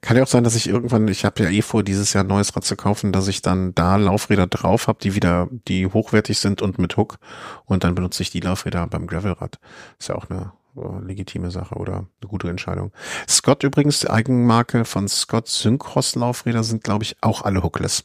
[0.00, 2.28] Kann ja auch sein, dass ich irgendwann, ich habe ja eh vor, dieses Jahr ein
[2.28, 6.38] neues Rad zu kaufen, dass ich dann da Laufräder drauf habe, die wieder, die hochwertig
[6.38, 7.18] sind und mit Hook.
[7.64, 9.58] Und dann benutze ich die Laufräder beim Gravelrad.
[9.98, 12.92] Ist ja auch eine äh, legitime Sache oder eine gute Entscheidung.
[13.28, 18.04] Scott übrigens, die Eigenmarke von Scott Synchros Laufräder sind, glaube ich, auch alle hookless.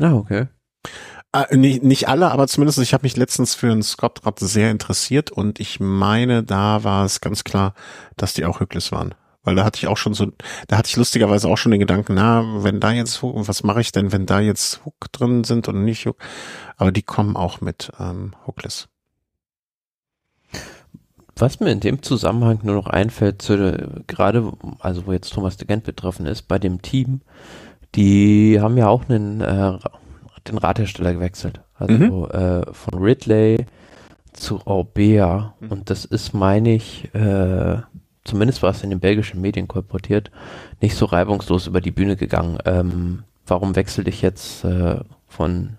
[0.00, 0.48] Ah, okay.
[1.32, 5.30] Äh, nicht, nicht alle, aber zumindest ich habe mich letztens für ein Scott-Rad sehr interessiert
[5.30, 7.74] und ich meine, da war es ganz klar,
[8.16, 9.14] dass die auch hookless waren.
[9.44, 10.28] Weil da hatte ich auch schon so,
[10.68, 13.80] da hatte ich lustigerweise auch schon den Gedanken, na, wenn da jetzt Hook, was mache
[13.80, 16.18] ich denn, wenn da jetzt Hook drin sind und nicht Hook?
[16.76, 18.88] Aber die kommen auch mit ähm, Hookless.
[21.36, 25.66] Was mir in dem Zusammenhang nur noch einfällt, zu, gerade, also wo jetzt Thomas de
[25.66, 27.22] Gent betroffen ist, bei dem Team,
[27.94, 29.78] die haben ja auch einen, äh,
[30.46, 31.60] den Radhersteller gewechselt.
[31.74, 32.24] Also mhm.
[32.30, 33.66] äh, von Ridley
[34.32, 35.54] zu Orbea.
[35.60, 35.72] Mhm.
[35.72, 37.78] Und das ist, meine ich, äh,
[38.24, 40.30] zumindest war es in den belgischen Medien kolportiert,
[40.80, 42.58] nicht so reibungslos über die Bühne gegangen.
[42.64, 45.78] Ähm, warum wechsel ich jetzt äh, von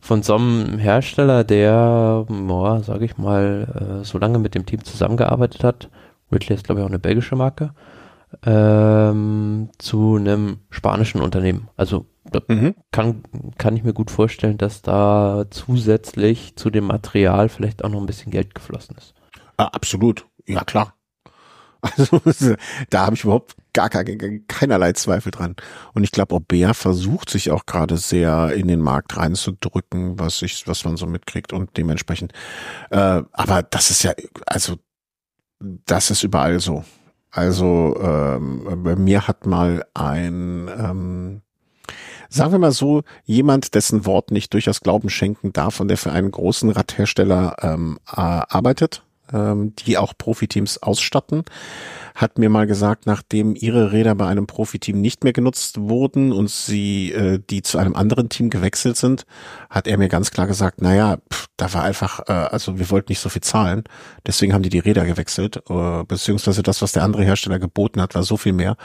[0.00, 4.84] von so einem Hersteller, der, ja, sage ich mal, äh, so lange mit dem Team
[4.84, 5.90] zusammengearbeitet hat,
[6.32, 7.74] Ridley ist glaube ich auch eine belgische Marke,
[8.44, 11.68] ähm, zu einem spanischen Unternehmen.
[11.76, 12.06] Also
[12.48, 12.74] mhm.
[12.92, 13.22] kann,
[13.56, 18.06] kann ich mir gut vorstellen, dass da zusätzlich zu dem Material vielleicht auch noch ein
[18.06, 19.14] bisschen Geld geflossen ist.
[19.56, 20.94] Ah, absolut, ja klar.
[21.80, 22.20] Also
[22.90, 25.56] da habe ich überhaupt gar, keinerlei Zweifel dran.
[25.94, 30.66] Und ich glaube, Bär versucht sich auch gerade sehr in den Markt reinzudrücken, was ich,
[30.66, 32.32] was man so mitkriegt und dementsprechend.
[32.90, 34.12] Äh, aber das ist ja,
[34.46, 34.76] also
[35.60, 36.84] das ist überall so.
[37.30, 41.42] Also ähm, bei mir hat mal ein ähm,
[42.28, 46.12] sagen wir mal so, jemand, dessen Wort nicht durchaus Glauben schenken darf und der für
[46.12, 49.02] einen großen Radhersteller ähm, arbeitet,
[49.32, 51.44] ähm, die auch Profiteams ausstatten,
[52.14, 56.50] hat mir mal gesagt, nachdem ihre Räder bei einem Profiteam nicht mehr genutzt wurden und
[56.50, 59.24] sie äh, die zu einem anderen Team gewechselt sind,
[59.70, 63.12] hat er mir ganz klar gesagt, naja, pff, da war einfach, äh, also wir wollten
[63.12, 63.84] nicht so viel zahlen,
[64.26, 68.14] deswegen haben die die Räder gewechselt, äh, beziehungsweise das, was der andere Hersteller geboten hat,
[68.14, 68.76] war so viel mehr,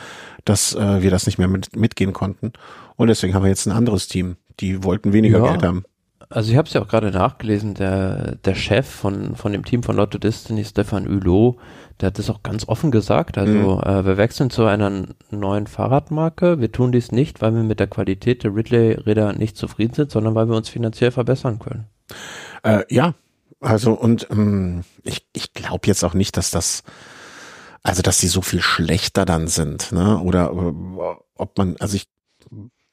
[0.45, 2.53] dass äh, wir das nicht mehr mit, mitgehen konnten
[2.95, 5.51] und deswegen haben wir jetzt ein anderes Team, die wollten weniger ja.
[5.51, 5.85] Geld haben.
[6.33, 9.83] Also ich habe es ja auch gerade nachgelesen, der, der Chef von, von dem Team
[9.83, 11.57] von Lotto Destiny, Stefan Hulot,
[12.01, 13.37] der hat das auch ganz offen gesagt.
[13.37, 13.83] Also mhm.
[13.83, 16.59] äh, wir wechseln zu einer neuen Fahrradmarke.
[16.59, 20.35] Wir tun dies nicht, weil wir mit der Qualität der Ridley-Räder nicht zufrieden sind, sondern
[20.35, 21.85] weil wir uns finanziell verbessern können.
[22.63, 23.13] Äh, ja,
[23.59, 26.83] also und ähm, ich, ich glaube jetzt auch nicht, dass das
[27.83, 30.17] also dass sie so viel schlechter dann sind, ne?
[30.19, 32.07] Oder äh, ob man, also ich.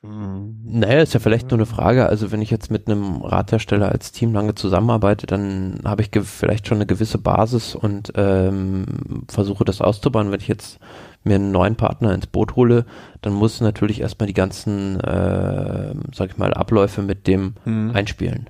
[0.02, 2.06] Naja, ist ja vielleicht nur eine Frage.
[2.06, 6.66] Also wenn ich jetzt mit einem Radhersteller als Team lange zusammenarbeite, dann habe ich vielleicht
[6.66, 8.86] schon eine gewisse Basis und ähm,
[9.28, 10.30] versuche das auszubauen.
[10.30, 10.78] Wenn ich jetzt
[11.22, 12.86] mir einen neuen Partner ins Boot hole,
[13.20, 17.90] dann muss natürlich erstmal die ganzen, äh, sag ich mal, Abläufe mit dem mhm.
[17.94, 18.48] einspielen.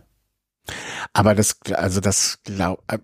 [1.12, 2.98] Aber das, also das glaub, äh,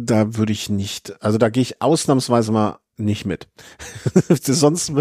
[0.00, 3.48] da würde ich nicht, also da gehe ich ausnahmsweise mal nicht mit.
[4.42, 4.92] sonst,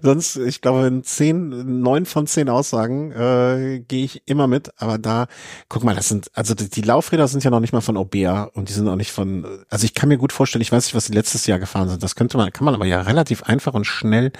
[0.00, 4.72] sonst, ich glaube, in zehn, neun von zehn Aussagen äh, gehe ich immer mit.
[4.80, 5.26] Aber da,
[5.68, 8.44] guck mal, das sind, also die, die Laufräder sind ja noch nicht mal von Obea
[8.54, 10.94] und die sind auch nicht von, also ich kann mir gut vorstellen, ich weiß nicht,
[10.94, 12.02] was die letztes Jahr gefahren sind.
[12.02, 14.32] Das könnte man, kann man aber ja relativ einfach und schnell,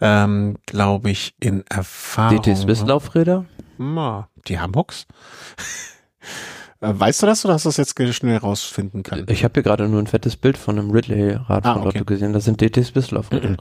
[0.00, 2.42] ähm, glaube ich, in Erfahrung.
[2.42, 3.46] DT Swiss Laufräder?
[3.78, 5.06] Ma, die haben Hooks.
[6.80, 9.26] Äh, weißt du das oder hast du das jetzt schnell rausfinden können?
[9.28, 12.02] Ich habe hier gerade nur ein fettes Bild von einem Ridley-Rad ah, okay.
[12.04, 12.32] Gesehen.
[12.32, 13.40] Da sind DTs Bisslauf mhm.
[13.40, 13.56] drin.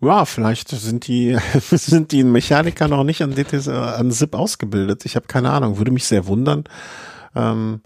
[0.00, 1.38] Ja, vielleicht sind die
[1.70, 5.04] sind die Mechaniker noch nicht an DTs äh, an SIP ausgebildet.
[5.06, 5.78] Ich habe keine Ahnung.
[5.78, 6.64] Würde mich sehr wundern.
[7.36, 7.80] Ähm,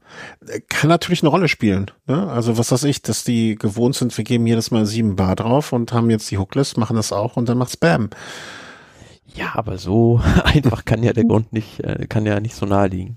[0.68, 1.90] kann natürlich eine Rolle spielen.
[2.06, 2.28] Ne?
[2.28, 5.72] Also was weiß ich, dass die gewohnt sind, wir geben jedes Mal sieben Bar drauf
[5.72, 8.10] und haben jetzt die Hookless, machen das auch und dann macht's Bam.
[9.34, 12.88] Ja, aber so einfach kann ja der Grund nicht, äh, kann ja nicht so nahe
[12.88, 13.16] liegen.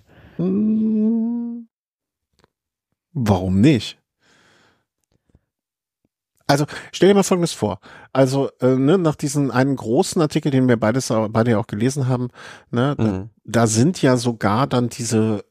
[3.13, 4.01] Warum nicht?
[6.51, 7.79] Also stell dir mal Folgendes vor.
[8.11, 12.09] Also äh, ne, nach diesem einen großen Artikel, den wir beides beide ja auch gelesen
[12.09, 12.27] haben,
[12.71, 13.29] ne, mhm.
[13.45, 15.45] da, da sind ja sogar dann diese,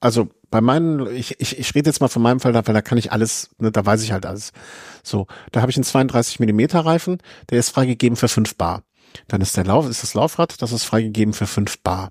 [0.00, 2.96] also bei meinen, ich, ich, ich rede jetzt mal von meinem Fall, weil da kann
[2.96, 4.52] ich alles, ne, da weiß ich halt alles.
[5.02, 7.18] So, da habe ich einen 32 Millimeter Reifen,
[7.50, 8.82] der ist freigegeben für 5 Bar.
[9.28, 12.10] Dann ist der Lauf, ist das Laufrad, das ist freigegeben für 5 Bar.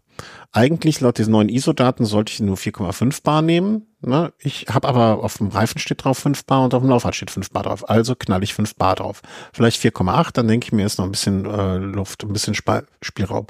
[0.51, 3.85] Eigentlich laut diesen neuen ISO-Daten sollte ich nur 4,5 Bar nehmen.
[4.01, 4.33] Ne?
[4.39, 7.29] Ich habe aber auf dem Reifen steht drauf 5 Bar und auf dem Laufrad steht
[7.29, 7.87] 5 Bar drauf.
[7.87, 9.21] Also knall ich 5 Bar drauf.
[9.53, 12.81] Vielleicht 4,8, dann denke ich mir, ist noch ein bisschen äh, Luft, ein bisschen Sp
[13.01, 13.45] Spielraum.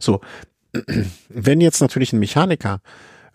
[0.00, 0.22] So,
[1.28, 2.80] wenn jetzt natürlich ein Mechaniker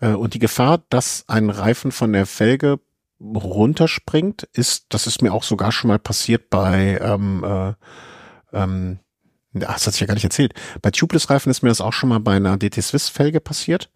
[0.00, 2.80] äh, und die Gefahr, dass ein Reifen von der Felge
[3.20, 7.74] runterspringt, ist, das ist mir auch sogar schon mal passiert bei ähm, äh,
[8.52, 8.98] ähm,
[9.54, 10.54] das hat sich ja gar nicht erzählt.
[10.82, 13.90] Bei Tubeless-Reifen ist mir das auch schon mal bei einer DT Swiss-Felge passiert.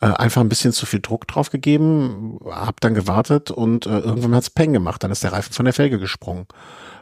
[0.00, 4.34] Äh, einfach ein bisschen zu viel Druck drauf gegeben, hab dann gewartet und äh, irgendwann
[4.34, 5.02] hat's Peng gemacht.
[5.04, 6.46] Dann ist der Reifen von der Felge gesprungen.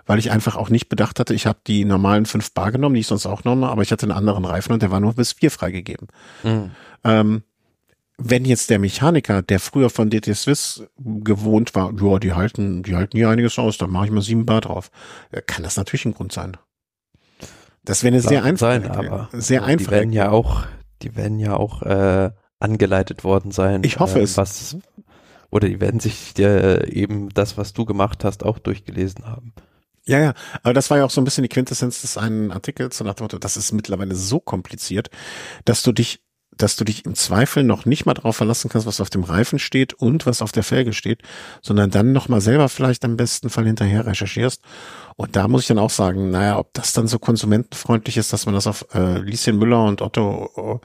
[0.04, 3.00] Weil ich einfach auch nicht bedacht hatte, ich habe die normalen 5 Bar genommen, die
[3.00, 5.32] ich sonst auch nehme, aber ich hatte einen anderen Reifen und der war nur bis
[5.32, 6.08] 4 freigegeben.
[6.42, 6.70] Mhm.
[7.04, 7.42] Ähm,
[8.18, 12.96] wenn jetzt der Mechaniker, der früher von DT Swiss gewohnt war, ja, die halten, die
[12.96, 14.90] halten hier einiges aus, dann mache ich mal 7 Bar drauf,
[15.30, 16.58] äh, kann das natürlich ein Grund sein.
[17.84, 19.86] Das wäre eine sehr einfache, sein, aber sehr also einfache.
[19.86, 20.62] Die werden ja auch,
[21.02, 23.82] die werden ja auch äh, angeleitet worden sein.
[23.84, 24.36] Ich hoffe äh, es.
[24.36, 24.76] Was,
[25.50, 29.54] oder die werden sich äh, eben das, was du gemacht hast, auch durchgelesen haben.
[30.04, 32.98] Ja, ja, aber das war ja auch so ein bisschen die Quintessenz des einen Artikels,
[32.98, 35.10] so nach dem Motto, das ist mittlerweile so kompliziert,
[35.64, 36.20] dass du dich
[36.56, 39.58] dass du dich im Zweifel noch nicht mal darauf verlassen kannst, was auf dem Reifen
[39.58, 41.22] steht und was auf der Felge steht,
[41.62, 44.62] sondern dann nochmal selber vielleicht am besten Fall hinterher recherchierst.
[45.20, 48.46] Und da muss ich dann auch sagen, naja, ob das dann so konsumentenfreundlich ist, dass
[48.46, 50.80] man das auf äh, Lieschen Müller und Otto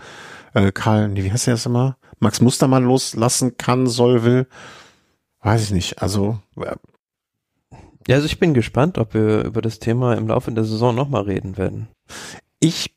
[0.54, 1.96] äh, Karl, wie heißt der das immer?
[2.20, 4.48] Max Mustermann loslassen kann, soll, will,
[5.40, 6.02] weiß ich nicht.
[6.02, 6.76] Also äh,
[8.10, 11.22] ja, also ich bin gespannt, ob wir über das Thema im Laufe der Saison nochmal
[11.22, 11.88] reden werden.
[12.60, 12.94] Ich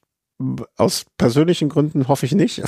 [0.76, 2.62] aus persönlichen Gründen hoffe ich nicht.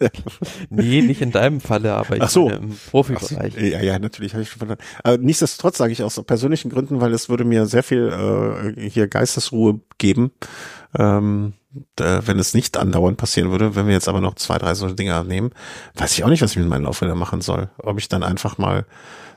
[0.70, 2.50] nee, nicht in deinem Falle, aber ich Ach so.
[2.50, 3.54] im Profibereich.
[3.54, 4.84] So, ja, ja, natürlich habe ich schon verstanden.
[5.02, 9.08] Aber nichtsdestotrotz sage ich aus persönlichen Gründen, weil es würde mir sehr viel äh, hier
[9.08, 10.32] Geistesruhe geben,
[10.98, 11.54] ähm,
[11.96, 13.76] da, wenn es nicht andauernd passieren würde.
[13.76, 15.52] Wenn wir jetzt aber noch zwei, drei solche Dinge nehmen,
[15.94, 17.70] weiß ich auch nicht, was ich mit meinen Laufrädern machen soll.
[17.78, 18.84] Ob ich dann einfach mal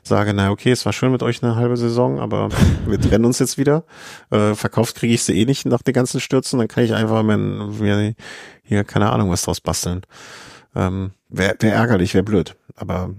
[0.07, 2.49] sage, na okay, es war schön mit euch eine halbe Saison, aber
[2.85, 3.83] wir trennen uns jetzt wieder.
[4.29, 7.23] Äh, verkauft kriege ich sie eh nicht nach den ganzen Stürzen, dann kann ich einfach
[7.23, 8.15] mir, mir
[8.63, 10.01] hier keine Ahnung was draus basteln.
[10.75, 12.55] Ähm, Wäre wär ärgerlich, wäre blöd.
[12.75, 13.13] Aber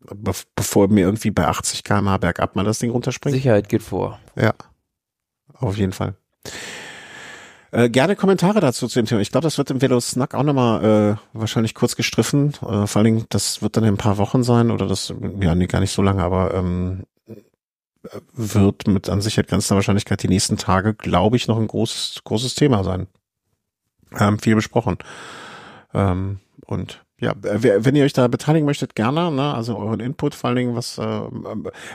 [0.00, 3.34] be bevor mir irgendwie bei 80 km/h bergab mal das Ding runterspringt.
[3.34, 4.18] Sicherheit geht vor.
[4.36, 4.54] Ja,
[5.54, 6.14] auf jeden Fall.
[7.70, 9.20] Äh, gerne Kommentare dazu zu dem Thema.
[9.20, 12.54] Ich glaube, das wird im Velo Snack auch nochmal äh, wahrscheinlich kurz gestriffen.
[12.62, 15.54] Äh, vor allen Dingen, das wird dann in ein paar Wochen sein oder das, ja,
[15.54, 17.04] nee, gar nicht so lange, aber ähm,
[18.32, 22.54] wird mit an Sicherheit grenzender Wahrscheinlichkeit die nächsten Tage, glaube ich, noch ein großes, großes
[22.54, 23.06] Thema sein.
[24.18, 24.96] Ähm, viel besprochen.
[25.92, 29.52] Ähm, und ja, wenn ihr euch da beteiligen möchtet, gerne, ne?
[29.52, 31.20] Also euren Input, vor allen Dingen, was, äh,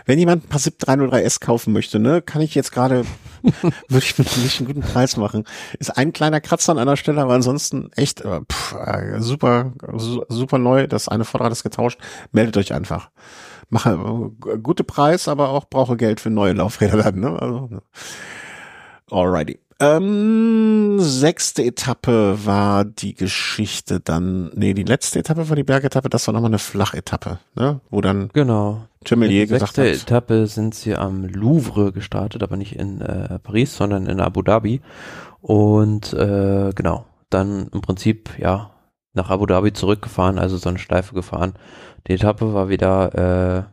[0.06, 3.06] wenn jemand ein paar SIP 303S kaufen möchte, ne, kann ich jetzt gerade,
[3.88, 5.46] würde ich mit nicht einen guten Preis machen.
[5.80, 9.72] Ist ein kleiner Kratzer an einer Stelle, aber ansonsten echt äh, pff, äh, super,
[10.28, 10.88] super neu.
[10.88, 12.00] Das eine Vorderrad ist getauscht.
[12.34, 13.10] Meldet euch einfach.
[13.70, 17.42] Mache äh, gute Preis, aber auch brauche Geld für neue Laufräder dann, ne?
[17.42, 17.82] Also, ne.
[19.10, 19.60] Alrighty.
[19.84, 26.28] Ähm, sechste Etappe war die Geschichte dann, nee, die letzte Etappe war die Bergetappe, das
[26.28, 28.86] war nochmal eine Flachetappe, ne, wo dann genau.
[29.06, 29.86] Chemelier gesagt hat.
[29.86, 34.42] Sechste Etappe sind sie am Louvre gestartet, aber nicht in äh, Paris, sondern in Abu
[34.42, 34.82] Dhabi
[35.42, 38.72] und äh, genau, dann im Prinzip, ja,
[39.14, 41.54] nach Abu Dhabi zurückgefahren, also so eine Schleife gefahren.
[42.08, 43.14] Die Etappe war wieder
[43.60, 43.64] äh,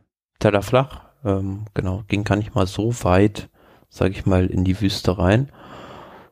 [0.40, 3.48] tellerflach, ähm, genau, ging gar nicht mal so weit,
[3.88, 5.50] sag ich mal, in die Wüste rein.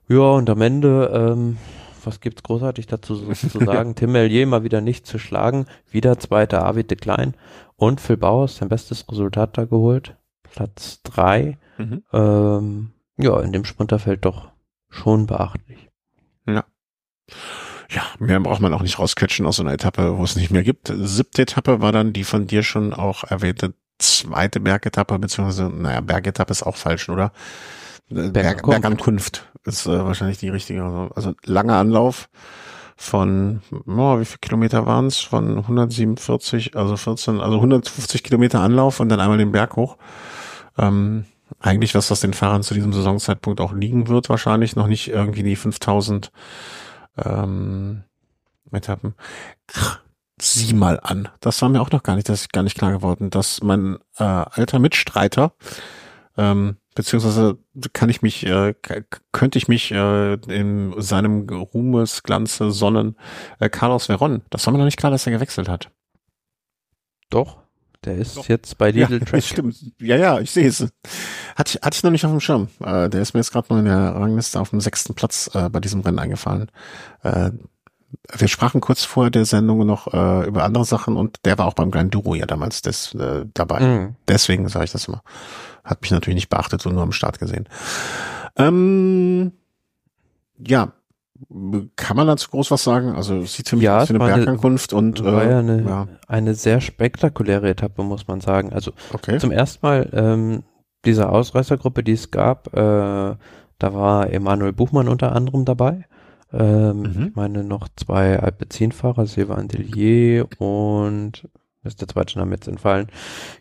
[0.09, 1.59] Ja, und am Ende, ähm,
[2.05, 3.95] was gibt's großartig dazu zu sagen?
[3.95, 7.35] Tim Mellier mal wieder nicht zu schlagen, wieder zweiter Arvid de Klein
[7.77, 11.59] und Phil Bauers sein bestes Resultat da geholt, Platz drei.
[11.77, 12.03] Mhm.
[12.13, 14.51] Ähm, ja, in dem Sprinterfeld doch
[14.89, 15.91] schon beachtlich.
[16.47, 16.65] Ja.
[17.91, 20.63] Ja, mehr braucht man auch nicht rausquetschen aus so einer Etappe, wo es nicht mehr
[20.63, 20.93] gibt.
[20.95, 26.51] Siebte Etappe war dann die von dir schon auch erwähnte zweite Bergetappe, beziehungsweise, naja, Bergetappe
[26.53, 27.33] ist auch falsch, oder?
[28.11, 30.83] Berg, Bergankunft ist äh, wahrscheinlich die richtige.
[30.83, 32.29] Also, also langer Anlauf
[32.97, 35.19] von, oh, wie viele Kilometer waren es?
[35.19, 39.97] Von 147, also 14, also 150 Kilometer Anlauf und dann einmal den Berg hoch.
[40.77, 41.25] Ähm,
[41.61, 45.45] eigentlich was, was den Fahrern zu diesem Saisonzeitpunkt auch liegen wird, wahrscheinlich noch nicht irgendwie
[45.45, 46.33] die 5000
[47.25, 48.03] ähm,
[48.73, 49.15] Etappen.
[50.41, 51.29] Sieh mal an.
[51.41, 53.99] Das war mir auch noch gar nicht, das ist gar nicht klar geworden, dass mein
[54.19, 55.53] äh, alter Mitstreiter
[56.39, 57.59] Ähm, beziehungsweise
[57.93, 58.75] kann ich mich, äh,
[59.31, 63.17] könnte ich mich äh, in seinem Ruhmesglanze sonnen.
[63.61, 65.93] Äh, Carlos Veron, das war mir noch nicht klar, dass er gewechselt hat.
[67.31, 67.59] Doch,
[68.05, 68.49] der ist Doch.
[68.49, 69.43] jetzt bei Lidl ja, Track.
[69.45, 69.77] Stimmt.
[70.01, 70.81] Ja, ja, ich sehe es.
[71.55, 72.67] Hatte ich, hatte ich noch nicht auf dem Schirm.
[72.81, 75.69] Äh, der ist mir jetzt gerade mal in der Rangliste auf dem sechsten Platz äh,
[75.69, 76.69] bei diesem Rennen eingefallen.
[77.23, 77.53] Äh,
[78.37, 81.75] wir sprachen kurz vor der Sendung noch äh, über andere Sachen und der war auch
[81.75, 83.81] beim Grand Duro ja damals des, äh, dabei.
[83.81, 84.17] Mhm.
[84.27, 85.23] Deswegen sage ich das immer.
[85.89, 87.67] Hat mich natürlich nicht beachtet und nur am Start gesehen.
[88.57, 89.53] Ähm,
[90.59, 90.93] ja,
[91.97, 93.15] kann man dazu groß was sagen?
[93.15, 96.09] Also sieht für mich ja, aus wie eine Bergankunft und war äh, ja eine, ja.
[96.27, 98.73] eine sehr spektakuläre Etappe, muss man sagen.
[98.73, 99.39] Also okay.
[99.39, 100.63] zum ersten Mal ähm,
[101.05, 103.37] diese Ausreißergruppe, die es gab, äh,
[103.79, 106.05] da war Emanuel Buchmann unter anderem dabei.
[106.53, 107.27] Ähm, mhm.
[107.29, 111.49] Ich meine noch zwei Alpecin-Fahrer, Silvan Delier und
[111.89, 113.09] ist der zweite Name jetzt entfallen.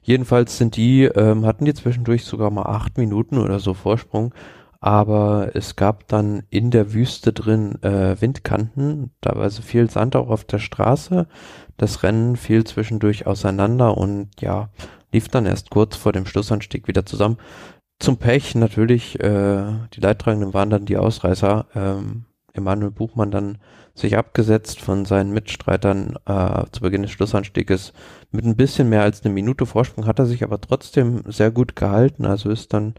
[0.01, 4.33] Jedenfalls sind die, ähm, hatten die zwischendurch sogar mal acht Minuten oder so Vorsprung,
[4.79, 10.15] aber es gab dann in der Wüste drin äh, Windkanten, da war so viel Sand
[10.15, 11.27] auch auf der Straße.
[11.77, 14.69] Das Rennen fiel zwischendurch auseinander und ja,
[15.11, 17.37] lief dann erst kurz vor dem Schlussanstieg wieder zusammen.
[17.99, 19.63] Zum Pech natürlich, äh,
[19.93, 21.65] die Leidtragenden waren dann die Ausreißer.
[21.73, 23.57] Ähm, Emanuel Buchmann dann
[23.97, 27.93] sich abgesetzt von seinen Mitstreitern äh, zu Beginn des Schlussanstieges.
[28.31, 31.75] Mit ein bisschen mehr als eine Minute Vorsprung hat er sich aber trotzdem sehr gut
[31.75, 32.25] gehalten.
[32.25, 32.93] Also ist dann,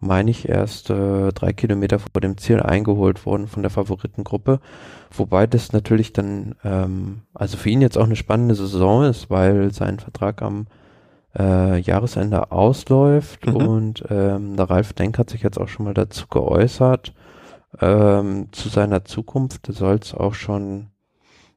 [0.00, 4.60] meine ich, erst äh, drei Kilometer vor dem Ziel eingeholt worden von der Favoritengruppe.
[5.10, 9.72] Wobei das natürlich dann, ähm, also für ihn jetzt auch eine spannende Saison ist, weil
[9.74, 10.66] sein Vertrag am
[11.38, 13.56] äh, Jahresende ausläuft mhm.
[13.56, 17.12] und ähm, der Ralf Denk hat sich jetzt auch schon mal dazu geäußert
[17.80, 20.88] ähm, zu seiner Zukunft soll es auch schon,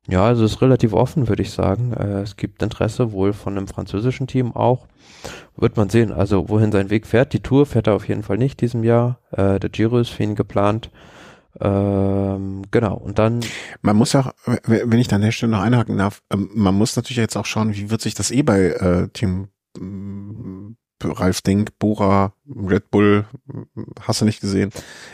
[0.08, 1.94] ja, also es ist relativ offen, würde ich sagen.
[1.94, 4.88] Äh, es gibt Interesse wohl von einem französischen Team auch.
[5.56, 7.34] Wird man sehen, also wohin sein Weg fährt.
[7.34, 9.20] Die Tour fährt er auf jeden Fall nicht diesem Jahr.
[9.32, 10.90] Äh, der Giro ist für ihn geplant.
[11.60, 13.42] Ähm, genau, und dann.
[13.82, 14.32] Man muss auch,
[14.66, 17.46] wenn ich da an der Stelle noch einhaken darf, ähm, man muss natürlich jetzt auch
[17.46, 19.50] schauen, wie wird sich das E-Bike-Team
[21.04, 23.26] Ralf Denk, Bora, Red Bull,
[24.02, 24.72] hast du nicht gesehen,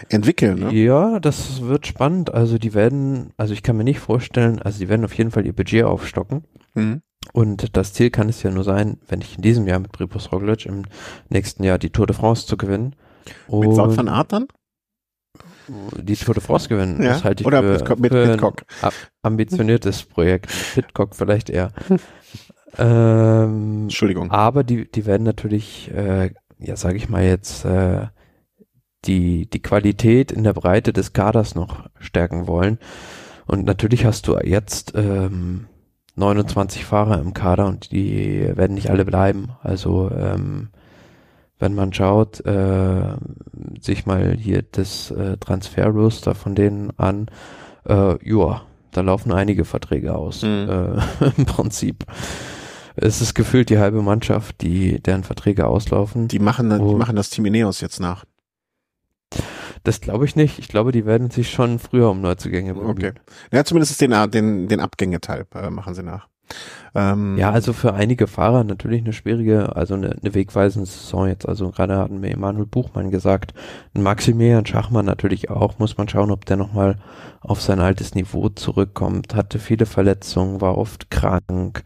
[0.10, 0.60] entwickeln.
[0.60, 0.74] Ne?
[0.74, 2.34] Ja, das wird spannend.
[2.34, 5.46] Also die werden, also ich kann mir nicht vorstellen, also die werden auf jeden Fall
[5.46, 6.44] ihr Budget aufstocken.
[6.74, 7.02] Mhm.
[7.34, 10.32] Und das Ziel kann es ja nur sein, wenn ich in diesem Jahr mit Pripos
[10.32, 10.84] Roglic im
[11.30, 12.96] nächsten Jahr die Tour de France zu gewinnen.
[13.48, 14.48] Und mit Saut van Art dann?
[15.68, 17.02] Die Tour de France gewinnen.
[17.02, 17.10] Ja?
[17.10, 20.48] Das halte ich Oder für, mit, mit, für ein ambitioniertes Projekt.
[20.74, 21.72] Pitcock vielleicht eher.
[22.78, 24.32] Ähm, Entschuldigung.
[24.32, 28.08] Aber die, die werden natürlich, äh, ja, sage ich mal jetzt, äh,
[29.06, 32.80] die, die Qualität in der Breite des Kaders noch stärken wollen.
[33.46, 35.68] Und natürlich hast du jetzt ähm,
[36.16, 39.52] 29 Fahrer im Kader und die werden nicht alle bleiben.
[39.62, 40.70] Also ähm,
[41.60, 43.16] wenn man schaut, äh,
[43.80, 47.28] sich mal hier das äh, Transfer-Roster von denen an,
[47.88, 48.62] äh, ja,
[48.92, 50.68] da laufen einige Verträge aus, mhm.
[50.70, 52.06] äh, im Prinzip
[52.98, 56.28] es ist gefühlt die halbe Mannschaft, die deren Verträge auslaufen.
[56.28, 58.26] Die machen, die machen das Team Ineos jetzt nach.
[59.84, 60.60] Das glaube ich nicht.
[60.60, 62.92] Ich glaube, die werden sich schon früher um Neuzugänge bemühen.
[62.92, 63.12] Okay.
[63.52, 66.28] Ja, zumindest den, den, den Abgängeteil äh, machen sie nach.
[66.96, 71.48] Ähm, ja, also für einige Fahrer natürlich eine schwierige, also eine, eine wegweisende Saison jetzt.
[71.48, 73.54] Also gerade hatten wir Emanuel Buchmann gesagt,
[73.94, 75.78] Maximilian Schachmann natürlich auch.
[75.80, 76.98] Muss man schauen, ob der nochmal
[77.42, 79.36] auf sein altes Niveau zurückkommt.
[79.36, 81.84] Hatte viele Verletzungen, war oft krank.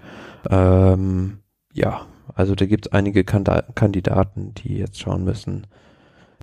[0.50, 1.39] Ähm,
[1.74, 5.68] ja, also da gibt es einige Kandidaten, die jetzt schauen müssen,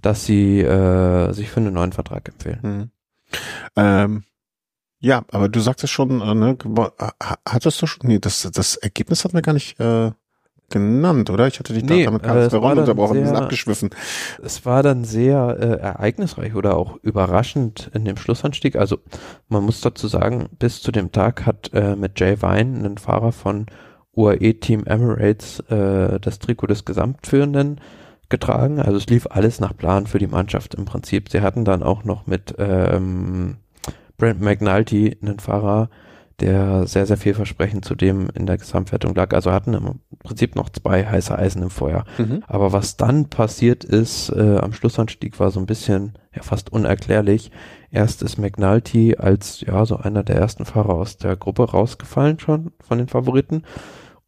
[0.02, 2.60] dass sie äh, sich für einen neuen Vertrag empfehlen.
[2.62, 2.90] Mhm.
[3.76, 4.24] Ähm,
[5.00, 6.56] ja, aber du sagtest schon, äh, ne,
[7.46, 10.10] hattest du schon, nee, das, das Ergebnis hat mir gar nicht äh,
[10.70, 11.46] genannt, oder?
[11.46, 13.90] Ich hatte dich nee, damit ganz äh, unterbrochen, ein bisschen abgeschwiffen.
[14.42, 18.76] Es war dann sehr äh, ereignisreich oder auch überraschend in dem Schlussanstieg.
[18.76, 18.98] Also
[19.48, 23.32] man muss dazu sagen, bis zu dem Tag hat äh, mit Jay Vine, ein Fahrer
[23.32, 23.66] von
[24.18, 27.80] UAE Team Emirates äh, das Trikot des Gesamtführenden
[28.28, 28.80] getragen.
[28.80, 31.30] Also es lief alles nach Plan für die Mannschaft im Prinzip.
[31.30, 33.56] Sie hatten dann auch noch mit ähm,
[34.18, 35.88] Brent McNulty einen Fahrer,
[36.40, 39.32] der sehr, sehr vielversprechend zu dem in der Gesamtwertung lag.
[39.32, 42.04] Also hatten im Prinzip noch zwei heiße Eisen im Feuer.
[42.18, 42.42] Mhm.
[42.46, 47.50] Aber was dann passiert ist, äh, am Schlussanstieg war so ein bisschen, ja, fast unerklärlich.
[47.90, 52.72] Erst ist McNulty als, ja, so einer der ersten Fahrer aus der Gruppe rausgefallen schon
[52.80, 53.62] von den Favoriten.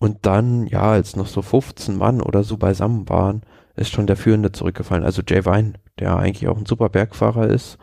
[0.00, 3.42] Und dann, ja, als noch so 15 Mann oder so beisammen waren,
[3.76, 5.04] ist schon der Führende zurückgefallen.
[5.04, 7.76] Also Jay Vine, der eigentlich auch ein super Bergfahrer ist,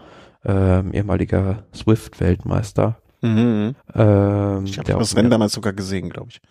[0.43, 2.97] ähm, ehemaliger Swift-Weltmeister.
[3.21, 3.75] Mhm.
[3.93, 6.41] Ähm, ich habe das Rennen damals sogar gesehen, glaube ich.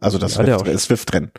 [0.00, 1.32] Also das ja, Swift-Rennen.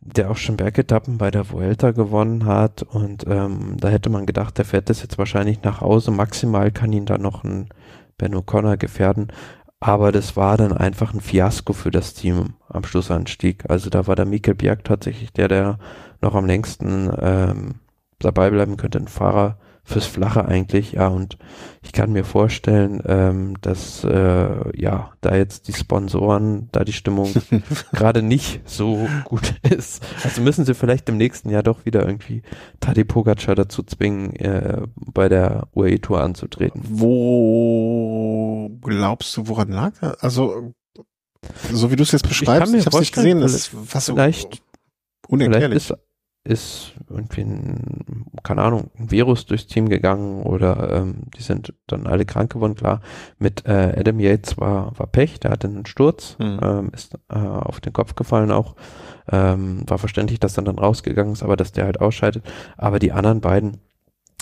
[0.00, 4.56] der auch schon Bergetappen bei der Vuelta gewonnen hat und ähm, da hätte man gedacht,
[4.56, 6.10] der fährt das jetzt wahrscheinlich nach Hause.
[6.10, 7.68] Maximal kann ihn da noch ein
[8.16, 9.28] Ben O'Connor gefährden.
[9.86, 13.68] Aber das war dann einfach ein Fiasko für das Team am Schlussanstieg.
[13.68, 15.78] Also da war der Mikkel Bjerg tatsächlich der, der
[16.22, 17.74] noch am längsten ähm,
[18.18, 21.36] dabei bleiben könnte, ein Fahrer fürs Flache eigentlich, ja, und
[21.82, 27.32] ich kann mir vorstellen, ähm, dass äh, ja, da jetzt die Sponsoren, da die Stimmung
[27.92, 30.02] gerade nicht so gut ist.
[30.24, 32.42] Also müssen sie vielleicht im nächsten Jahr doch wieder irgendwie
[32.80, 36.80] Tadej Pogacar dazu zwingen, äh, bei der UAE Tour anzutreten.
[36.88, 40.18] Wo glaubst du, woran lag das?
[40.20, 40.72] Also,
[41.70, 44.06] so wie du es jetzt beschreibst, ich, ich habe es nicht gesehen, das ist was
[44.06, 44.62] vielleicht,
[45.28, 45.82] unerklärlich.
[45.82, 46.03] Vielleicht ist,
[46.44, 52.06] ist irgendwie ein, keine Ahnung, ein Virus durchs Team gegangen oder ähm, die sind dann
[52.06, 53.00] alle krank geworden, klar.
[53.38, 56.60] Mit äh, Adam Yates war, war Pech, der hatte einen Sturz, Mhm.
[56.62, 58.74] ähm, ist äh, auf den Kopf gefallen auch.
[59.32, 62.44] Ähm, war verständlich, dass er dann rausgegangen ist, aber dass der halt ausscheidet.
[62.76, 63.78] Aber die anderen beiden,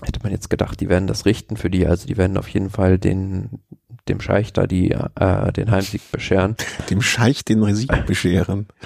[0.03, 2.71] hätte man jetzt gedacht, die werden das richten für die, also die werden auf jeden
[2.71, 3.61] Fall den
[4.09, 6.57] dem Scheich da die äh, den Heimsieg bescheren.
[6.91, 8.67] Dem Scheich den Sieg bescheren.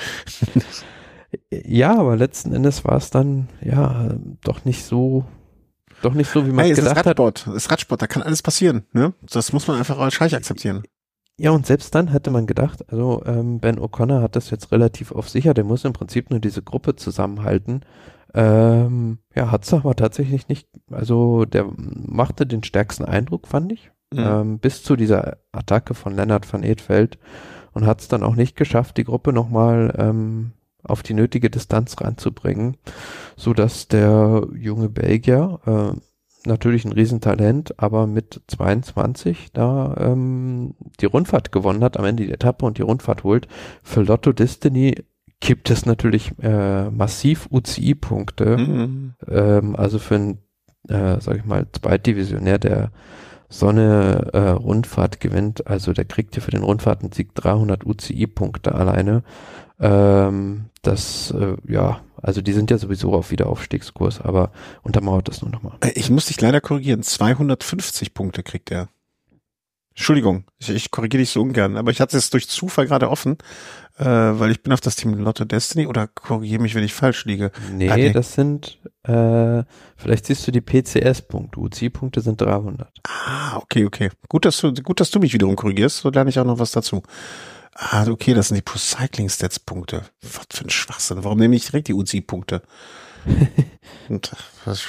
[1.50, 5.24] Ja, aber letzten Endes war es dann ja doch nicht so,
[6.02, 7.06] doch nicht so, wie man Hey, es ist gedacht hat.
[7.06, 9.14] Radsport, es ist Radsport, da kann alles passieren, ne?
[9.30, 10.82] Das muss man einfach als Scheich akzeptieren.
[11.38, 15.12] Ja, und selbst dann hätte man gedacht, also ähm, Ben O'Connor hat das jetzt relativ
[15.12, 17.82] auf sicher, der muss im Prinzip nur diese Gruppe zusammenhalten.
[18.34, 24.18] Ähm, ja, hat's aber tatsächlich nicht, also der machte den stärksten Eindruck, fand ich, Mhm.
[24.20, 27.18] ähm, bis zu dieser Attacke von Lennart van Edveld
[27.72, 30.52] und hat es dann auch nicht geschafft, die Gruppe nochmal ähm,
[30.88, 32.76] auf die nötige Distanz ranzubringen,
[33.36, 36.00] so dass der junge Belgier äh,
[36.48, 42.32] natürlich ein Riesentalent, aber mit 22 da ähm, die Rundfahrt gewonnen hat, am Ende die
[42.32, 43.48] Etappe und die Rundfahrt holt.
[43.82, 44.94] Für Lotto Destiny
[45.40, 49.14] gibt es natürlich äh, massiv UCI-Punkte, Mhm.
[49.28, 50.38] ähm, also für einen,
[50.88, 52.90] äh, sag ich mal, Zweitdivisionär, der
[53.48, 59.22] so eine äh, Rundfahrt gewinnt, also der kriegt ja für den Rundfahrtensieg 300 UCI-Punkte alleine.
[59.78, 64.50] Ähm, das, äh, ja, also die sind ja sowieso auf Wiederaufstiegskurs, aber
[64.82, 65.76] untermauert das nur nochmal.
[65.80, 67.02] Äh, Ich muss dich leider korrigieren.
[67.02, 68.88] 250 Punkte kriegt er.
[69.94, 73.38] Entschuldigung, ich, ich korrigiere dich so ungern, aber ich hatte es durch Zufall gerade offen,
[73.98, 77.24] äh, weil ich bin auf das Team Lotto Destiny oder korrigiere mich, wenn ich falsch
[77.24, 77.50] liege.
[77.72, 78.12] Nee, Ah, nee.
[78.12, 79.62] das sind, äh,
[79.96, 81.58] vielleicht siehst du die PCS-Punkte.
[81.60, 82.88] UCI-Punkte sind 300.
[83.04, 84.10] Ah, okay, okay.
[84.28, 86.72] Gut, dass du, gut, dass du mich wiederum korrigierst, so lerne ich auch noch was
[86.72, 87.02] dazu.
[87.78, 90.02] Ah, okay, das sind die Pro Cycling Stats Punkte.
[90.22, 91.24] Was für ein Schwachsinn.
[91.24, 92.62] Warum nehme ich direkt die UCI Punkte?
[94.08, 94.32] Und
[94.64, 94.86] was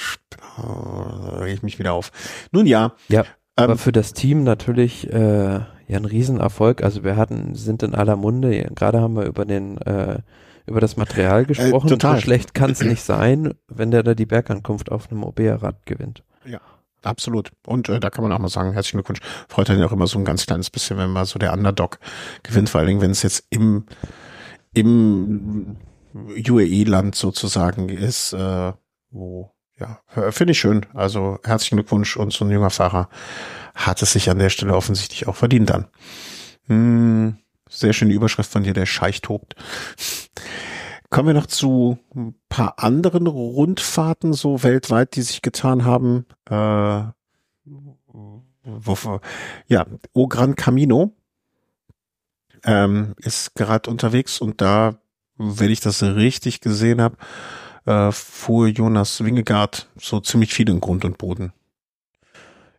[0.58, 2.12] oh, reg ich mich wieder auf.
[2.50, 3.24] Nun ja, Ja,
[3.56, 6.82] aber ähm, für das Team natürlich äh, ja ein Riesenerfolg.
[6.82, 10.20] Also wir hatten, sind in aller Munde, ja, gerade haben wir über den äh,
[10.66, 11.88] über das Material gesprochen.
[11.88, 12.16] total.
[12.16, 16.22] So schlecht kann es nicht sein, wenn der da die Bergankunft auf einem OB-Rad gewinnt.
[17.08, 17.50] Absolut.
[17.66, 19.20] Und äh, da kann man auch mal sagen, herzlichen Glückwunsch.
[19.48, 21.98] Freut einen auch immer so ein ganz kleines bisschen, wenn mal so der Underdog
[22.42, 23.86] gewinnt, vor allen Dingen, wenn es jetzt im,
[24.74, 25.78] im
[26.14, 28.72] UAE-Land sozusagen ist, äh,
[29.10, 29.50] wo,
[29.80, 30.84] ja, äh, finde ich schön.
[30.92, 33.08] Also herzlichen Glückwunsch und so ein junger Fahrer
[33.74, 35.86] hat es sich an der Stelle offensichtlich auch verdient dann.
[36.66, 37.38] Hm,
[37.70, 39.54] sehr schöne Überschrift von dir, der Scheich tobt.
[41.10, 46.26] Kommen wir noch zu ein paar anderen Rundfahrten so weltweit, die sich getan haben.
[46.50, 47.02] Äh,
[48.64, 49.20] wovor,
[49.66, 51.12] ja, O Gran Camino
[52.64, 54.98] ähm, ist gerade unterwegs und da,
[55.36, 57.16] wenn ich das richtig gesehen habe,
[57.86, 61.52] äh, fuhr Jonas Wingegaard so ziemlich viel in Grund und Boden.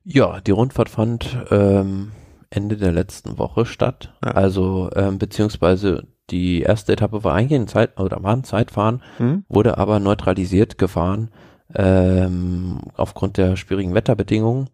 [0.04, 2.12] Ja, die Rundfahrt fand ähm,
[2.50, 4.14] Ende der letzten Woche statt.
[4.24, 4.32] Ja.
[4.32, 9.44] Also ähm, beziehungsweise die erste Etappe war eigentlich ein Zeit oder war ein Zeitfahren, Hm?
[9.50, 11.30] wurde aber neutralisiert gefahren
[11.76, 14.70] ähm, aufgrund der schwierigen Wetterbedingungen.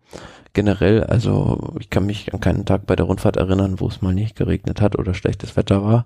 [0.53, 4.13] Generell, also ich kann mich an keinen Tag bei der Rundfahrt erinnern, wo es mal
[4.13, 6.05] nicht geregnet hat oder schlechtes Wetter war.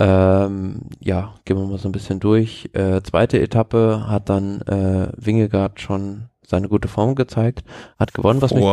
[0.00, 2.68] Ähm, ja, gehen wir mal so ein bisschen durch.
[2.72, 7.62] Äh, zweite Etappe hat dann äh, Wingegaard schon seine gute Form gezeigt,
[7.98, 8.64] hat gewonnen, was mich,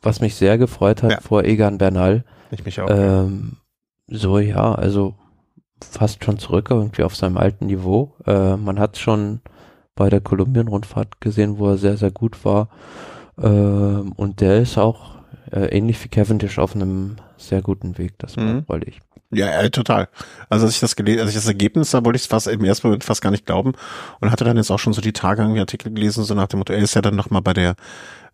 [0.00, 1.20] was mich sehr gefreut hat Ja.
[1.20, 2.24] vor Egan Bernal.
[2.50, 2.88] ich mich auch.
[2.90, 3.58] Ähm,
[4.08, 5.14] so ja, also
[5.84, 8.14] fast schon zurück irgendwie auf seinem alten Niveau.
[8.26, 9.40] Äh, man hat schon
[9.94, 12.68] bei der Kolumbien-Rundfahrt gesehen, wo er sehr, sehr gut war.
[13.40, 15.16] Ähm, und der ist auch
[15.52, 18.18] äh, ähnlich wie Cavendish auf einem sehr guten Weg.
[18.18, 18.64] Das Mhm.
[18.66, 19.00] freulich.
[19.32, 20.08] Ja, ja, total.
[20.48, 22.64] Also als ich das gelesen, als ich das Ergebnis sah, wollte ich es fast im
[22.64, 23.74] ersten Moment fast gar nicht glauben
[24.20, 26.58] und hatte dann jetzt auch schon so die Tage irgendwie Artikel gelesen, so nach dem
[26.58, 27.76] Motto, er ist ja dann nochmal bei der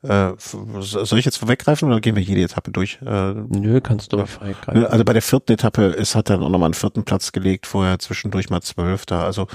[0.02, 2.98] äh, soll ich jetzt vorweggreifen oder gehen wir jede Etappe durch?
[3.04, 4.86] Äh, Nö, kannst du vorweggreifen.
[4.86, 7.98] Also bei der vierten Etappe ist, hat er auch nochmal einen vierten Platz gelegt, vorher
[7.98, 9.24] zwischendurch mal zwölfter.
[9.24, 9.46] Also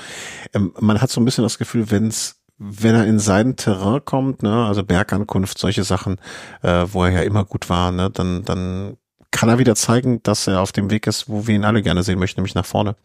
[0.53, 4.43] ähm, man hat so ein bisschen das Gefühl, wenn's wenn er in sein Terrain kommt,
[4.43, 6.17] ne, also Bergankunft, solche Sachen,
[6.61, 8.97] äh, wo er ja immer gut war, ne, dann, dann
[9.31, 12.03] kann er wieder zeigen, dass er auf dem Weg ist, wo wir ihn alle gerne
[12.03, 12.95] sehen möchten, nämlich nach vorne.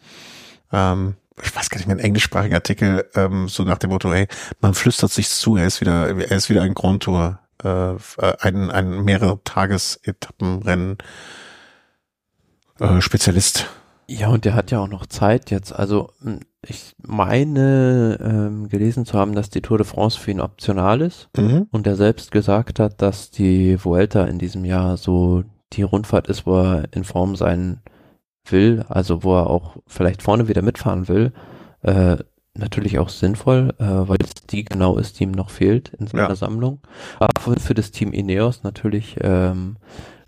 [0.72, 4.26] Ähm, ich weiß gar nicht mehr, ein englischsprachiger Artikel, ähm, so nach dem Motto, ey,
[4.60, 7.94] man flüstert sich zu, er ist wieder, er ist wieder ein Grand Tour, äh,
[8.40, 10.98] ein, ein mehrere Tagesetappenrennen
[12.80, 13.66] äh, Spezialist.
[14.08, 15.72] Ja, und der hat ja auch noch Zeit jetzt.
[15.72, 16.12] Also
[16.62, 21.28] ich meine ähm, gelesen zu haben, dass die Tour de France für ihn optional ist
[21.36, 21.66] mhm.
[21.72, 26.46] und er selbst gesagt hat, dass die Vuelta in diesem Jahr so die Rundfahrt ist,
[26.46, 27.80] wo er in Form sein
[28.52, 31.32] will, also wo er auch vielleicht vorne wieder mitfahren will,
[31.82, 32.16] äh,
[32.54, 36.28] natürlich auch sinnvoll, äh, weil es die genau ist, die ihm noch fehlt in seiner
[36.28, 36.34] ja.
[36.34, 36.80] Sammlung.
[37.18, 39.76] Aber für, für, das Team Ineos natürlich ähm,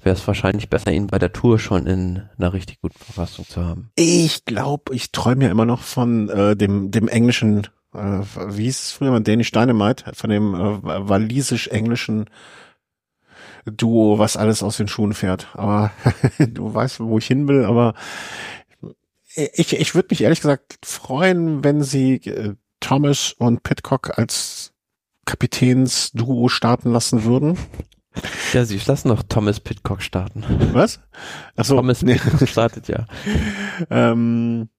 [0.03, 3.65] wäre es wahrscheinlich besser, ihn bei der Tour schon in einer richtig guten Verfassung zu
[3.65, 3.91] haben.
[3.97, 8.83] Ich glaube, ich träume ja immer noch von äh, dem, dem englischen, äh, wie hieß
[8.83, 12.27] es früher mal, Danish Dynamite, von dem äh, walisisch-englischen
[13.73, 15.49] Duo, was alles aus den Schuhen fährt.
[15.55, 15.91] Aber
[16.39, 17.95] du weißt, wo ich hin will, aber
[19.35, 24.73] ich, ich würde mich ehrlich gesagt freuen, wenn sie äh, Thomas und Pitcock als
[25.27, 27.59] Kapitänsduo starten lassen würden.
[28.53, 30.43] Ja, sie lassen doch Thomas Pitcock starten.
[30.73, 30.99] Was?
[31.55, 32.17] Achso, Thomas nee.
[32.17, 33.07] Pitcock startet ja.
[33.91, 34.71] ähm,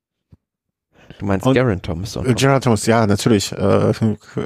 [1.20, 2.18] du meinst Geraint Thomas?
[2.18, 3.54] Und Geraint Thomas, ja, natürlich.
[3.54, 3.94] Äh,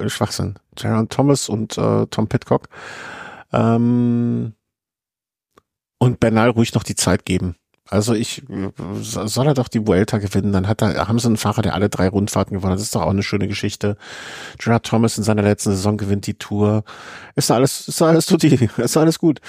[0.09, 0.59] Schwachsinn.
[0.75, 2.67] Geraint Thomas und äh, Tom Pitcock.
[3.53, 4.53] Ähm,
[5.99, 7.55] und Bernal ruhig noch die Zeit geben.
[7.89, 8.43] Also ich
[9.01, 11.89] soll er doch die Vuelta gewinnen, dann hat er, haben sie einen Fahrer, der alle
[11.89, 12.80] drei Rundfahrten gewonnen hat.
[12.80, 13.97] Das ist doch auch eine schöne Geschichte.
[14.57, 16.85] Gerard Thomas in seiner letzten Saison gewinnt die Tour.
[17.35, 19.41] Ist alles, ist alles tutti, ist alles gut.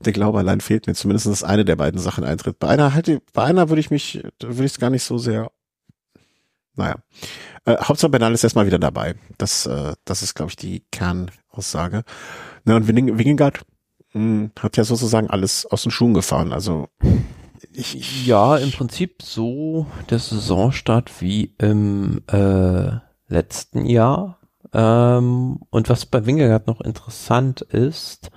[0.00, 2.58] Der Glaube allein fehlt mir zumindest, dass eine der beiden Sachen eintritt.
[2.58, 5.50] Bei einer halt, bei einer würde ich mich, würde ich es gar nicht so sehr.
[6.74, 6.96] Naja.
[7.64, 9.14] Äh, Hauptsache Bernal ist erstmal wieder dabei.
[9.38, 10.84] Das, äh, das ist, glaube ich, die
[11.52, 12.04] Kernaussage.
[12.64, 13.60] Na, und Wingengard
[14.12, 16.52] hm, hat ja sozusagen alles aus den Schuhen gefahren.
[16.52, 16.88] Also
[17.72, 22.90] ich, ich ja, im Prinzip so der Saisonstart wie im äh,
[23.28, 24.38] letzten Jahr.
[24.72, 28.30] Ähm, und was bei Wingegaard noch interessant ist,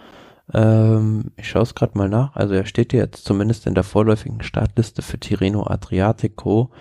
[0.53, 4.43] ähm, ich schaue es gerade mal nach, also er steht jetzt zumindest in der vorläufigen
[4.43, 6.71] Startliste für Tirreno Adriatico,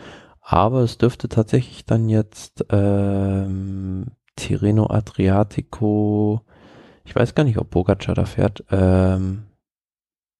[0.40, 6.44] aber es dürfte tatsächlich dann jetzt ähm, Tirreno Adriatico
[7.04, 9.44] ich weiß gar nicht, ob Pogacar da fährt, ähm,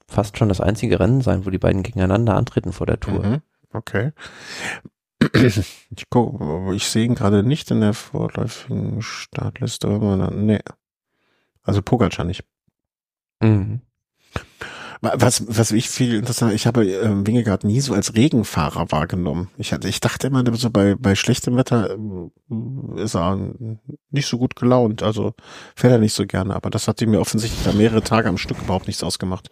[0.09, 3.25] fast schon das einzige Rennen sein, wo die beiden gegeneinander antreten vor der Tour.
[3.25, 3.43] Mhm,
[3.73, 4.12] okay.
[5.97, 9.89] Ich, guck, ich sehe ihn gerade nicht in der vorläufigen Startliste.
[10.35, 10.61] Nee.
[11.62, 12.45] Also Pogacar nicht.
[13.41, 13.81] Mhm.
[15.17, 19.49] Was, was ich viel interessanter, ich habe äh, Wingegaard nie so als Regenfahrer wahrgenommen.
[19.59, 23.39] Ich hatte, ich dachte immer so bei, bei schlechtem Wetter äh, ist er
[24.11, 25.35] nicht so gut gelaunt, also
[25.77, 28.39] fährt er nicht so gerne, aber das hat ihm mir offensichtlich da mehrere Tage am
[28.39, 29.51] Stück überhaupt nichts ausgemacht.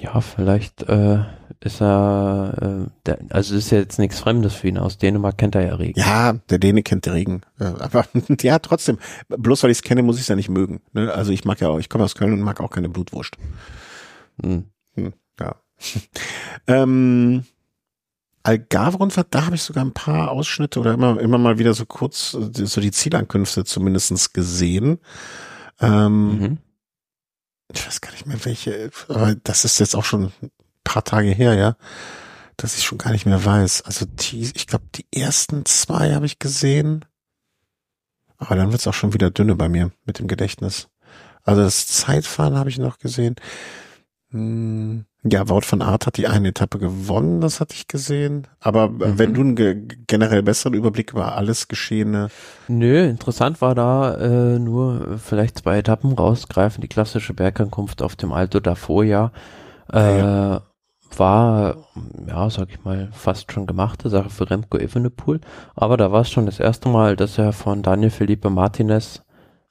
[0.00, 1.24] Ja, vielleicht äh,
[1.60, 4.78] ist er, äh, der, also ist ja jetzt nichts Fremdes für ihn.
[4.78, 5.98] Aus Dänemark kennt er ja Regen.
[5.98, 7.40] Ja, der Däne kennt den Regen.
[7.58, 8.06] Aber
[8.40, 8.98] ja, trotzdem,
[9.28, 10.80] bloß weil ich es kenne, muss ich es ja nicht mögen.
[10.92, 11.12] Ne?
[11.12, 13.36] Also ich mag ja auch, ich komme aus Köln und mag auch keine Blutwurst.
[14.42, 14.64] Hm.
[14.94, 15.56] Hm, ja.
[16.66, 17.44] ähm,
[18.42, 22.30] Algarve-Rundfahrt, da habe ich sogar ein paar Ausschnitte oder immer, immer mal wieder so kurz
[22.30, 24.98] so die Zielankünfte zumindestens gesehen.
[25.80, 26.58] Ähm, mhm.
[27.72, 30.50] Ich weiß gar nicht mehr welche, aber das ist jetzt auch schon ein
[30.82, 31.76] paar Tage her, ja,
[32.56, 33.82] dass ich schon gar nicht mehr weiß.
[33.82, 37.04] Also die, ich glaube, die ersten zwei habe ich gesehen.
[38.38, 40.88] Aber dann wird es auch schon wieder dünne bei mir mit dem Gedächtnis.
[41.42, 43.36] Also das Zeitfahren habe ich noch gesehen.
[44.30, 48.46] Hm, ja, Wout von Art hat die eine Etappe gewonnen, das hatte ich gesehen.
[48.60, 49.18] Aber mhm.
[49.18, 52.28] wenn du einen ge generell besseren Überblick über alles Geschehene.
[52.68, 56.82] Nö, interessant war da äh, nur vielleicht zwei Etappen rausgreifen.
[56.82, 59.32] Die klassische Bergankunft auf dem Alto davor ja.
[59.92, 60.62] Äh, ja.
[61.16, 61.76] War,
[62.26, 65.40] ja, sag ich mal, fast schon gemachte Sache für Remco Evenepoel.
[65.74, 69.22] Aber da war es schon das erste Mal, dass er von Daniel Felipe Martinez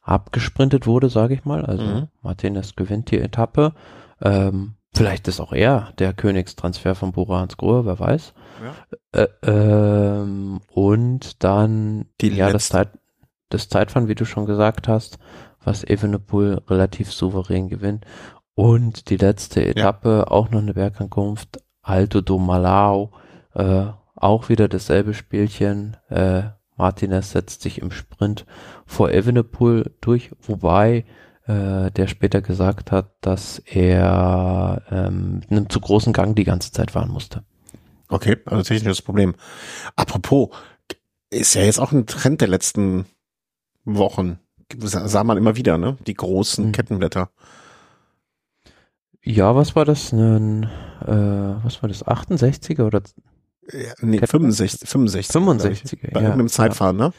[0.02, 1.64] abgesprintet wurde, sage ich mal.
[1.64, 2.08] Also mhm.
[2.24, 3.74] Martinez gewinnt die Etappe
[4.22, 8.34] ähm, vielleicht ist auch er der Königstransfer von Bora Hans Grohe, wer weiß.
[8.64, 9.22] Ja.
[9.22, 12.89] Äh, ähm, und dann Die ja, das, Zeit,
[13.49, 15.19] das Zeitfahren, wie du schon gesagt hast,
[15.64, 18.06] was Evenepoel relativ souverän gewinnt.
[18.56, 20.27] Und die letzte Etappe, ja.
[20.27, 23.11] auch noch eine Bergankunft, Alto do Malau,
[23.53, 23.85] äh,
[24.15, 25.95] auch wieder dasselbe Spielchen.
[26.10, 26.44] Äh,
[26.76, 28.45] Martinez setzt sich im Sprint
[28.85, 31.06] vor Evenepoel durch, wobei
[31.48, 36.72] äh, der später gesagt hat, dass er ähm, mit einem zu großen Gang die ganze
[36.72, 37.44] Zeit fahren musste.
[38.10, 39.36] Okay, also technisches Problem.
[39.95, 40.49] Apropos,
[41.30, 43.06] ist ja jetzt auch ein Trend der letzten
[43.86, 44.40] Wochen.
[44.80, 45.98] Sah man immer wieder, ne?
[46.06, 46.72] Die großen mhm.
[46.72, 47.30] Kettenblätter.
[49.24, 50.14] Ja, was war das?
[50.14, 50.64] Ein,
[51.06, 52.06] äh, was war das?
[52.06, 53.02] 68er oder?
[53.72, 55.36] Ja, nee, 65, 65.
[55.36, 57.07] 65er, Bei ja, irgendeinem Zeitfahren, ja.
[57.07, 57.14] ne?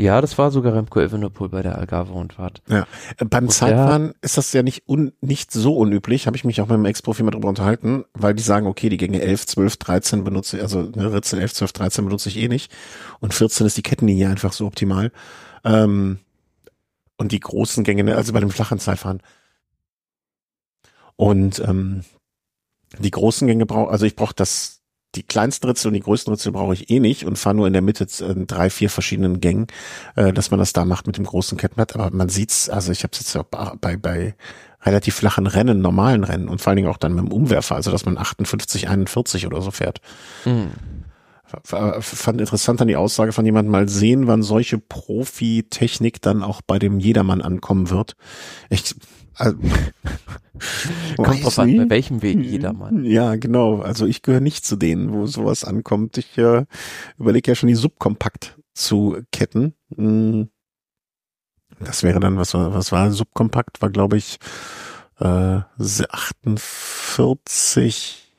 [0.00, 2.62] Ja, das war sogar Remco Evenepoel bei der Algarve-Rundfahrt.
[2.68, 2.86] Ja,
[3.18, 6.44] äh, beim Und Zeitfahren der, ist das ja nicht un, nicht so unüblich, habe ich
[6.44, 9.46] mich auch mit dem Ex-Profi mal drüber unterhalten, weil die sagen, okay, die Gänge 11,
[9.46, 12.72] 12, 13 benutze ich, also ne, Ritzel 11, 12, 13 benutze ich eh nicht
[13.20, 15.12] und 14 ist die Kettenlinie einfach so optimal.
[15.64, 16.18] Ähm,
[17.18, 19.22] und die großen Gänge, ne, also bei dem flachen Zeitfahren.
[21.16, 22.04] Und ähm,
[22.98, 24.79] die großen Gänge brauche, also ich brauche das
[25.14, 27.72] die kleinsten Ritzel und die größten Ritzel brauche ich eh nicht und fahre nur in
[27.72, 29.66] der Mitte in drei, vier verschiedenen Gängen,
[30.16, 31.94] äh, dass man das da macht mit dem großen Kettenblatt.
[31.94, 34.34] Aber man sieht's, also ich habe es jetzt auch bei, bei
[34.82, 37.90] relativ flachen Rennen, normalen Rennen und vor allen Dingen auch dann mit dem Umwerfer, also
[37.90, 40.00] dass man 58, 41 oder so fährt.
[40.44, 40.70] Mhm.
[41.64, 46.78] Fand interessant an die Aussage von jemandem mal sehen, wann solche Profi-Technik dann auch bei
[46.78, 48.14] dem Jedermann ankommen wird.
[48.68, 48.94] Ich,
[49.34, 49.58] also,
[51.16, 53.04] Kommt drauf an, bei welchem Weg jedermann.
[53.04, 53.80] Ja, genau.
[53.80, 56.16] Also ich gehöre nicht zu denen, wo sowas ankommt.
[56.18, 56.64] Ich äh,
[57.18, 59.74] überlege ja schon, die Subkompakt zu ketten.
[59.94, 60.48] Hm.
[61.78, 63.80] Das wäre dann, was war, was war Subkompakt?
[63.80, 64.38] War, glaube ich,
[65.18, 68.34] äh, 48,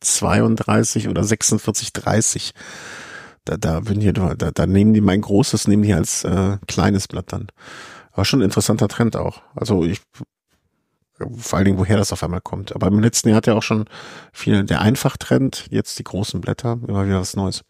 [0.00, 2.52] 32 oder 46, 30.
[3.44, 7.08] Da, da, bin hier, da, da nehmen die mein großes, nehmen die als äh, kleines
[7.08, 7.48] Blatt dann.
[8.14, 9.42] War schon ein interessanter Trend auch.
[9.56, 10.00] Also ich
[11.36, 12.74] vor allen Dingen, woher das auf einmal kommt.
[12.74, 13.84] Aber im letzten Jahr hat ja auch schon
[14.32, 17.62] viel der Einfachtrend, jetzt die großen Blätter, immer wieder was Neues.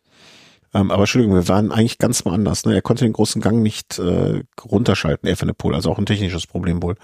[0.74, 2.64] Ähm, aber Entschuldigung, wir waren eigentlich ganz woanders.
[2.64, 2.74] Ne?
[2.74, 6.96] Er konnte den großen Gang nicht äh, runterschalten, Evenepoel, also auch ein technisches Problem wohl.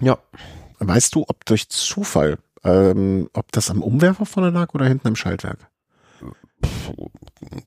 [0.00, 0.18] Ja.
[0.80, 5.16] Weißt du, ob durch Zufall, ähm, ob das am Umwerfer vorne lag oder hinten am
[5.16, 5.70] Schaltwerk?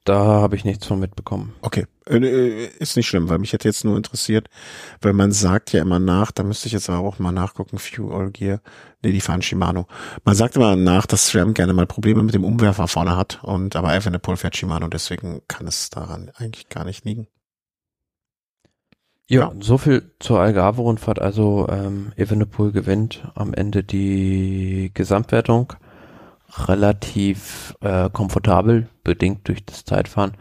[0.04, 1.54] Da habe ich nichts von mitbekommen.
[1.62, 4.50] Okay, äh, äh, ist nicht schlimm, weil mich hätte jetzt nur interessiert,
[5.02, 8.32] weil man sagt ja immer nach, da müsste ich jetzt aber auch mal nachgucken, Fuel
[8.32, 8.62] Gear,
[9.02, 9.88] nee, die fahren Shimano.
[10.24, 13.76] Man sagt immer nach, dass SRAM gerne mal Probleme mit dem Umwerfer vorne hat und
[13.76, 17.28] aber Evenepoel fährt Shimano, deswegen kann es daran eigentlich gar nicht liegen.
[19.28, 19.54] Ja, ja.
[19.62, 21.20] so viel zur Algarve-Rundfahrt.
[21.20, 25.74] Also ähm, Evenepoel gewinnt am Ende die Gesamtwertung
[26.58, 30.34] relativ äh, komfortabel, bedingt durch das Zeitfahren.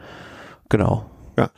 [0.68, 1.10] Genau.
[1.36, 1.51] Ja.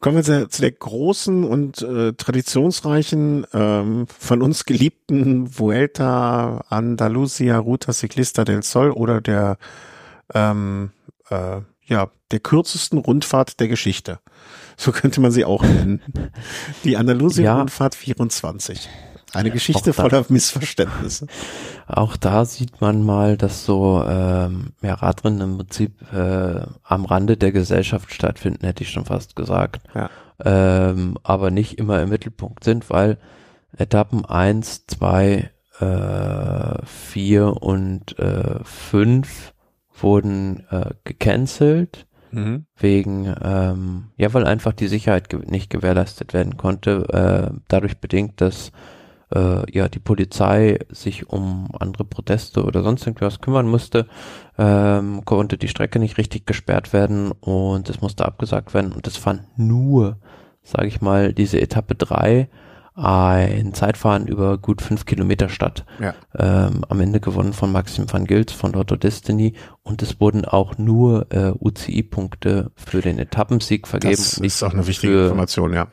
[0.00, 7.58] Kommen wir zu, zu der großen und äh, traditionsreichen, ähm, von uns geliebten Vuelta Andalusia
[7.58, 9.58] Ruta Ciclista del Sol oder der
[10.32, 10.90] ähm,
[11.28, 14.20] äh, ja, der kürzesten Rundfahrt der Geschichte.
[14.76, 16.00] So könnte man sie auch nennen.
[16.82, 18.00] Die Andalusien-Rundfahrt ja.
[18.00, 18.88] 24.
[19.34, 21.26] Eine Geschichte da, voller Missverständnisse.
[21.86, 27.36] Auch da sieht man mal, dass so ähm, ja, Radrennen im Prinzip äh, am Rande
[27.36, 29.82] der Gesellschaft stattfinden, hätte ich schon fast gesagt.
[29.94, 30.10] Ja.
[30.44, 33.18] Ähm, aber nicht immer im Mittelpunkt sind, weil
[33.76, 35.50] Etappen eins, zwei,
[35.80, 39.52] äh, vier und äh, fünf
[40.00, 42.06] wurden äh, gecancelt.
[42.30, 42.66] Mhm.
[42.76, 48.40] Wegen, ähm, ja, weil einfach die Sicherheit ge nicht gewährleistet werden konnte, äh, dadurch bedingt,
[48.40, 48.72] dass
[49.34, 54.06] äh, ja die Polizei sich um andere Proteste oder sonst irgendwas kümmern musste,
[54.58, 59.16] ähm, konnte die Strecke nicht richtig gesperrt werden und es musste abgesagt werden und es
[59.16, 60.18] fand nur,
[60.62, 62.48] sage ich mal, diese Etappe drei
[62.96, 65.84] ein Zeitfahren über gut fünf Kilometer statt.
[65.98, 66.14] Ja.
[66.38, 70.78] Ähm, am Ende gewonnen von Maxim van Gils von Lotto Destiny und es wurden auch
[70.78, 74.14] nur äh, UCI-Punkte für den Etappensieg vergeben.
[74.14, 75.88] Das ist auch eine wichtige Information, ja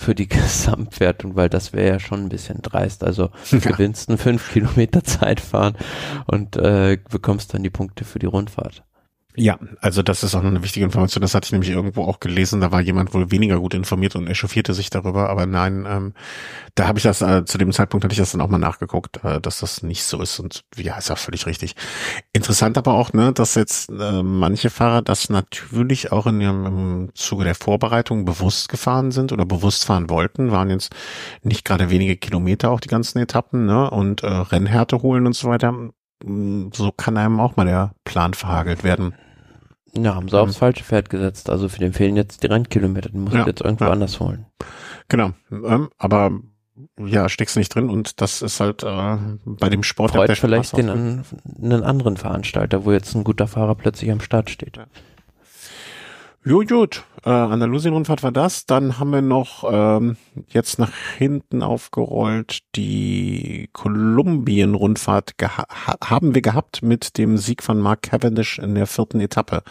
[0.00, 3.04] für die Gesamtwertung, weil das wäre ja schon ein bisschen dreist.
[3.04, 3.58] Also ja.
[3.58, 5.76] gewinnst einen fünf Kilometer Zeitfahren
[6.26, 8.82] und äh, bekommst dann die Punkte für die Rundfahrt.
[9.36, 11.22] Ja, also das ist auch eine wichtige Information.
[11.22, 12.60] Das hatte ich nämlich irgendwo auch gelesen.
[12.60, 15.30] Da war jemand wohl weniger gut informiert und echauffierte sich darüber.
[15.30, 16.14] Aber nein, ähm,
[16.74, 19.22] da habe ich das, äh, zu dem Zeitpunkt hatte ich das dann auch mal nachgeguckt,
[19.24, 20.40] äh, dass das nicht so ist.
[20.40, 21.76] Und ja, ist auch völlig richtig.
[22.32, 27.10] Interessant aber auch, ne, dass jetzt äh, manche Fahrer das natürlich auch in ihrem im
[27.14, 30.50] Zuge der Vorbereitung bewusst gefahren sind oder bewusst fahren wollten.
[30.50, 30.92] Waren jetzt
[31.44, 33.88] nicht gerade wenige Kilometer auch die ganzen Etappen, ne?
[33.90, 35.72] Und äh, Rennhärte holen und so weiter
[36.22, 39.14] so kann einem auch mal der Plan verhagelt werden.
[39.96, 40.42] Ja, haben sie mhm.
[40.42, 41.50] aufs falsche Pferd gesetzt.
[41.50, 43.10] Also für den fehlen jetzt die Rennkilometer.
[43.10, 43.90] Den muss ja, jetzt irgendwo ja.
[43.90, 44.46] anders holen.
[45.08, 45.32] Genau.
[45.50, 46.30] Ähm, aber
[46.98, 50.88] ja, steckst nicht drin und das ist halt äh, bei dem Sport Freut vielleicht den
[50.88, 51.24] an,
[51.60, 54.76] einen anderen Veranstalter, wo jetzt ein guter Fahrer plötzlich am Start steht.
[54.76, 54.86] Ja.
[56.42, 57.04] Gut, gut.
[57.26, 58.64] Äh, Andalusien-Rundfahrt war das.
[58.64, 60.16] Dann haben wir noch ähm,
[60.48, 65.34] jetzt nach hinten aufgerollt die Kolumbien-Rundfahrt
[66.02, 69.62] haben wir gehabt mit dem Sieg von Mark Cavendish in der vierten Etappe.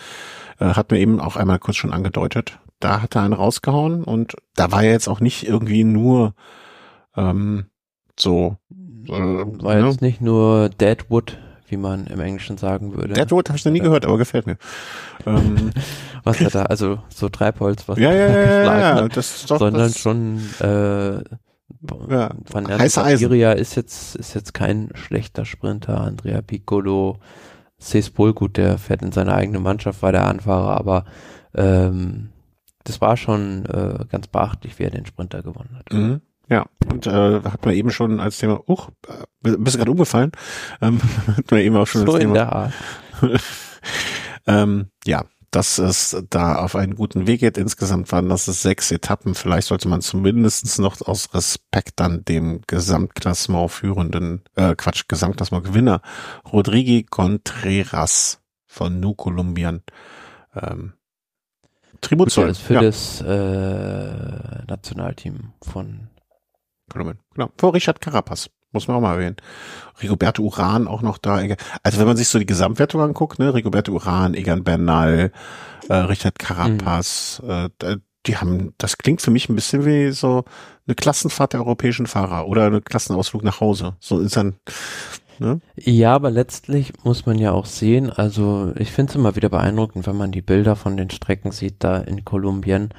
[0.60, 2.60] Äh, hat mir eben auch einmal kurz schon angedeutet.
[2.80, 6.36] Da hat er einen rausgehauen und da war er jetzt auch nicht irgendwie nur
[7.18, 7.66] ähm,
[8.16, 8.58] so.
[9.08, 9.88] Äh, war ne?
[9.88, 11.40] jetzt nicht nur Deadwood
[11.70, 13.14] wie man im Englischen sagen würde.
[13.14, 14.58] Deadwood habe ich noch nie gehört, aber gefällt mir.
[15.26, 15.72] Ähm,
[16.24, 19.52] was er da, also so Treibholz, was ja, ja, ja, ja, ja, hat, das ist
[19.52, 21.22] doch, sondern das schon äh,
[22.10, 26.02] ja, Van Gaviria ist jetzt ist jetzt kein schlechter Sprinter.
[26.02, 27.20] Andrea Piccolo,
[27.80, 31.06] Cespol, gut, der fährt in seiner eigenen Mannschaft, war der Anfahrer, aber
[31.54, 32.30] ähm,
[32.84, 35.94] das war schon äh, ganz beachtlich, wie er den Sprinter gewonnen hat.
[35.94, 36.22] Mhm.
[36.50, 40.32] Ja, und äh, hat man eben schon als Thema, uch, äh, bist gerade umgefallen,
[40.82, 41.00] ähm,
[41.38, 42.30] hat man eben auch schon so als Thema.
[42.30, 42.74] In der Art.
[44.48, 47.58] ähm, ja, dass es da auf einen guten Weg geht.
[47.58, 49.36] Insgesamt waren das sechs Etappen.
[49.36, 56.02] Vielleicht sollte man zumindestens noch aus Respekt an dem Gesamtklassement führenden, äh, Quatsch, Gesamtklassement Gewinner
[56.52, 59.84] Rodrigo Contreras von Nu Kolumbien
[60.56, 60.94] ähm,
[62.02, 62.56] Tribut zollen.
[62.56, 62.82] Für ja.
[62.82, 66.09] das äh, Nationalteam von
[66.90, 67.20] Kolumbien.
[67.34, 67.50] Genau.
[67.58, 68.50] Vor Richard Carapaz.
[68.72, 69.38] Muss man auch mal erwähnen.
[70.02, 71.42] Rigoberto Uran auch noch da.
[71.82, 75.32] Also wenn man sich so die Gesamtwertung anguckt, ne, Rigoberto Uran, Egan Bernal,
[75.88, 77.72] äh, Richard Carapaz, mhm.
[77.82, 80.44] äh, die haben, das klingt für mich ein bisschen wie so
[80.86, 83.96] eine Klassenfahrt der europäischen Fahrer oder eine Klassenausflug nach Hause.
[84.00, 84.56] So ist dann,
[85.40, 85.62] ne?
[85.76, 90.06] Ja, aber letztlich muss man ja auch sehen, also ich finde es immer wieder beeindruckend,
[90.06, 92.90] wenn man die Bilder von den Strecken sieht da in Kolumbien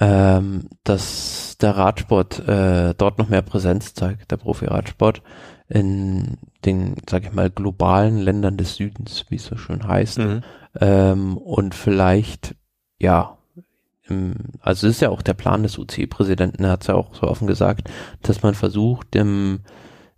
[0.00, 5.22] ähm, dass der Radsport äh, dort noch mehr Präsenz zeigt, der Profi-Radsport
[5.68, 10.18] in den, sag ich mal, globalen Ländern des Südens, wie es so schön heißt.
[10.18, 10.42] Mhm.
[10.80, 12.54] Ähm, und vielleicht,
[12.98, 13.38] ja,
[14.08, 17.14] im, also es ist ja auch der Plan des UCI-Präsidenten, er hat es ja auch
[17.14, 17.90] so offen gesagt,
[18.22, 19.60] dass man versucht, im,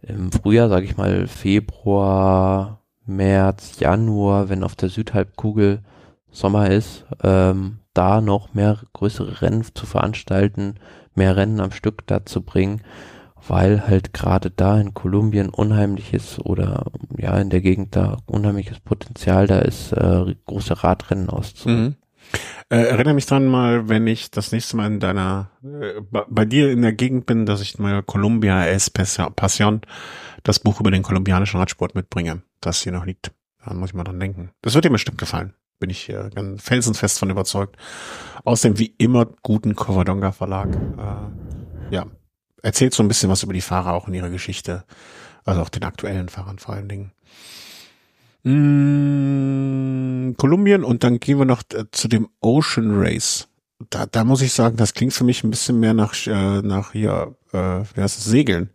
[0.03, 5.83] im Frühjahr, sage ich mal, Februar, März, Januar, wenn auf der Südhalbkugel
[6.31, 10.75] Sommer ist, ähm, da noch mehr größere Rennen zu veranstalten,
[11.15, 12.83] mehr Rennen am Stück da zu bringen,
[13.47, 19.47] weil halt gerade da in Kolumbien unheimliches oder ja in der Gegend da unheimliches Potenzial
[19.47, 21.85] da ist, äh, große Radrennen auszuführen.
[21.85, 21.97] Mhm.
[22.71, 26.71] Äh, erinnere mich dran mal, wenn ich das nächste Mal in deiner, äh, bei dir
[26.71, 29.83] in der Gegend bin, dass ich mal Columbia es Passion,
[30.43, 33.33] das Buch über den kolumbianischen Radsport mitbringe, das hier noch liegt.
[33.65, 34.51] Da muss ich mal dran denken.
[34.63, 35.55] Das wird dir bestimmt gefallen.
[35.79, 37.77] Bin ich äh, ganz felsenfest von überzeugt.
[38.45, 40.75] Aus dem wie immer guten Covadonga Verlag.
[40.75, 42.07] Äh, ja,
[42.63, 44.85] erzählt so ein bisschen was über die Fahrer auch in ihrer Geschichte.
[45.45, 47.13] Also auch den aktuellen Fahrern vor allen Dingen.
[48.45, 53.49] Mm, Kolumbien und dann gehen wir noch äh, zu dem Ocean Race.
[53.91, 56.93] Da, da muss ich sagen, das klingt für mich ein bisschen mehr nach, äh, nach
[56.93, 58.71] hier, äh, wie heißt es, Segeln.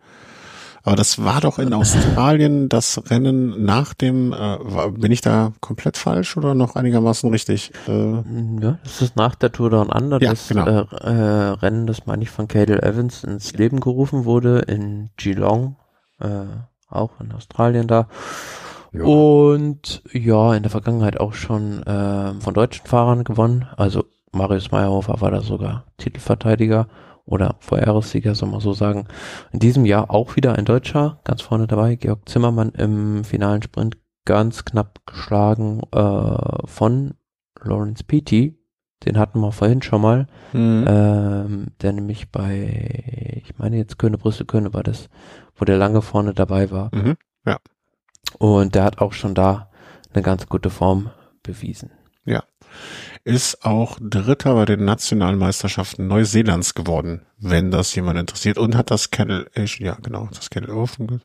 [0.83, 4.57] Aber das war doch in Australien das Rennen nach dem, äh,
[4.91, 7.71] bin ich da komplett falsch oder noch einigermaßen richtig?
[7.87, 8.13] Äh,
[8.61, 10.65] ja, das ist nach der Tour Down Under, ja, das genau.
[10.67, 15.75] äh, äh, Rennen, das meine ich von Cadel Evans ins Leben gerufen wurde in Geelong,
[16.19, 16.45] äh,
[16.89, 18.07] auch in Australien da.
[18.91, 19.03] Ja.
[19.03, 23.67] Und ja, in der Vergangenheit auch schon äh, von deutschen Fahrern gewonnen.
[23.77, 26.87] Also Marius Meyerhofer war da sogar Titelverteidiger
[27.29, 29.05] oder Vorjahressieger, soll man so sagen.
[29.51, 33.97] In diesem Jahr auch wieder ein Deutscher, ganz vorne dabei, Georg Zimmermann im finalen Sprint
[34.25, 37.13] ganz knapp geschlagen äh, von
[37.61, 38.57] Lawrence Peaty.
[39.05, 40.85] Den hatten wir vorhin schon mal, mhm.
[40.87, 45.07] ähm, der nämlich bei, ich meine jetzt Köne, Brüssel, Köne war das,
[45.55, 46.93] wo der lange vorne dabei war.
[46.93, 47.15] Mhm.
[47.45, 47.57] Ja.
[48.39, 49.69] Und der hat auch schon da
[50.13, 51.11] eine ganz gute Form
[51.43, 51.91] bewiesen.
[53.23, 58.57] Ist auch Dritter bei den nationalen Meisterschaften Neuseelands geworden, wenn das jemand interessiert.
[58.57, 61.21] Und hat das Kettle, ja genau, das Kettle Open.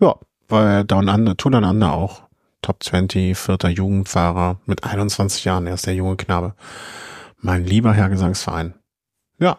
[0.00, 0.16] Ja,
[0.48, 2.22] bei Down Under, Tour Down Under auch.
[2.62, 6.54] Top 20, vierter Jugendfahrer mit 21 Jahren, er ist der junge Knabe.
[7.38, 8.72] Mein lieber Herr Gesangsverein.
[9.38, 9.58] Ja,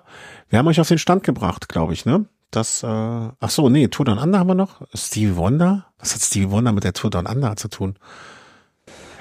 [0.49, 2.25] wir haben euch auf den Stand gebracht, glaube ich, ne?
[2.49, 4.81] Das, äh, ach so, nee, Tour Down Under haben wir noch.
[4.93, 5.85] Stevie Wonder?
[5.99, 7.95] Was hat Stevie Wonder mit der Tour Down Under zu tun?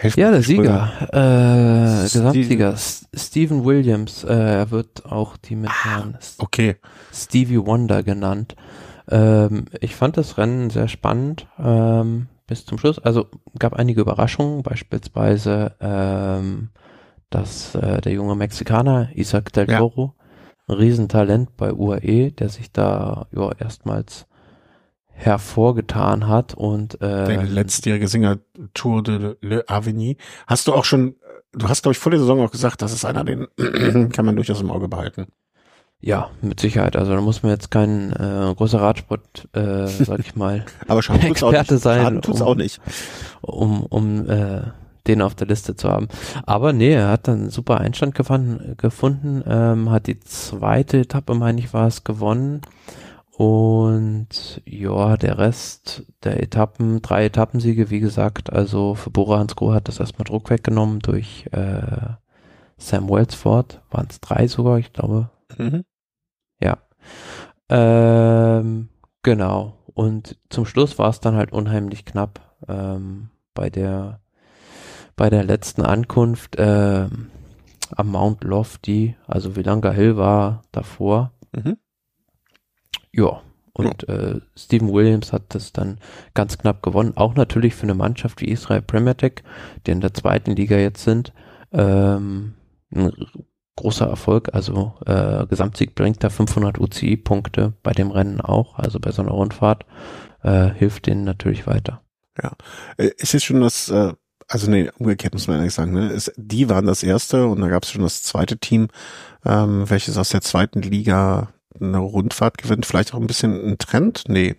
[0.05, 6.05] Helft ja, der Sieger, äh, Gesamtsieger, Stephen Williams, äh, er wird auch die mit ah,
[6.37, 6.77] okay.
[7.11, 8.55] Stevie Wonder genannt.
[9.09, 12.99] Ähm, ich fand das Rennen sehr spannend ähm, bis zum Schluss.
[12.99, 13.29] Also
[13.59, 16.69] gab einige Überraschungen, beispielsweise, ähm,
[17.31, 20.13] dass äh, der junge Mexikaner Isaac Del Toro
[20.69, 24.27] Riesentalent bei UAE, der sich da ja erstmals
[25.15, 28.39] hervorgetan hat und äh, Der letztjährige Singer
[28.75, 30.17] Tour de l'Avenir.
[30.47, 31.15] Hast du auch schon,
[31.53, 33.47] du hast glaube ich vor der Saison auch gesagt, das ist einer, den
[34.13, 35.27] kann man durchaus im Auge behalten.
[36.01, 36.97] ja, mit Sicherheit.
[36.97, 41.79] Also da muss man jetzt kein äh, großer Radsport, äh, sag ich mal, Aber Experte
[41.79, 42.81] sein, tut's um- auch nicht.
[43.41, 44.63] um, um äh,
[45.07, 46.09] den auf der Liste zu haben.
[46.47, 51.35] Aber nee, er hat dann einen super Einstand gefunden, gefunden ähm, hat die zweite Etappe,
[51.35, 52.63] meine ich, war es, gewonnen.
[53.37, 59.89] Und ja, der Rest der Etappen, drei Etappensiege, wie gesagt, also für Bora Hansgrohe hat
[59.89, 62.15] das erstmal Druck weggenommen durch äh,
[62.77, 65.85] Sam Wellsford, waren es drei sogar, ich glaube, Mhm.
[66.61, 66.79] ja.
[67.69, 68.89] Ähm,
[69.23, 69.79] genau.
[69.95, 74.21] Und zum Schluss war es dann halt unheimlich knapp ähm, bei der
[75.17, 77.31] bei der letzten Ankunft ähm,
[77.95, 81.33] am Mount Lofty, also Vilanga Hill war davor.
[81.53, 81.77] Mhm.
[83.15, 83.43] Ja.
[83.77, 85.99] Und äh, Stephen Williams hat das dann
[86.33, 87.17] ganz knapp gewonnen.
[87.17, 89.43] Auch natürlich für eine Mannschaft wie Israel Premier Tech,
[89.85, 91.33] die in der zweiten Liga jetzt sind.
[91.73, 92.55] Ähm,
[92.95, 93.11] ein
[93.77, 94.51] großer Erfolg.
[94.53, 98.79] Also äh, Gesamtsieg bringt da 500 UCI-Punkte bei dem Rennen auch.
[98.79, 99.85] Also bei so einer Rundfahrt
[100.43, 102.01] äh, hilft denen natürlich weiter.
[102.97, 104.13] Äh, Ist jetzt schon das, äh,
[104.47, 106.11] also nee, umgekehrt muss man ehrlich sagen, ne?
[106.11, 108.89] Ist, die waren das erste und da gab es schon das zweite Team,
[109.45, 111.49] ähm, welches aus der zweiten Liga
[111.81, 112.87] eine Rundfahrt gewinnt.
[112.87, 114.25] Vielleicht auch ein bisschen ein Trend?
[114.29, 114.55] Nee.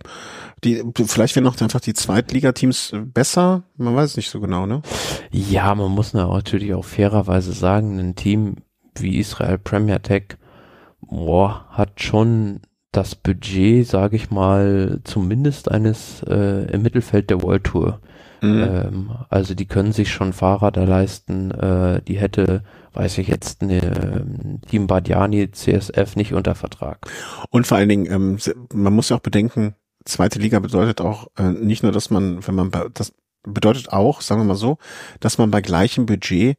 [0.64, 3.62] Die, vielleicht werden auch einfach die Zweitligateams besser.
[3.76, 4.82] Man weiß nicht so genau, ne?
[5.30, 8.56] Ja, man muss natürlich auch fairerweise sagen, ein Team
[8.98, 10.36] wie Israel Premier Tech
[11.00, 12.60] boah, hat schon
[12.92, 18.00] das Budget, sage ich mal, zumindest eines äh, im Mittelfeld der World Tour.
[18.40, 18.62] Mhm.
[18.62, 21.50] Ähm, also die können sich schon Fahrräder leisten.
[21.50, 27.06] Äh, die hätte, weiß ich jetzt, eine ähm, Team Badiani CSF nicht unter Vertrag.
[27.50, 28.38] Und vor allen Dingen, ähm,
[28.72, 32.54] man muss ja auch bedenken, zweite Liga bedeutet auch äh, nicht nur, dass man, wenn
[32.54, 34.78] man bei, das bedeutet auch, sagen wir mal so,
[35.20, 36.58] dass man bei gleichem Budget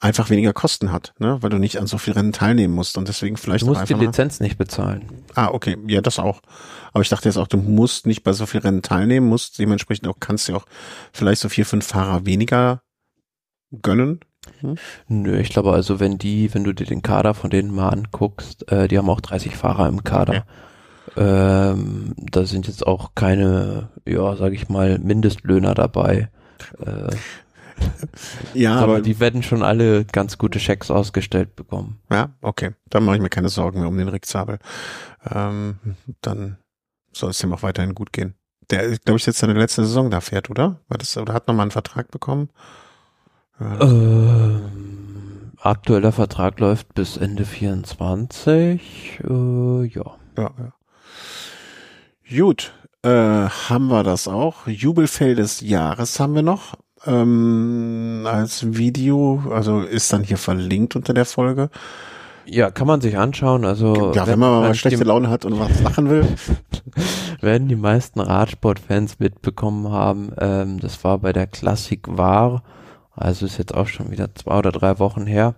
[0.00, 1.38] einfach weniger Kosten hat, ne?
[1.40, 3.94] weil du nicht an so viel Rennen teilnehmen musst und deswegen vielleicht Du musst die
[3.94, 5.08] Lizenz nicht bezahlen.
[5.34, 6.40] Ah, okay, ja, das auch.
[6.92, 10.06] Aber ich dachte jetzt auch, du musst nicht bei so viel Rennen teilnehmen, musst dementsprechend
[10.08, 10.66] auch kannst du auch
[11.12, 12.82] vielleicht so vier, fünf Fahrer weniger
[13.82, 14.20] gönnen.
[15.08, 18.70] Nö, ich glaube also, wenn die, wenn du dir den Kader von denen mal anguckst,
[18.70, 20.46] äh, die haben auch 30 Fahrer im Kader.
[21.16, 26.30] Ähm, da sind jetzt auch keine, ja, sag ich mal, Mindestlöhner dabei.
[26.84, 27.14] Äh,
[28.54, 32.00] Ja, aber aber die werden schon alle ganz gute Schecks ausgestellt bekommen.
[32.10, 32.72] Ja, okay.
[32.88, 34.58] Dann mache ich mir keine Sorgen mehr um den Rick Zabel.
[35.30, 35.78] Ähm,
[36.20, 36.58] dann
[37.12, 38.34] soll es ihm auch weiterhin gut gehen.
[38.70, 40.80] Der, glaube ich, jetzt seine letzte Saison da fährt, oder?
[40.88, 42.50] War das, oder hat nochmal einen Vertrag bekommen?
[43.60, 49.20] Ähm, aktueller Vertrag läuft bis Ende 24.
[49.24, 50.16] Äh, ja.
[50.36, 50.72] ja, ja.
[52.30, 54.66] Gut, äh, haben wir das auch.
[54.66, 56.74] Jubelfell des Jahres haben wir noch.
[57.08, 61.70] Ähm, als Video, also ist dann hier verlinkt unter der Folge.
[62.44, 63.64] Ja, kann man sich anschauen.
[63.64, 66.26] Also ja, wenn man mal schlechte Laune hat und was lachen will.
[67.40, 70.32] werden die meisten Radsportfans mitbekommen haben.
[70.38, 72.62] Ähm, das war bei der Klassik War,
[73.12, 75.54] also ist jetzt auch schon wieder zwei oder drei Wochen her,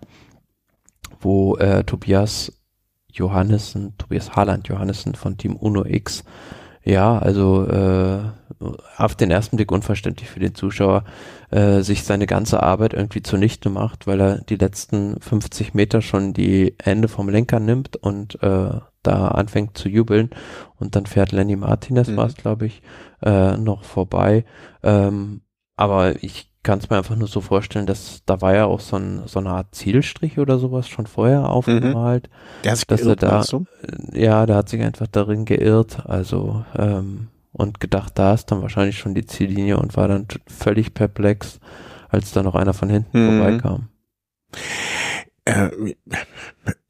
[1.21, 2.53] wo äh, Tobias
[3.13, 6.25] Johannessen, Tobias Haaland Johannessen von Team Uno X,
[6.83, 8.21] ja, also äh,
[8.97, 11.05] auf den ersten Blick unverständlich für den Zuschauer,
[11.51, 16.33] äh, sich seine ganze Arbeit irgendwie zunichte macht, weil er die letzten 50 Meter schon
[16.35, 18.71] die Hände vom Lenker nimmt und äh,
[19.03, 20.29] da anfängt zu jubeln
[20.77, 22.17] und dann fährt Lenny Martinez, Mhm.
[22.17, 22.83] war es glaube ich,
[23.23, 24.45] äh, noch vorbei.
[24.83, 25.41] Ähm,
[25.77, 28.97] aber ich kann es mir einfach nur so vorstellen, dass da war ja auch so,
[28.97, 32.29] ein, so eine Art Zielstrich oder sowas schon vorher aufgemalt.
[32.65, 33.65] Der hat sich Dass er geirrt, da- meinst du?
[34.13, 38.99] Ja, der hat sich einfach darin geirrt, also ähm, und gedacht, da ist dann wahrscheinlich
[38.99, 41.61] schon die Ziellinie und war dann völlig perplex,
[42.09, 43.39] als da noch einer von hinten Mhm.
[43.39, 43.89] vorbeikam.
[45.45, 45.71] Äh,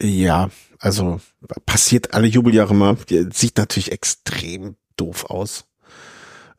[0.02, 1.20] ja, also
[1.66, 2.96] passiert alle Jubeljahre mal.
[3.32, 5.66] Sieht natürlich extrem doof aus.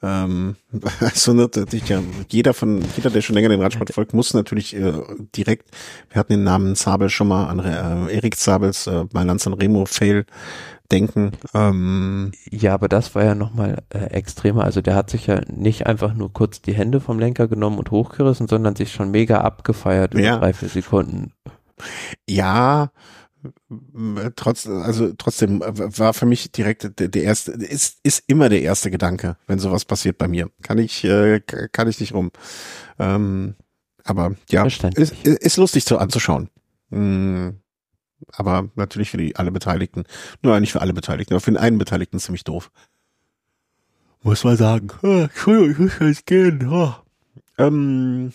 [0.03, 0.56] Ähm,
[0.99, 4.94] also natürlich ja, jeder von jeder, der schon länger den Radsport folgt, muss natürlich äh,
[5.36, 5.69] direkt.
[6.10, 9.86] Wir hatten den Namen Zabel schon mal an äh, Erik Zabels äh, bei Lanz Remo
[9.86, 10.26] Fail
[10.91, 11.32] denken.
[11.53, 14.64] Ähm, Ja, aber das war ja nochmal äh, extremer.
[14.64, 17.91] Also der hat sich ja nicht einfach nur kurz die Hände vom Lenker genommen und
[17.91, 20.38] hochgerissen, sondern sich schon mega abgefeiert über Ja.
[20.38, 21.32] drei, vier Sekunden.
[22.28, 22.91] ja,
[24.35, 28.61] trotz, also trotzdem äh, war für mich direkt der, der erste, ist, ist immer der
[28.61, 30.49] erste Gedanke, wenn sowas passiert bei mir.
[30.61, 31.39] Kann ich, äh,
[31.72, 32.31] kann ich nicht rum.
[32.99, 33.55] Ähm,
[34.03, 34.84] aber ja, ist,
[35.26, 36.49] ist lustig zu anzuschauen.
[36.89, 37.49] Mm,
[38.34, 40.03] Aber natürlich für die alle Beteiligten,
[40.41, 42.72] nur nicht für alle Beteiligten, aber für den einen Beteiligten ziemlich doof.
[44.23, 44.89] Muss man sagen.
[45.01, 46.68] Ah, Entschuldigung, ich muss jetzt gehen.
[46.69, 46.93] Oh.
[47.57, 48.34] Ähm,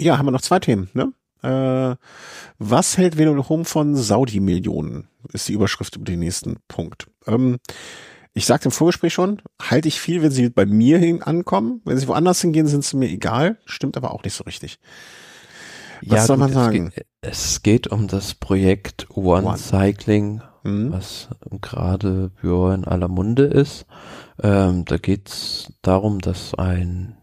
[0.00, 1.12] ja, haben wir noch zwei Themen, ne?
[1.42, 1.96] Äh,
[2.58, 5.08] was hält Velo Home von Saudi-Millionen?
[5.32, 7.06] Ist die Überschrift über den nächsten Punkt.
[7.26, 7.58] Ähm,
[8.34, 11.80] ich sagte im Vorgespräch schon, halte ich viel, wenn sie bei mir hin ankommen.
[11.84, 13.58] Wenn sie woanders hingehen, sind sie mir egal.
[13.64, 14.78] Stimmt aber auch nicht so richtig.
[16.02, 16.86] Was ja, soll gut, man sagen?
[16.86, 19.58] Es geht, es geht, um das Projekt One, One.
[19.58, 20.92] Cycling, mhm.
[20.92, 21.28] was
[21.60, 23.86] gerade ja in aller Munde ist.
[24.40, 27.16] Ähm, da geht es darum, dass ein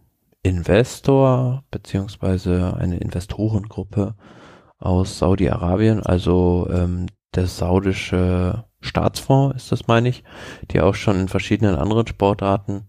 [0.46, 4.14] Investor beziehungsweise eine Investorengruppe
[4.78, 10.24] aus Saudi-Arabien, also ähm, der saudische Staatsfonds ist das, meine ich,
[10.70, 12.86] die auch schon in verschiedenen anderen Sportarten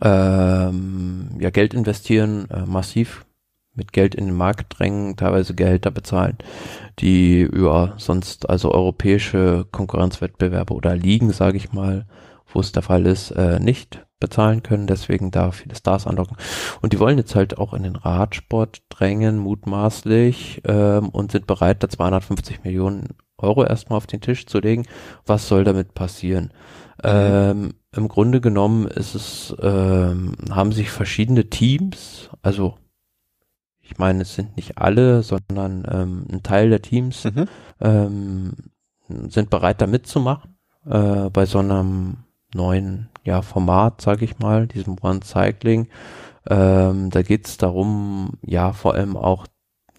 [0.00, 3.26] ähm, ja Geld investieren, äh, massiv
[3.74, 6.38] mit Geld in den Markt drängen, teilweise Gehälter bezahlen,
[6.98, 12.06] die über sonst also europäische Konkurrenzwettbewerbe oder Ligen, sage ich mal,
[12.46, 16.38] wo es der Fall ist, äh, nicht bezahlen können, deswegen da viele Stars anlocken.
[16.80, 21.82] Und die wollen jetzt halt auch in den Radsport drängen, mutmaßlich, ähm, und sind bereit,
[21.82, 24.86] da 250 Millionen Euro erstmal auf den Tisch zu legen.
[25.26, 26.52] Was soll damit passieren?
[27.02, 27.10] Mhm.
[27.10, 32.78] Ähm, Im Grunde genommen ist es, ähm, haben sich verschiedene Teams, also
[33.82, 37.44] ich meine, es sind nicht alle, sondern ähm, ein Teil der Teams mhm.
[37.80, 38.52] ähm,
[39.28, 40.56] sind bereit, da mitzumachen
[40.86, 42.16] äh, bei so einem
[42.54, 45.88] neuen ja, Format, sage ich mal, diesem One Cycling.
[46.48, 49.46] Ähm, da geht es darum, ja, vor allem auch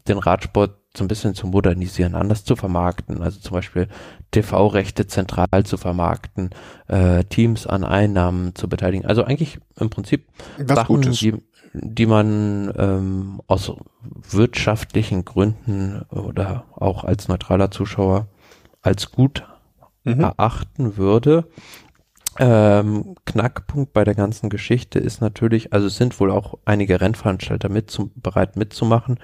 [0.08, 3.88] den Radsport so ein bisschen zu modernisieren, anders zu vermarkten, also zum Beispiel
[4.32, 6.52] TV-Rechte zentral zu vermarkten,
[6.88, 9.06] äh, Teams an Einnahmen zu beteiligen.
[9.06, 10.28] Also eigentlich im Prinzip
[10.58, 11.34] Was Sachen, die,
[11.74, 13.74] die man ähm, aus
[14.30, 18.28] wirtschaftlichen Gründen oder auch als neutraler Zuschauer
[18.82, 19.44] als gut
[20.04, 20.22] mhm.
[20.22, 21.50] erachten würde.
[22.38, 27.70] Ähm, Knackpunkt bei der ganzen Geschichte ist natürlich, also es sind wohl auch einige Rennveranstalter
[27.70, 29.20] mit zum, bereit mitzumachen,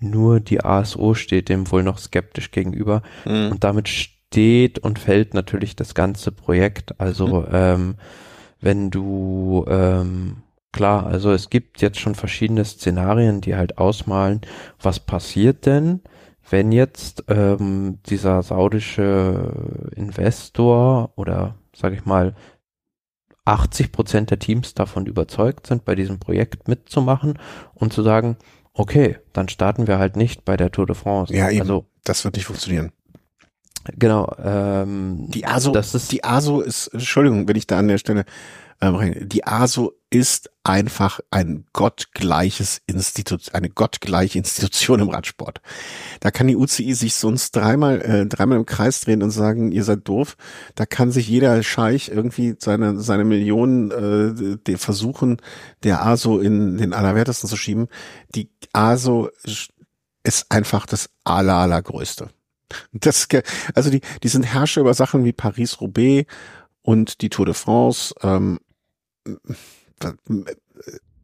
[0.00, 3.52] nur die ASO steht dem wohl noch skeptisch gegenüber mhm.
[3.52, 7.00] und damit steht und fällt natürlich das ganze Projekt.
[7.00, 7.46] Also mhm.
[7.52, 7.94] ähm,
[8.60, 10.38] wenn du ähm,
[10.72, 14.40] klar, also es gibt jetzt schon verschiedene Szenarien, die halt ausmalen,
[14.80, 16.00] was passiert denn,
[16.50, 22.34] wenn jetzt ähm, dieser saudische Investor oder sage ich mal
[23.46, 27.38] 80 Prozent der Teams davon überzeugt sind, bei diesem Projekt mitzumachen
[27.74, 28.36] und zu sagen,
[28.74, 31.34] okay, dann starten wir halt nicht bei der Tour de France.
[31.34, 31.62] Ja, eben.
[31.62, 32.92] Also, das wird nicht funktionieren.
[33.94, 34.34] Genau.
[34.42, 38.24] Ähm, die ASO, das ist, die ASO ist, Entschuldigung, wenn ich da an der Stelle
[38.80, 45.60] ähm, die ASO ist einfach ein gottgleiches Institut, eine gottgleiche Institution im Radsport.
[46.20, 49.84] Da kann die UCI sich sonst dreimal, äh, dreimal im Kreis drehen und sagen, ihr
[49.84, 50.36] seid doof.
[50.74, 55.38] Da kann sich jeder Scheich irgendwie seine, seine Millionen äh, versuchen,
[55.82, 57.88] der ASO in den Allerwertesten zu schieben.
[58.34, 59.30] Die ASO
[60.24, 62.28] ist einfach das aller, allergrößte.
[62.92, 63.28] Das,
[63.74, 66.26] also die, die sind Herrscher über Sachen wie Paris-Roubaix
[66.82, 68.14] und die Tour de France.
[68.22, 68.58] Ähm,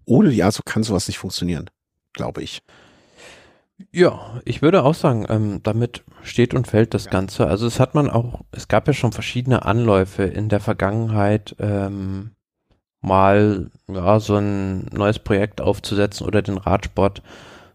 [0.04, 1.70] ohne die ASO kann sowas nicht funktionieren,
[2.12, 2.62] glaube ich.
[3.90, 7.10] Ja, ich würde auch sagen, ähm, damit steht und fällt das ja.
[7.10, 7.46] Ganze.
[7.46, 12.30] Also es hat man auch, es gab ja schon verschiedene Anläufe in der Vergangenheit, ähm,
[13.00, 17.22] mal ja, so ein neues Projekt aufzusetzen oder den Radsport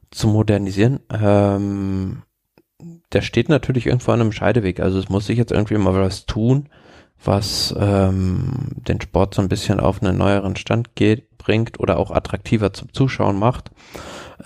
[0.09, 1.01] zu modernisieren.
[1.11, 2.23] Ähm,
[3.11, 4.79] der steht natürlich irgendwo an einem Scheideweg.
[4.79, 6.69] Also es muss sich jetzt irgendwie mal was tun
[7.23, 12.11] was ähm, den Sport so ein bisschen auf einen neueren Stand geht, bringt oder auch
[12.11, 13.71] attraktiver zum Zuschauen macht.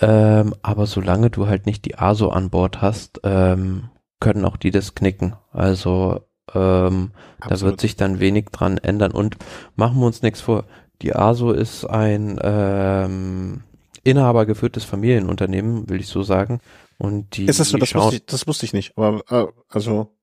[0.00, 3.90] Ähm, aber solange du halt nicht die ASO an Bord hast, ähm,
[4.20, 5.34] können auch die das knicken.
[5.52, 6.20] Also
[6.54, 7.10] ähm,
[7.46, 9.12] da wird sich dann wenig dran ändern.
[9.12, 9.36] Und
[9.76, 10.64] machen wir uns nichts vor,
[11.02, 13.62] die ASO ist ein ähm,
[14.04, 16.60] inhabergeführtes Familienunternehmen, will ich so sagen.
[16.98, 17.78] Und die, ist das so?
[17.78, 18.96] Das wusste, ich, das wusste ich nicht.
[18.96, 20.14] Aber äh, also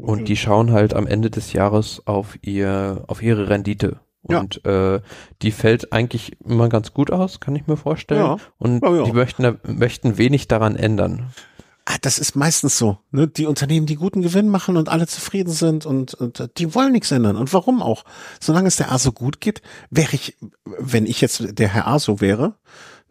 [0.00, 4.00] und die schauen halt am Ende des Jahres auf ihr, auf ihre Rendite.
[4.22, 4.96] Und ja.
[4.96, 5.00] äh,
[5.42, 8.20] die fällt eigentlich immer ganz gut aus, kann ich mir vorstellen.
[8.20, 8.36] Ja.
[8.58, 11.30] Und ja, die möchten, möchten wenig daran ändern.
[11.86, 12.98] Ah, das ist meistens so.
[13.10, 13.26] Ne?
[13.26, 17.10] Die Unternehmen, die guten Gewinn machen und alle zufrieden sind und, und die wollen nichts
[17.10, 17.36] ändern.
[17.36, 18.04] Und warum auch?
[18.38, 22.54] Solange es der ASO gut geht, wäre ich, wenn ich jetzt der Herr ASO wäre,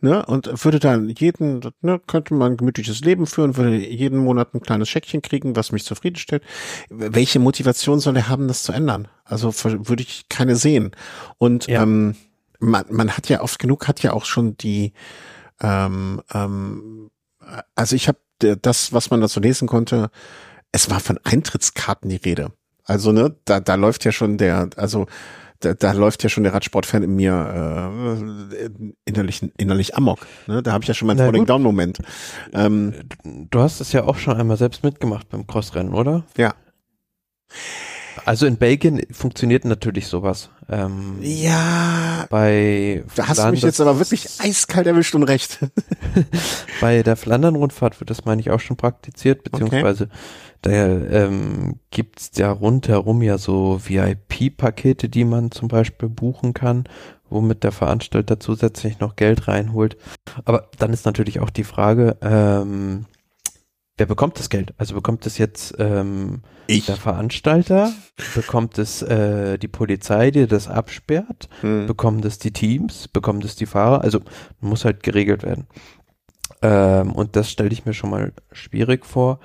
[0.01, 4.53] ne, und würde dann jeden, ne, könnte man ein gemütliches Leben führen, würde jeden Monat
[4.53, 6.43] ein kleines Scheckchen kriegen, was mich zufriedenstellt.
[6.89, 9.07] Welche Motivation soll er haben, das zu ändern?
[9.23, 10.91] Also würde ich keine sehen.
[11.37, 11.83] Und ja.
[11.83, 12.15] ähm,
[12.59, 14.93] man, man hat ja oft genug, hat ja auch schon die,
[15.61, 17.09] ähm, ähm,
[17.75, 20.09] also ich habe der, das, was man dazu lesen konnte,
[20.71, 22.51] es war von Eintrittskarten die Rede.
[22.85, 25.07] Also ne, da, da läuft ja schon der, also
[25.59, 27.89] da, da läuft ja schon der Radsportfan in mir
[28.51, 28.69] äh,
[29.05, 30.25] innerlich, innerlich amok.
[30.47, 30.63] Ne?
[30.63, 31.99] Da habe ich ja schon meinen Falling Down Moment.
[32.53, 36.23] Ähm, du hast es ja auch schon einmal selbst mitgemacht beim Crossrennen, oder?
[36.37, 36.53] Ja.
[38.25, 40.49] Also in Belgien funktioniert natürlich sowas.
[40.69, 42.25] Ähm, ja.
[42.29, 45.59] Bei da hast du mich jetzt aber wirklich eiskalt erwischt und recht.
[46.81, 50.13] bei der Flandern-Rundfahrt wird das, meine ich, auch schon praktiziert, beziehungsweise okay.
[50.61, 56.85] da ähm, gibt's ja rundherum ja so VIP-Pakete, die man zum Beispiel buchen kann,
[57.29, 59.97] womit der Veranstalter zusätzlich noch Geld reinholt.
[60.45, 63.05] Aber dann ist natürlich auch die Frage, ähm,
[63.99, 64.73] wer bekommt das Geld?
[64.77, 66.85] Also bekommt es jetzt ähm, ich.
[66.85, 67.91] der Veranstalter?
[68.33, 71.49] Bekommt es äh, die Polizei, die das absperrt?
[71.61, 71.85] Hm.
[71.85, 73.09] Bekommen das die Teams?
[73.09, 74.01] Bekommen das die Fahrer?
[74.01, 74.21] Also
[74.61, 75.67] muss halt geregelt werden.
[76.61, 79.39] Ähm, und das stelle ich mir schon mal schwierig vor.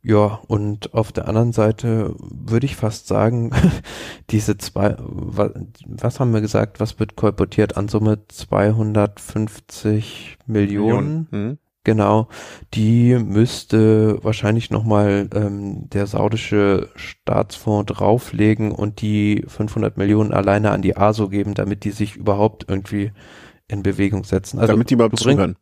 [0.00, 3.50] Ja, und auf der anderen Seite würde ich fast sagen,
[4.30, 5.50] diese zwei, was,
[5.86, 11.26] was haben wir gesagt, was wird kolportiert an Summe 250 Millionen?
[11.30, 11.32] Millionen.
[11.32, 11.58] Hm.
[11.88, 12.28] Genau,
[12.74, 20.82] die müsste wahrscheinlich nochmal ähm, der saudische Staatsfonds drauflegen und die 500 Millionen alleine an
[20.82, 23.12] die ASO geben, damit die sich überhaupt irgendwie
[23.68, 24.58] in Bewegung setzen.
[24.58, 25.56] Also damit die mal du, bring,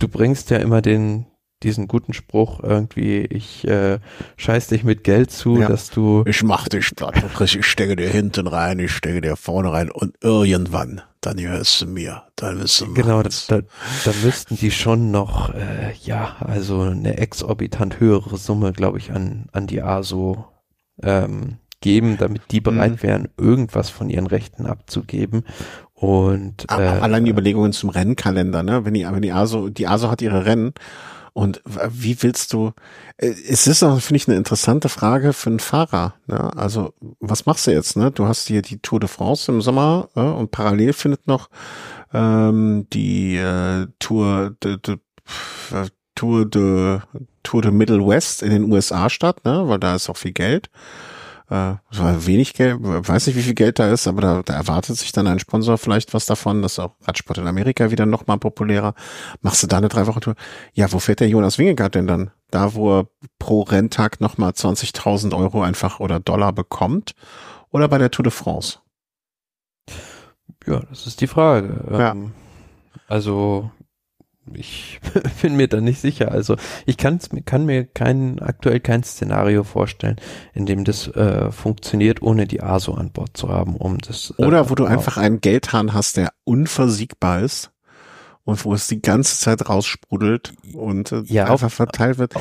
[0.00, 1.26] du bringst ja immer den
[1.62, 4.00] diesen guten Spruch irgendwie, ich äh,
[4.36, 5.68] scheiß dich mit Geld zu, ja.
[5.68, 6.24] dass du.
[6.26, 10.16] Ich mach dich platt, ich stecke dir hinten rein, ich stecke dir vorne rein und
[10.22, 11.02] irgendwann,
[11.34, 13.60] dann hörst du mir, dann du Genau, da, da,
[14.04, 19.46] da müssten die schon noch, äh, ja, also eine exorbitant höhere Summe, glaube ich, an,
[19.52, 20.46] an die ASO
[21.02, 23.02] ähm, geben, damit die bereit mhm.
[23.02, 25.44] wären, irgendwas von ihren Rechten abzugeben.
[25.92, 28.84] Und äh, allein die Überlegungen zum Rennkalender, ne?
[28.84, 30.72] Wenn die, wenn die ASO, die ASO hat ihre Rennen
[31.38, 32.72] und wie willst du,
[33.16, 36.14] äh, es ist auch, finde ich, eine interessante Frage für einen Fahrer.
[36.26, 36.50] Ne?
[36.56, 37.96] Also, was machst du jetzt?
[37.96, 38.10] Ne?
[38.10, 41.48] Du hast hier die Tour de France im Sommer äh, und parallel findet noch
[42.12, 44.96] ähm, die äh, Tour de, de,
[46.16, 46.98] Tour de
[47.44, 49.62] Tour de Middle West in den USA statt, ne?
[49.68, 50.70] weil da ist auch viel Geld
[51.50, 55.12] äh, wenig Geld, weiß nicht, wie viel Geld da ist, aber da, da erwartet sich
[55.12, 58.94] dann ein Sponsor vielleicht was davon, dass auch Radsport in Amerika wieder noch mal populärer.
[59.40, 60.34] Machst du da eine drei Wochen Tour?
[60.74, 62.30] Ja, wo fährt der Jonas Wingegaard denn dann?
[62.50, 63.06] Da, wo er
[63.38, 67.14] pro Renntag noch mal 20.000 Euro einfach oder Dollar bekommt?
[67.70, 68.78] Oder bei der Tour de France?
[70.66, 71.84] Ja, das ist die Frage.
[71.90, 72.12] Ja.
[72.12, 72.32] Ähm,
[73.06, 73.70] also
[74.54, 75.00] ich
[75.42, 76.32] bin mir da nicht sicher.
[76.32, 76.56] Also
[76.86, 77.20] ich kann
[77.66, 80.16] mir kein, aktuell kein Szenario vorstellen,
[80.54, 84.34] in dem das äh, funktioniert, ohne die ASO an Bord zu haben, um das.
[84.38, 87.70] Äh, Oder wo du einfach einen Geldhahn hast, der unversiegbar ist
[88.44, 92.34] und wo es die ganze Zeit raussprudelt und äh, ja, einfach auf, verteilt wird.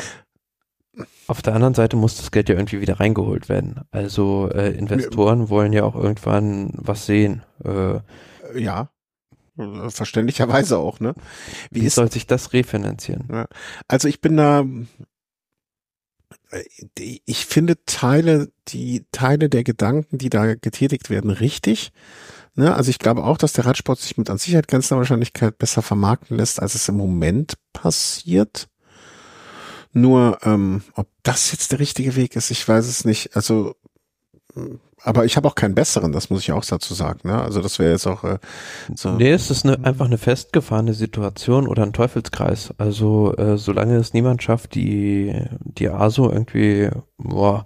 [1.28, 3.82] Auf der anderen Seite muss das Geld ja irgendwie wieder reingeholt werden.
[3.92, 7.44] Also äh, Investoren wollen ja auch irgendwann was sehen.
[7.64, 8.00] Äh,
[8.58, 8.90] ja.
[9.90, 11.16] Verständlicherweise auch, ne?
[11.72, 13.28] Wie, Wie ist, soll sich das refinanzieren?
[13.32, 13.48] Ja.
[13.88, 14.66] Also ich bin da,
[16.52, 16.64] äh,
[17.26, 21.92] ich finde Teile, die Teile der Gedanken, die da getätigt werden, richtig.
[22.56, 22.76] Ne?
[22.76, 26.38] Also ich glaube auch, dass der Radsport sich mit an Sicherheit grenzender Wahrscheinlichkeit besser vermarkten
[26.38, 28.68] lässt, als es im Moment passiert.
[29.94, 33.36] Nur, ähm, ob das jetzt der richtige Weg ist, ich weiß es nicht.
[33.36, 33.76] Also
[35.08, 37.22] aber ich habe auch keinen besseren, das muss ich auch dazu sagen.
[37.24, 37.42] Ne?
[37.42, 38.40] Also das wäre jetzt auch äh,
[38.94, 39.12] so.
[39.12, 42.74] Nee, es ist eine, einfach eine festgefahrene Situation oder ein Teufelskreis.
[42.78, 47.66] Also äh, solange es niemand schafft, die, die ASO irgendwie boah,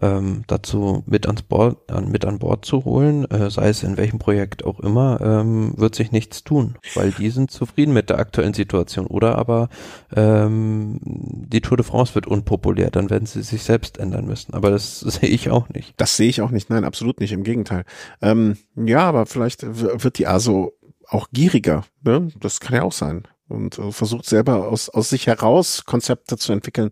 [0.00, 3.96] ähm, dazu mit ans Bord, an, mit an Bord zu holen, äh, sei es in
[3.96, 8.18] welchem Projekt auch immer, ähm, wird sich nichts tun, weil die sind zufrieden mit der
[8.18, 9.06] aktuellen Situation.
[9.06, 9.68] Oder aber
[10.14, 14.54] ähm, die Tour de France wird unpopulär, dann werden sie sich selbst ändern müssen.
[14.54, 15.94] Aber das sehe ich auch nicht.
[15.98, 17.84] Das sehe ich auch nicht, nein, absolut nicht, im Gegenteil.
[18.22, 20.72] Ähm, ja, aber vielleicht wird die ASO
[21.08, 22.28] auch gieriger, ne?
[22.40, 26.52] Das kann ja auch sein und äh, versucht selber aus, aus sich heraus Konzepte zu
[26.52, 26.90] entwickeln,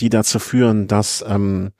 [0.00, 1.72] die dazu führen, dass ähm,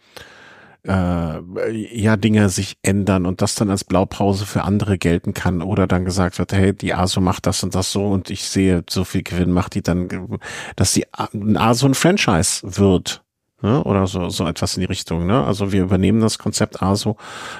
[0.86, 5.86] äh, ja Dinge sich ändern und das dann als Blaupause für andere gelten kann oder
[5.86, 9.04] dann gesagt wird, hey, die ASO macht das und das so und ich sehe so
[9.04, 10.38] viel Gewinn macht die dann,
[10.76, 13.22] dass die ASO ein Franchise wird.
[13.62, 13.84] Ne?
[13.84, 15.26] Oder so, so etwas in die Richtung.
[15.26, 15.44] Ne?
[15.44, 17.16] Also wir übernehmen das Konzept ASO.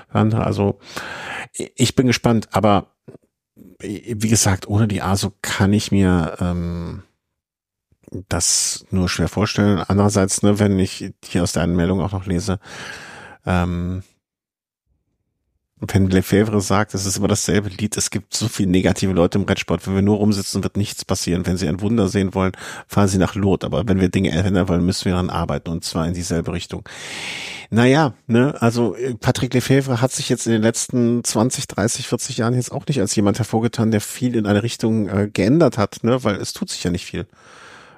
[0.09, 0.79] Also
[1.75, 2.87] ich bin gespannt, aber
[3.81, 7.03] wie gesagt, ohne die ASO kann ich mir ähm,
[8.29, 9.83] das nur schwer vorstellen.
[9.87, 12.59] Andererseits, ne, wenn ich hier aus der Anmeldung auch noch lese,
[13.47, 14.03] ähm,
[15.81, 19.45] wenn Lefebvre sagt, es ist immer dasselbe Lied, es gibt so viele negative Leute im
[19.45, 21.47] Radsport, wenn wir nur rumsitzen, wird nichts passieren.
[21.47, 22.53] Wenn sie ein Wunder sehen wollen,
[22.87, 23.65] fahren sie nach Lot.
[23.65, 26.87] Aber wenn wir Dinge ändern wollen, müssen wir daran arbeiten und zwar in dieselbe Richtung.
[27.71, 32.39] Naja, ne, also äh, Patrick Lefebvre hat sich jetzt in den letzten 20, 30, 40
[32.39, 36.03] Jahren jetzt auch nicht als jemand hervorgetan, der viel in eine Richtung äh, geändert hat,
[36.03, 37.27] ne, weil es tut sich ja nicht viel.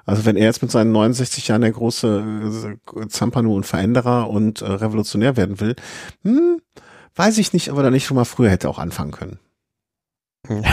[0.05, 4.61] Also wenn er jetzt mit seinen 69 Jahren der große äh, Zampano und Veränderer und
[4.61, 5.75] äh, Revolutionär werden will,
[6.23, 6.61] hm,
[7.15, 9.39] weiß ich nicht, ob er da nicht schon mal früher hätte auch anfangen können.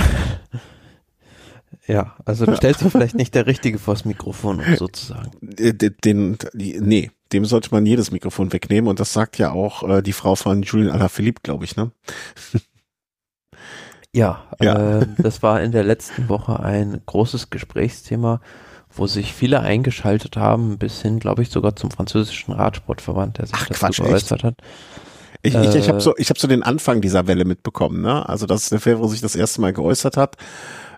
[1.86, 5.32] Ja, also du stellst du vielleicht nicht der Richtige vors Mikrofon, um sozusagen.
[5.40, 10.02] Den, den, nee, dem sollte man jedes Mikrofon wegnehmen und das sagt ja auch äh,
[10.02, 11.90] die Frau von Julian Alaphilippe, glaube ich, ne?
[14.12, 15.01] Ja, ja.
[15.01, 18.40] Äh, das war in der letzten Woche ein großes Gesprächsthema,
[18.92, 23.62] wo sich viele eingeschaltet haben, bis hin, glaube ich, sogar zum französischen Radsportverband, der sich
[23.62, 24.44] Ach, dazu Quatsch, geäußert echt?
[24.44, 24.56] hat.
[25.42, 28.28] Ich, ich, ich habe Äh, so, ich hab so den Anfang dieser Welle mitbekommen, ne?
[28.28, 30.36] Also dass Lefebvre sich das erste Mal geäußert hat,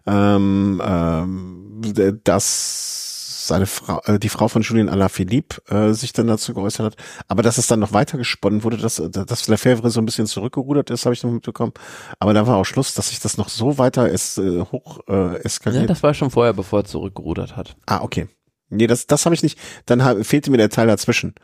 [0.06, 1.82] ähm, ähm,
[2.24, 3.11] dass
[3.46, 6.96] seine Frau, äh, die Frau von Julien Alaphilippe äh, sich dann dazu geäußert hat,
[7.28, 10.90] aber dass es dann noch weiter gesponnen wurde, dass, dass Lefebvre so ein bisschen zurückgerudert
[10.90, 11.72] ist, habe ich noch mitbekommen.
[12.18, 15.12] Aber da war auch Schluss, dass sich das noch so weiter es, äh, hoch äh,
[15.12, 15.90] Ja, eskaliert.
[15.90, 17.76] das war schon vorher, bevor er zurückgerudert hat.
[17.86, 18.28] Ah, okay.
[18.70, 19.58] Nee, das, das habe ich nicht.
[19.84, 21.34] Dann ha- fehlte mir der Teil dazwischen.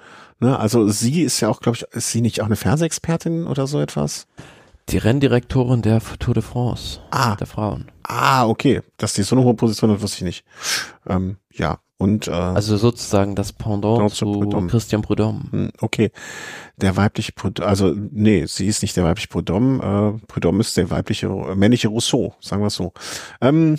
[0.41, 3.67] Ne, also sie ist ja auch, glaube ich, ist sie nicht auch eine Fernsehexpertin oder
[3.67, 4.27] so etwas?
[4.89, 7.91] Die Renndirektorin der Tour de France, Ah, der Frauen.
[8.05, 8.81] ah, okay.
[8.97, 10.45] Dass die so eine hohe Position hat, wusste ich nicht.
[11.07, 14.69] Ähm, ja, und äh, Also sozusagen das Pendant zu Prudhomme.
[14.69, 15.43] Christian Prudhomme.
[15.51, 16.11] hm, okay.
[16.77, 20.19] Der weibliche Prudhomme, also nee, sie ist nicht der weibliche Prudhomme.
[20.23, 22.93] Äh, Prudhomme ist der weibliche, äh, männliche Rousseau, sagen wir es so.
[23.41, 23.79] Ähm,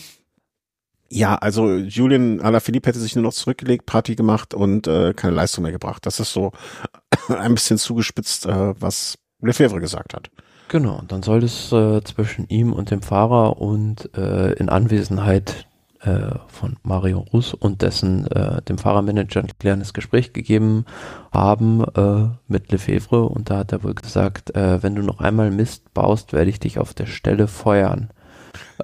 [1.11, 5.63] ja, also Julian Alaphilippe hätte sich nur noch zurückgelegt, Party gemacht und äh, keine Leistung
[5.63, 6.05] mehr gebracht.
[6.05, 6.51] Das ist so
[7.29, 10.29] ein bisschen zugespitzt, äh, was Lefebvre gesagt hat.
[10.67, 15.65] Genau, und dann soll es äh, zwischen ihm und dem Fahrer und äh, in Anwesenheit
[16.01, 20.85] äh, von Mario Rus und dessen äh, dem Fahrermanager ein klärendes Gespräch gegeben
[21.31, 25.51] haben äh, mit Lefebvre und da hat er wohl gesagt, äh, wenn du noch einmal
[25.51, 28.09] Mist baust, werde ich dich auf der Stelle feuern.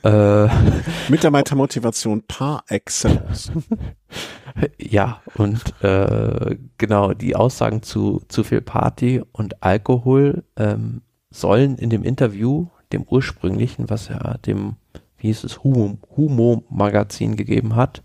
[0.03, 0.47] Äh,
[1.09, 3.51] Mitarbeitermotivation par excellence.
[4.79, 11.89] Ja, und äh, genau, die Aussagen zu zu viel Party und Alkohol ähm, sollen in
[11.89, 14.77] dem Interview, dem ursprünglichen, was er dem,
[15.25, 18.01] hieß es, Humo, Humo Magazin gegeben hat,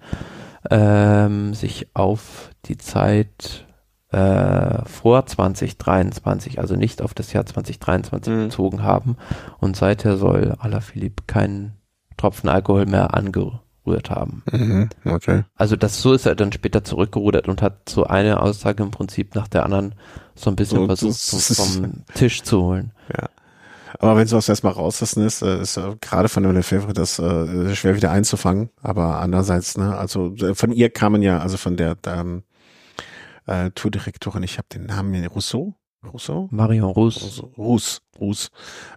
[0.71, 3.67] ähm, sich auf die Zeit
[4.13, 8.45] äh, vor 2023, also nicht auf das Jahr 2023 Mhm.
[8.45, 9.17] bezogen haben.
[9.59, 11.75] Und seither soll Alaphilippe keinen
[12.17, 14.43] Tropfen Alkohol mehr angerührt haben.
[14.51, 15.45] Mhm, okay.
[15.55, 19.35] Also das so ist er dann später zurückgerudert und hat so eine Aussage im Prinzip
[19.35, 19.95] nach der anderen
[20.35, 22.93] so ein bisschen versucht vom, Tisch zu holen.
[24.01, 27.95] Aber wenn sowas erstmal rauslassen ist, ist äh, gerade von der Lefebvre das äh, schwer
[27.97, 28.71] wieder einzufangen.
[28.81, 32.43] Aber andererseits, ne, also äh, von ihr kamen ja, also von der ähm,
[33.47, 35.75] äh, Tourdirektorin, ich habe den Namen Rousseau?
[36.03, 36.49] Rousseau?
[36.51, 37.23] Marion Rus.
[37.23, 38.51] Also, Ruß, Ruß.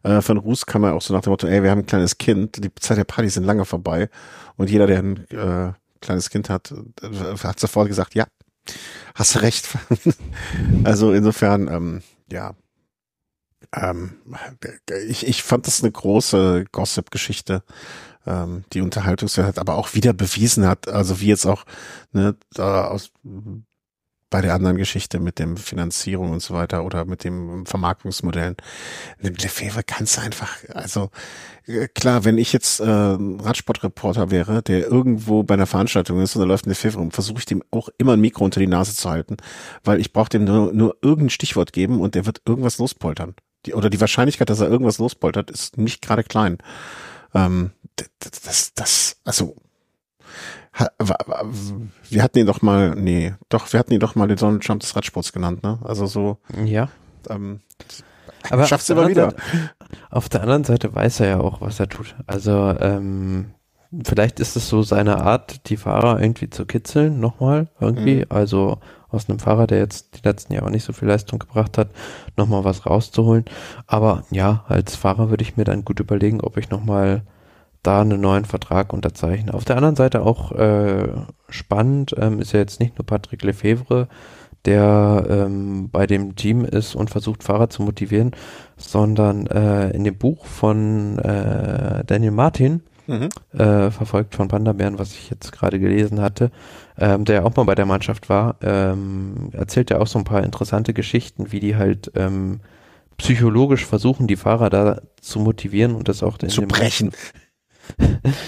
[0.03, 2.17] Äh, von Ruß kam er auch so nach dem Motto, ey, wir haben ein kleines
[2.17, 4.09] Kind, die Zeit der Party sind lange vorbei.
[4.55, 8.25] Und jeder, der ein äh, kleines Kind hat, äh, hat sofort gesagt, ja,
[9.15, 9.67] hast recht.
[10.85, 12.01] also insofern, ähm,
[12.31, 12.53] ja.
[13.73, 14.17] Ähm,
[15.07, 17.63] ich, ich fand das eine große Gossip-Geschichte,
[18.25, 21.65] ähm, die Unterhaltungswert hat, aber auch wieder bewiesen hat, also wie jetzt auch
[22.11, 23.11] ne, da aus
[24.33, 28.57] bei der anderen Geschichte mit dem Finanzierung und so weiter oder mit dem Vermarktungsmodellen.
[29.19, 31.11] Lefebvre du einfach, also
[31.67, 36.41] äh, klar, wenn ich jetzt äh, Radsportreporter wäre, der irgendwo bei einer Veranstaltung ist und
[36.41, 38.95] da läuft ein Lefebvre rum, versuche ich dem auch immer ein Mikro unter die Nase
[38.95, 39.37] zu halten,
[39.83, 43.35] weil ich brauche dem nur, nur irgendein Stichwort geben und der wird irgendwas lospoltern.
[43.65, 46.57] Die, oder die Wahrscheinlichkeit, dass er irgendwas lospoltert, ist nicht gerade klein.
[47.33, 49.55] Ähm, d- d- das, das, also
[52.09, 54.81] wir hatten ihn doch mal, nee, doch, wir hatten ihn doch mal den Donald Trump
[54.81, 55.77] des Radsports genannt, ne?
[55.83, 56.89] Also so, Ja.
[57.29, 57.59] ähm,
[58.49, 59.23] Aber Schaffst du immer der wieder.
[59.31, 59.71] Seite-
[60.09, 62.15] Auf der anderen Seite weiß er ja auch, was er tut.
[62.25, 63.51] Also ähm,
[64.03, 68.17] vielleicht ist es so seine Art, die Fahrer irgendwie zu kitzeln, nochmal irgendwie.
[68.21, 68.25] Mhm.
[68.29, 68.79] Also
[69.13, 71.89] aus einem Fahrer, der jetzt die letzten Jahre nicht so viel Leistung gebracht hat,
[72.37, 73.45] nochmal was rauszuholen.
[73.87, 77.23] Aber ja, als Fahrer würde ich mir dann gut überlegen, ob ich nochmal
[77.83, 79.53] da einen neuen Vertrag unterzeichne.
[79.53, 81.09] Auf der anderen Seite auch äh,
[81.49, 84.07] spannend ähm, ist ja jetzt nicht nur Patrick Lefevre,
[84.65, 88.31] der ähm, bei dem Team ist und versucht, Fahrer zu motivieren,
[88.77, 93.29] sondern äh, in dem Buch von äh, Daniel Martin, mhm.
[93.57, 96.51] äh, verfolgt von Pandabeeren, was ich jetzt gerade gelesen hatte,
[96.97, 100.43] ähm, der auch mal bei der Mannschaft war, ähm, erzählt ja auch so ein paar
[100.43, 102.59] interessante Geschichten, wie die halt ähm,
[103.17, 107.11] psychologisch versuchen, die Fahrer da zu motivieren und das auch in zu brechen.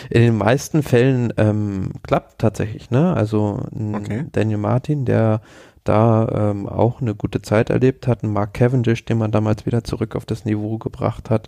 [0.10, 3.14] in den meisten Fällen ähm, klappt tatsächlich, ne?
[3.14, 3.62] Also
[3.94, 4.26] okay.
[4.32, 5.42] Daniel Martin, der
[5.86, 9.84] da ähm, auch eine gute Zeit erlebt hat, ein Mark Cavendish, den man damals wieder
[9.84, 11.48] zurück auf das Niveau gebracht hat.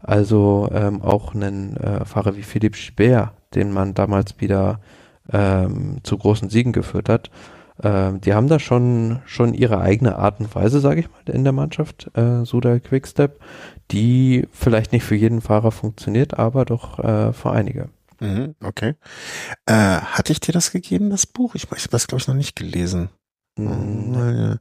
[0.00, 4.80] Also ähm, auch einen äh, Fahrer wie Philipp Speer, den man damals wieder
[5.32, 7.30] ähm, zu großen Siegen geführt hat.
[7.82, 11.44] Ähm, die haben da schon schon ihre eigene Art und Weise, sage ich mal, in
[11.44, 13.38] der Mannschaft, äh, Suda Quickstep,
[13.90, 17.88] die vielleicht nicht für jeden Fahrer funktioniert, aber doch äh, für einige.
[18.20, 18.94] Mhm, okay.
[19.66, 21.54] Äh, hatte ich dir das gegeben, das Buch?
[21.54, 23.10] Ich, ich habe das, glaube ich, noch nicht gelesen.
[23.56, 24.58] Mhm.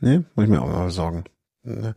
[0.00, 1.24] Nee, muss ich mir auch mal besorgen.
[1.62, 1.94] Ne.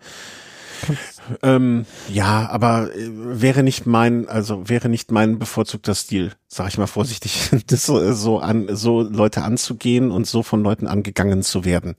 [1.44, 3.10] Ähm, ja, aber äh,
[3.42, 8.14] wäre nicht mein, also wäre nicht mein bevorzugter Stil, sag ich mal vorsichtig, das so,
[8.14, 11.96] so an, so Leute anzugehen und so von Leuten angegangen zu werden.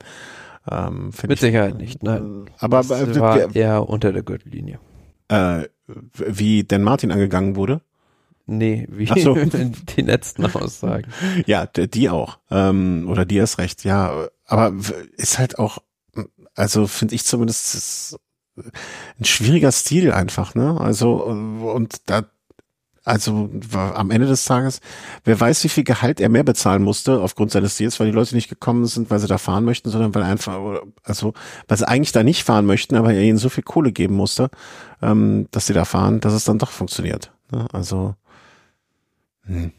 [0.69, 2.47] Ähm, Mit ich, Sicherheit nicht, nein.
[2.47, 4.79] Äh, aber das äh, war eher unter der Gürtellinie.
[5.27, 5.65] Äh,
[6.13, 7.81] wie denn Martin angegangen wurde?
[8.51, 9.33] Nee, wie so.
[9.95, 11.09] die letzten Aussagen.
[11.45, 12.37] Ja, die auch.
[12.49, 14.27] Ähm, oder die erst recht, ja.
[14.45, 14.73] Aber
[15.15, 15.77] ist halt auch,
[16.53, 18.19] also finde ich zumindest
[18.57, 20.79] ein schwieriger Stil einfach, ne?
[20.81, 22.25] Also, und da,
[23.05, 24.81] also am Ende des Tages,
[25.23, 28.35] wer weiß, wie viel Gehalt er mehr bezahlen musste aufgrund seines Stils, weil die Leute
[28.35, 30.59] nicht gekommen sind, weil sie da fahren möchten, sondern weil einfach,
[31.03, 31.33] also
[31.69, 34.49] weil sie eigentlich da nicht fahren möchten, aber er ihnen so viel Kohle geben musste,
[35.01, 37.31] ähm, dass sie da fahren, dass es dann doch funktioniert.
[37.51, 37.65] Ne?
[37.71, 38.15] Also
[39.51, 39.71] hm.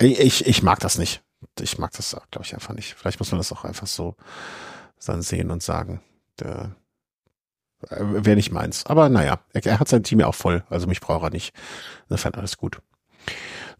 [0.00, 1.22] Ich, ich mag das nicht.
[1.60, 2.94] Ich mag das, glaube ich, einfach nicht.
[2.94, 4.16] Vielleicht muss man das auch einfach so
[5.04, 6.00] dann sehen und sagen.
[6.38, 6.76] Der,
[7.88, 8.86] äh, Wäre nicht meins.
[8.86, 10.64] Aber naja, er, er hat sein Team ja auch voll.
[10.68, 11.54] Also mich braucht er nicht.
[12.08, 12.80] Insofern alles gut.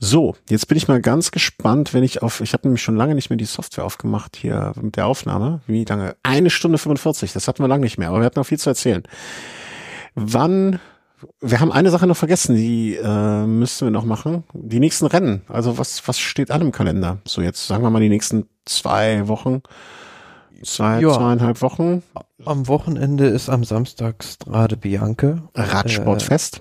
[0.00, 3.16] So, jetzt bin ich mal ganz gespannt, wenn ich auf, ich habe nämlich schon lange
[3.16, 5.60] nicht mehr die Software aufgemacht hier mit der Aufnahme.
[5.66, 6.16] Wie lange?
[6.22, 8.70] Eine Stunde 45, das hatten wir lange nicht mehr, aber wir hatten noch viel zu
[8.70, 9.02] erzählen.
[10.14, 10.78] Wann
[11.40, 14.44] wir haben eine Sache noch vergessen, die äh, müssten wir noch machen.
[14.52, 15.42] Die nächsten Rennen.
[15.48, 17.18] Also was, was steht an im Kalender?
[17.26, 19.62] So jetzt sagen wir mal die nächsten zwei Wochen,
[20.62, 21.12] zwei, ja.
[21.12, 22.02] zweieinhalb Wochen.
[22.44, 25.42] Am Wochenende ist am Samstag Strade Bianche.
[25.54, 26.58] Radsportfest.
[26.58, 26.60] Äh,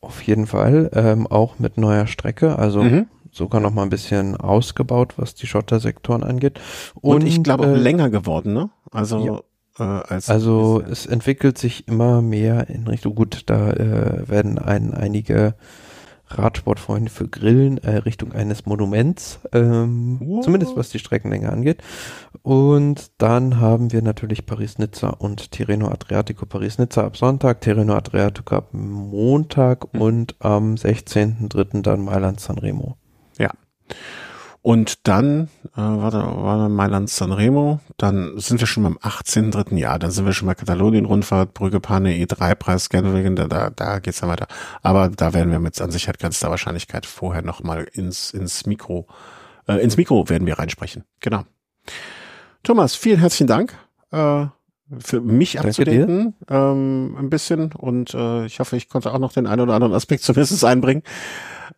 [0.00, 2.58] auf jeden Fall, ähm, auch mit neuer Strecke.
[2.58, 3.06] Also mhm.
[3.32, 6.60] sogar noch mal ein bisschen ausgebaut, was die Schottersektoren angeht.
[6.94, 8.70] Und, Und ich glaube äh, länger geworden, ne?
[8.92, 9.40] Also ja.
[9.78, 14.94] Äh, als also es entwickelt sich immer mehr in Richtung, gut, da äh, werden ein,
[14.94, 15.54] einige
[16.28, 20.44] Radsportfreunde für Grillen äh, Richtung eines Monuments, ähm, wow.
[20.44, 21.82] zumindest was die Streckenlänge angeht.
[22.42, 28.68] Und dann haben wir natürlich Paris-Nizza und Tirreno Adriatico Paris-Nizza ab Sonntag, Tirreno Adriatico ab
[28.72, 30.00] Montag mhm.
[30.00, 31.82] und am 16.03.
[31.82, 32.96] dann Mailand-San Remo.
[33.38, 33.50] Ja.
[34.66, 39.76] Und dann, äh, warte, war Mailand Sanremo, dann sind wir schon beim 18.3.
[39.76, 44.18] Jahr, dann sind wir schon bei Katalonien-Rundfahrt, Brügge Pane, E3-Preis, Gelwegen, da, da, da geht's
[44.18, 44.48] dann weiter.
[44.82, 49.06] Aber da werden wir mit an Sicherheit grenzter Wahrscheinlichkeit vorher nochmal ins, ins Mikro,
[49.68, 51.04] äh, ins Mikro werden wir reinsprechen.
[51.20, 51.44] Genau.
[52.64, 53.72] Thomas, vielen herzlichen Dank.
[54.10, 54.46] Äh,
[54.98, 59.46] für mich abzudenken, ähm, ein bisschen und äh, ich hoffe, ich konnte auch noch den
[59.46, 61.04] einen oder anderen Aspekt zumindest einbringen.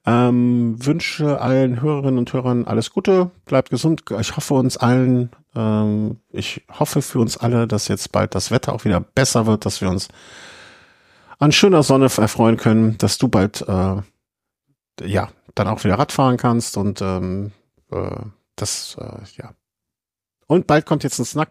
[0.07, 4.05] Ähm, wünsche allen Hörerinnen und Hörern alles Gute, bleibt gesund.
[4.21, 8.73] Ich hoffe uns allen, ähm, ich hoffe für uns alle, dass jetzt bald das Wetter
[8.73, 10.09] auch wieder besser wird, dass wir uns
[11.39, 13.97] an schöner Sonne erfreuen können, dass du bald äh,
[15.03, 17.53] ja dann auch wieder Radfahren kannst und ähm,
[17.91, 18.17] äh,
[18.57, 19.53] das äh, ja
[20.49, 21.51] und bald kommt jetzt ein Snack.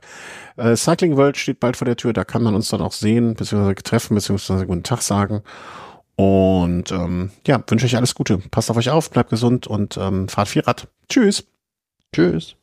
[0.57, 3.35] Äh, Cycling World steht bald vor der Tür, da kann man uns dann auch sehen,
[3.35, 5.43] beziehungsweise treffen, beziehungsweise guten Tag sagen.
[6.17, 8.39] Und ähm, ja, wünsche euch alles Gute.
[8.39, 10.87] Passt auf euch auf, bleibt gesund und ähm, fahrt viel Rad.
[11.07, 11.45] Tschüss.
[12.11, 12.55] Tschüss.